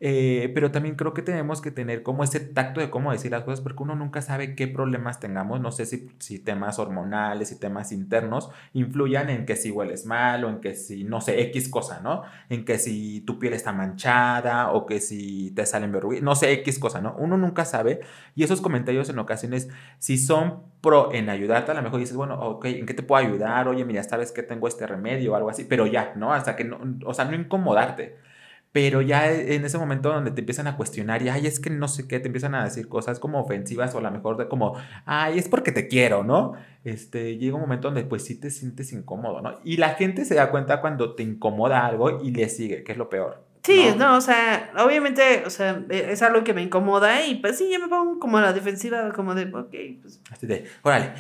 [0.04, 3.44] Eh, pero también creo que tenemos que tener como ese tacto de cómo decir las
[3.44, 5.62] cosas, porque uno nunca sabe qué problemas tengamos.
[5.62, 10.44] No sé si, si temas hormonales y temas internos influyan en que si hueles mal
[10.44, 12.24] o en que si, no sé, X cosa, ¿no?
[12.50, 16.52] En que si tu piel está manchada o que si te salen verrugas, no sé,
[16.54, 17.16] X cosa, ¿no?
[17.20, 18.02] Uno nunca sabe.
[18.36, 19.70] Y esos comentarios en ocasiones,
[20.00, 23.24] si son pro en ayudarte, a lo mejor dices, bueno, ok, ¿en qué te puedo
[23.24, 23.68] ayudar?
[23.68, 26.34] Oye, mira, sabes que tengo este remedio o algo así, pero ya, ¿no?
[26.34, 28.31] Hasta que no, o sea, no incomodarte.
[28.72, 31.88] Pero ya en ese momento donde te empiezan a cuestionar y, ay, es que no
[31.88, 34.76] sé qué, te empiezan a decir cosas como ofensivas o a lo mejor de como,
[35.06, 36.54] ay, es porque te quiero, ¿no?
[36.84, 39.60] Este, llega un momento donde pues sí te sientes incómodo, ¿no?
[39.64, 42.98] Y la gente se da cuenta cuando te incomoda algo y le sigue, que es
[42.98, 43.51] lo peor.
[43.64, 44.18] Sí, ¿no?
[44.18, 47.80] o sea, obviamente, o sea, e, es algo que me incomoda y pues sí, yo
[47.80, 50.20] me pongo como a la defensiva, como de, ok, pues.
[50.82, 51.12] Órale.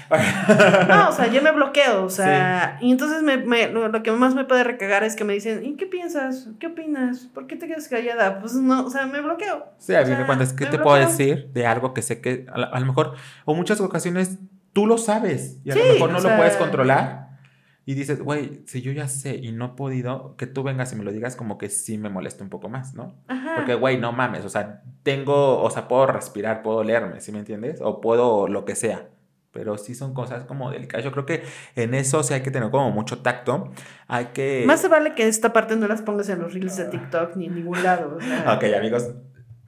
[0.87, 4.33] no, o sea, yo me bloqueo, o sea, y entonces me, me, lo, que más
[4.33, 6.49] me puede recagar es que me dicen, ¿y qué piensas?
[6.59, 7.29] ¿Qué opinas?
[7.31, 8.39] ¿Por qué te quedas callada?
[8.39, 9.67] Pues no, o sea, me bloqueo.
[9.77, 12.79] Sí, a mí me cuentas, ¿qué te puedo decir de algo que sé que a,
[12.79, 13.13] lo mejor,
[13.45, 14.39] o muchas ocasiones
[14.73, 17.30] tú lo sabes y a lo mejor no lo puedes controlar?
[17.85, 20.95] Y dices, güey, si yo ya sé y no he podido, que tú vengas y
[20.95, 23.15] me lo digas, como que sí me molesta un poco más, ¿no?
[23.55, 27.39] Porque, güey, no mames, o sea, tengo, o sea, puedo respirar, puedo leerme, ¿sí me
[27.39, 27.81] entiendes?
[27.81, 29.09] O puedo lo que sea.
[29.51, 31.03] Pero sí son cosas como delicadas.
[31.03, 31.43] Yo creo que
[31.75, 33.69] en eso sí hay que tener como mucho tacto.
[34.07, 34.63] Hay que.
[34.65, 37.47] Más se vale que esta parte no las pongas en los reels de TikTok ni
[37.47, 38.17] en ningún lado.
[38.55, 39.11] Ok, amigos,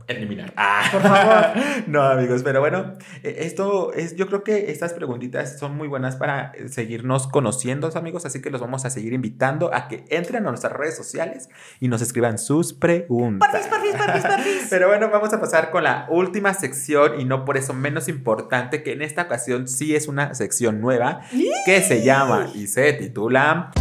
[0.07, 0.53] eliminar.
[0.65, 0.88] Ah.
[0.91, 1.88] Por favor.
[1.88, 2.93] no, amigos, pero bueno,
[3.23, 7.89] e, esto es, yo creo que estas preguntitas son muy buenas para eh, seguirnos conociendo,
[7.95, 11.49] amigos, así que los vamos a seguir invitando a que entren a nuestras redes sociales
[11.80, 13.49] y nos escriban sus preguntas.
[13.49, 14.67] Parfis, parfis, parfis, parfis.
[14.69, 18.84] pero bueno, vamos a pasar con la última sección y no por eso menos importante,
[18.84, 21.21] que en esta ocasión sí es una sección nueva
[21.65, 23.71] que se llama y se titula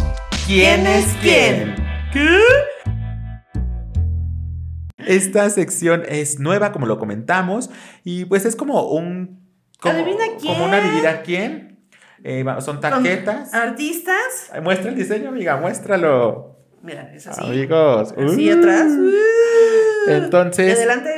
[0.45, 1.75] ¿Quién es quién?
[2.11, 2.39] ¿Qué?
[5.07, 7.69] Esta sección es nueva, como lo comentamos,
[8.03, 9.41] y pues es como un...
[9.79, 10.53] Como, ¿Adivina quién?
[10.53, 11.79] Como una adivina quién.
[12.23, 13.53] Eh, son tarjetas.
[13.53, 14.51] ¿Artistas?
[14.61, 16.57] Muestra el diseño, amiga, muéstralo.
[16.81, 17.43] Mira, es así.
[17.43, 18.13] Amigos.
[18.17, 18.91] Así atrás.
[20.07, 20.77] Entonces.
[20.77, 21.09] adelante.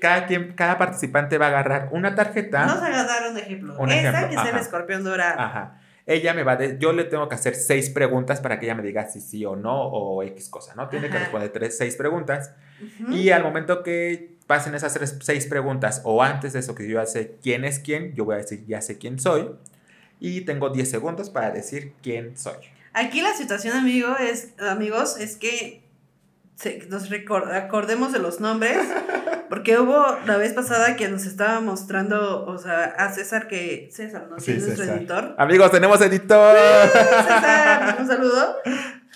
[0.00, 2.66] Cada, quien, cada participante va a agarrar una tarjeta.
[2.66, 3.76] Vamos a dar un ejemplo.
[3.78, 5.40] Un Esta que es el escorpión dorado.
[5.40, 8.74] Ajá ella me va de, yo le tengo que hacer seis preguntas para que ella
[8.74, 10.88] me diga si sí o no o X cosa, ¿no?
[10.88, 12.54] Tiene que responder tres, seis preguntas.
[13.10, 16.98] Y al momento que pasen esas tres, seis preguntas o antes de eso que yo
[16.98, 19.50] ya sé quién es quién, yo voy a decir ya sé quién soy.
[20.18, 22.56] Y tengo 10 segundos para decir quién soy.
[22.94, 25.82] Aquí la situación, amigo, es, amigos, es que
[26.88, 27.08] nos
[27.52, 28.78] acordemos de los nombres,
[29.48, 34.26] porque hubo la vez pasada que nos estaba mostrando, o sea, a César que, César,
[34.28, 34.40] ¿no?
[34.40, 35.34] Sí, es nuestro editor.
[35.38, 36.56] Amigos, tenemos editor.
[36.92, 38.56] César, un saludo.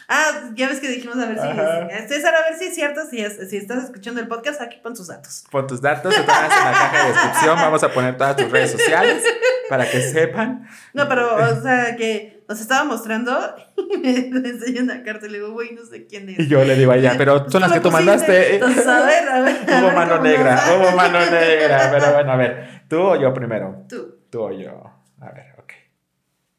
[0.09, 3.25] Ah, ya ves que dijimos a ver si César, a ver si es cierto, si,
[3.49, 5.45] si estás escuchando el podcast, aquí pon tus datos.
[5.51, 8.73] Pon tus datos, te en la caja de descripción, vamos a poner todas tus redes
[8.73, 9.25] sociales
[9.69, 10.69] para que sepan.
[10.93, 13.33] No, pero, o sea, que nos estaba mostrando
[13.77, 13.99] y
[14.31, 16.39] me enseñó una carta y le digo, güey, no sé quién es.
[16.41, 18.55] Y yo le digo a ella, pero son las que tú mandaste.
[18.55, 19.57] Entonces, a ver, a ver.
[19.67, 21.91] Hubo mano negra, hubo mano negra.
[21.91, 23.85] Pero bueno, a ver, tú o yo primero.
[23.89, 24.17] Tú.
[24.31, 24.83] Tú o yo.
[25.21, 25.73] A ver, ok.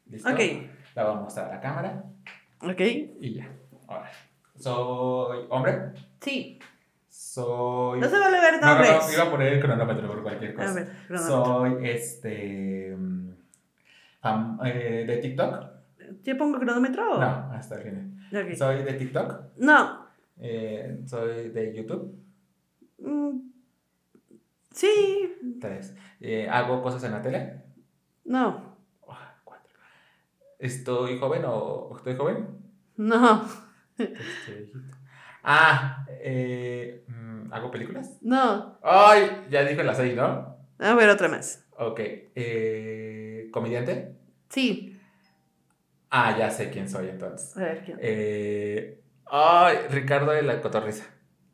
[0.06, 0.28] ¿Listo?
[0.30, 0.40] Ok.
[0.94, 2.04] La voy a mostrar a la cámara
[2.62, 2.80] Ok.
[2.80, 3.48] y ya.
[3.88, 4.10] Ahora.
[4.56, 5.92] ¿Soy hombre?
[6.20, 6.60] Sí.
[7.08, 8.00] Soy.
[8.00, 8.90] No se vale ver No, no, nombres.
[9.06, 10.70] no, iba a poner el cronómetro por cualquier cosa.
[10.70, 11.44] A ver, cronómetro.
[11.44, 12.94] Soy este.
[12.96, 13.30] mm,
[14.64, 15.73] eh, de TikTok.
[16.22, 17.14] ¿Yo pongo cronómetro?
[17.16, 18.56] o- No, hasta el final.
[18.56, 19.56] Soy de TikTok.
[19.58, 20.06] No.
[20.38, 22.14] eh, soy de YouTube.
[22.98, 23.38] Mm,
[24.70, 25.32] Sí.
[25.60, 25.94] Tres.
[26.20, 27.62] Eh, hago cosas en la tele.
[28.24, 28.76] No.
[29.08, 29.72] Ah, cuatro.
[30.58, 32.48] ¿Estoy joven o estoy joven?
[32.96, 33.44] No.
[33.98, 34.72] Estoy.
[35.44, 38.18] Ah, eh, mm, ¿hago películas?
[38.22, 38.78] No.
[38.82, 40.56] Ay, ya dije las seis, ¿no?
[40.78, 41.64] A ver, otra más.
[41.78, 42.00] Ok.
[43.52, 44.16] ¿Comediante?
[44.48, 44.93] Sí.
[46.16, 47.56] Ah, ya sé quién soy entonces.
[47.56, 47.98] A ver, ¿quién?
[48.00, 51.04] Eh, ay, Ricardo de la Cotorriza.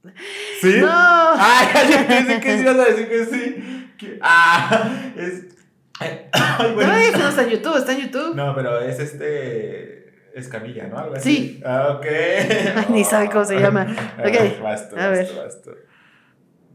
[0.61, 0.77] ¿Sí?
[0.81, 0.87] ¡No!
[1.39, 3.93] Ay, ya pensé que sí ibas a decir que sí.
[3.99, 5.45] Que- Ah, es.
[6.01, 6.93] Ay, bueno.
[6.93, 8.35] No, eso no está en YouTube, está en YouTube.
[8.35, 10.29] No, pero es este.
[10.35, 10.99] Escamilla, ¿no?
[10.99, 11.35] Algo así.
[11.37, 11.63] Sí.
[11.65, 12.07] Ah, ok.
[12.91, 13.83] Ni sabe cómo se llama.
[14.19, 15.29] Ok, Vas tú, a vas ver.
[15.29, 15.71] tú, vas tú.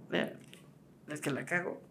[0.09, 0.33] Mira,
[1.11, 1.81] Es que la cago.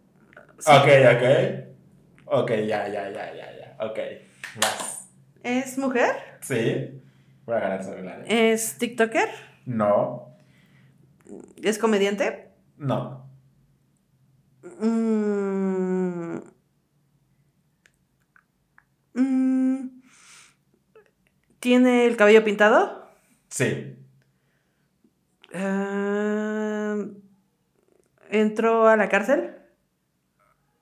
[0.59, 0.71] Sí.
[0.71, 2.43] Ok, ok.
[2.43, 3.77] Ok, ya, ya, ya, ya, ya.
[3.87, 3.99] Ok.
[4.61, 5.04] Vas.
[5.45, 6.17] ¿Es mujer?
[6.41, 7.03] ¿Sí?
[7.45, 8.25] Voy a ganar celular.
[8.27, 9.29] ¿Es TikToker?
[9.67, 10.35] No.
[11.63, 12.49] ¿Es comediante?
[12.79, 13.29] No.
[14.81, 16.39] Mm.
[19.13, 20.01] Mm.
[21.61, 23.07] ¿Tiene el cabello pintado?
[23.49, 23.99] Sí.
[25.53, 26.97] Ah,
[28.31, 29.57] ¿Entró a la cárcel?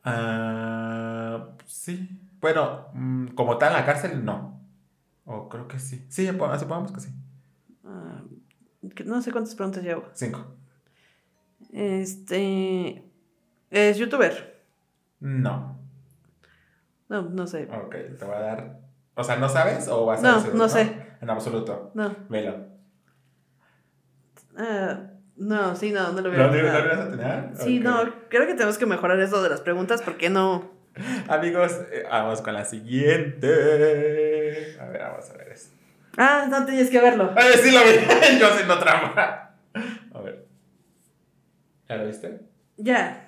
[0.04, 2.21] Ah, sí.
[2.42, 4.60] Bueno, mm, como tal en la cárcel, no.
[5.24, 6.04] O creo que sí.
[6.10, 7.10] Sí, po- supongamos que sí.
[7.84, 8.20] Ah,
[9.06, 10.04] no sé cuántas preguntas llevo.
[10.12, 10.44] Cinco.
[11.72, 13.04] Este.
[13.70, 14.60] ¿Es youtuber?
[15.20, 15.78] No.
[17.08, 17.68] No, no sé.
[17.72, 18.80] Ok, te voy a dar.
[19.14, 20.96] O sea, ¿no sabes o vas a No, decirlo, no sé.
[21.20, 21.92] En absoluto.
[21.94, 22.14] No.
[22.28, 22.66] Velo.
[24.56, 25.00] Ah,
[25.36, 26.46] no, sí, no, no lo ¿Lo, veo.
[26.48, 26.94] lo, No.
[26.96, 27.56] lo a tener?
[27.56, 30.70] Sí, no, creo que tenemos que mejorar eso de las preguntas porque no.
[31.28, 33.46] Amigos, eh, vamos con la siguiente.
[34.80, 35.76] A ver, vamos a ver esto.
[36.18, 37.32] Ah, no tenías que verlo.
[37.36, 38.38] ¡Ay, sí lo vi!
[38.40, 39.54] Yo haciendo trampa.
[40.12, 40.46] A ver.
[41.88, 42.40] ¿Ya lo viste?
[42.76, 43.26] Ya.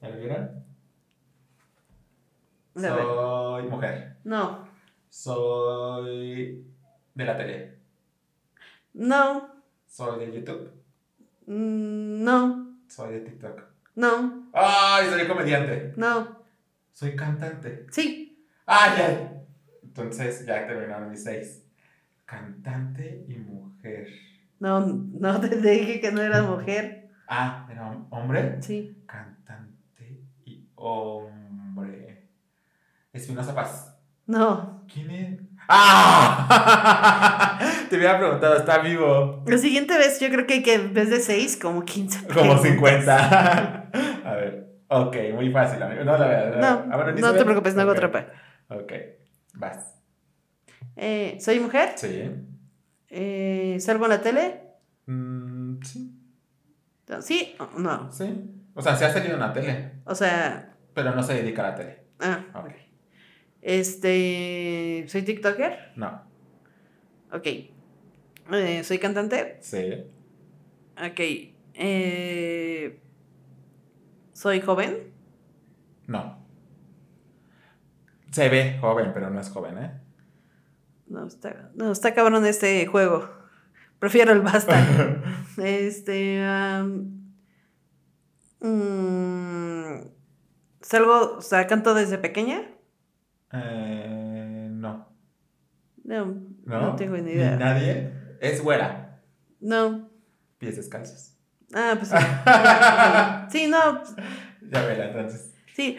[0.00, 0.64] ¿Ya lo vieron?
[2.76, 2.92] A ver.
[3.04, 4.16] Soy mujer.
[4.24, 4.68] No.
[5.08, 6.64] Soy
[7.14, 7.78] de la tele.
[8.94, 9.52] No.
[9.86, 10.70] Soy de YouTube.
[11.46, 12.76] Mm, No.
[12.88, 13.60] Soy de TikTok.
[13.96, 14.48] No.
[14.54, 15.92] ¡Ay, soy comediante!
[15.96, 16.41] No.
[16.92, 17.86] Soy cantante.
[17.90, 18.46] Sí.
[18.66, 19.28] ¡Ay, ay!
[19.82, 21.64] Entonces ya terminaron mis seis.
[22.24, 24.08] Cantante y mujer.
[24.58, 27.10] No, no te dije que no era mujer.
[27.28, 28.58] Ah, ¿era hombre?
[28.62, 29.02] Sí.
[29.06, 32.28] Cantante y hombre.
[33.12, 33.96] Espinosa Paz.
[34.26, 34.84] No.
[34.92, 35.40] ¿Quién es?
[35.68, 37.58] ¡Ah!
[37.90, 39.42] Te hubiera preguntado, ¿está vivo?
[39.46, 42.26] La siguiente vez yo creo que hay que en vez de 6, como 15.
[42.28, 42.62] Como preguntas.
[42.62, 43.90] 50.
[44.24, 44.71] A ver.
[44.94, 46.04] Ok, muy fácil, amigo.
[46.04, 46.60] No, la verdad.
[46.60, 47.96] No, Ah, no se te preocupes, no hago Ok.
[47.96, 48.26] trampa.
[48.68, 48.92] Ok,
[49.54, 49.94] vas.
[50.96, 51.90] Eh, ¿Soy mujer?
[51.96, 52.30] Sí.
[53.08, 54.60] Eh, ¿Salgo en la tele?
[55.06, 56.18] Mm, sí.
[57.20, 58.10] ¿Sí o no?
[58.12, 58.24] Sí.
[58.74, 61.70] O sea, se ha salido en la tele, O sea, pero no se dedica a
[61.70, 61.98] la tele.
[62.20, 62.72] ah, Ok.
[63.60, 65.92] este, ¿soy TikToker?
[65.96, 66.22] No.
[67.32, 67.46] Ok.
[68.52, 69.58] Eh, ¿Soy cantante?
[69.60, 70.04] Sí.
[70.96, 71.20] Ok.
[71.74, 72.98] Eh,
[74.42, 75.12] ¿Soy joven?
[76.08, 76.44] No.
[78.32, 80.00] Se ve joven, pero no es joven, ¿eh?
[81.06, 83.30] No, está, no, está cabrón este juego.
[84.00, 84.84] Prefiero el basta.
[85.58, 86.44] este.
[88.58, 90.08] mm,
[90.80, 92.68] ¿Salgo, o sea, canto desde pequeña?
[93.52, 95.08] Eh, no.
[96.02, 96.24] No,
[96.64, 96.80] no.
[96.80, 97.54] no, tengo ni idea.
[97.54, 98.12] nadie.
[98.40, 99.22] Es güera.
[99.60, 100.10] No.
[100.58, 101.31] Pies descalzos.
[101.74, 103.58] Ah, pues sí.
[103.60, 104.02] Sí, no,
[104.70, 105.50] Ya verá, entonces.
[105.74, 105.98] sí.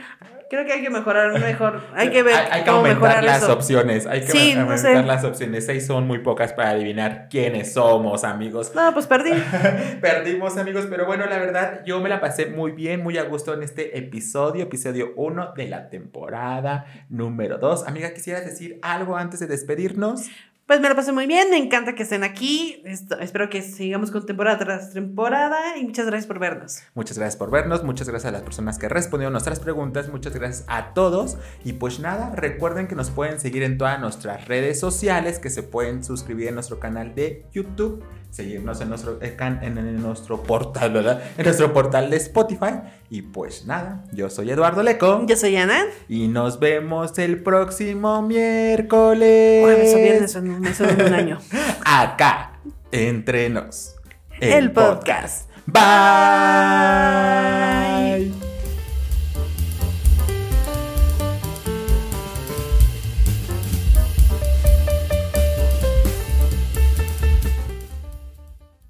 [0.49, 1.81] Creo que hay que mejorar mejor.
[1.95, 3.53] Hay que ver Hay, hay que cómo aumentar mejorar las eso.
[3.53, 4.05] opciones.
[4.05, 5.03] Hay que Sí, no aumentar sé.
[5.03, 5.65] las opciones.
[5.65, 8.71] Seis son muy pocas para adivinar quiénes somos, amigos.
[8.75, 9.31] No, pues perdí.
[10.01, 13.51] Perdimos, amigos, pero bueno, la verdad, yo me la pasé muy bien, muy a gusto
[13.55, 17.87] en este episodio, episodio 1 de la temporada número 2.
[17.87, 20.27] Amiga, ¿quisieras decir algo antes de despedirnos?
[20.65, 22.81] Pues me lo pasé muy bien, me encanta que estén aquí.
[23.19, 26.81] Espero que sigamos con temporada tras temporada y muchas gracias por vernos.
[26.93, 30.63] Muchas gracias por vernos, muchas gracias a las personas que respondieron nuestras preguntas, muchas gracias
[30.69, 31.37] a todos.
[31.65, 35.63] Y pues nada, recuerden que nos pueden seguir en todas nuestras redes sociales, que se
[35.63, 38.01] pueden suscribir en nuestro canal de YouTube,
[38.33, 41.21] seguirnos en nuestro, eh, en, nuestro portal, ¿verdad?
[41.37, 42.81] En nuestro portal de Spotify.
[43.09, 45.23] Y pues nada, yo soy Eduardo Leco.
[45.27, 45.85] Yo soy Ana.
[46.09, 49.61] Y nos vemos el próximo miércoles.
[49.61, 51.37] Jueves o viernes, en- me suena un año.
[51.85, 52.53] Acá,
[52.91, 53.95] entre nos.
[54.39, 55.47] El podcast.
[55.67, 55.83] Bye.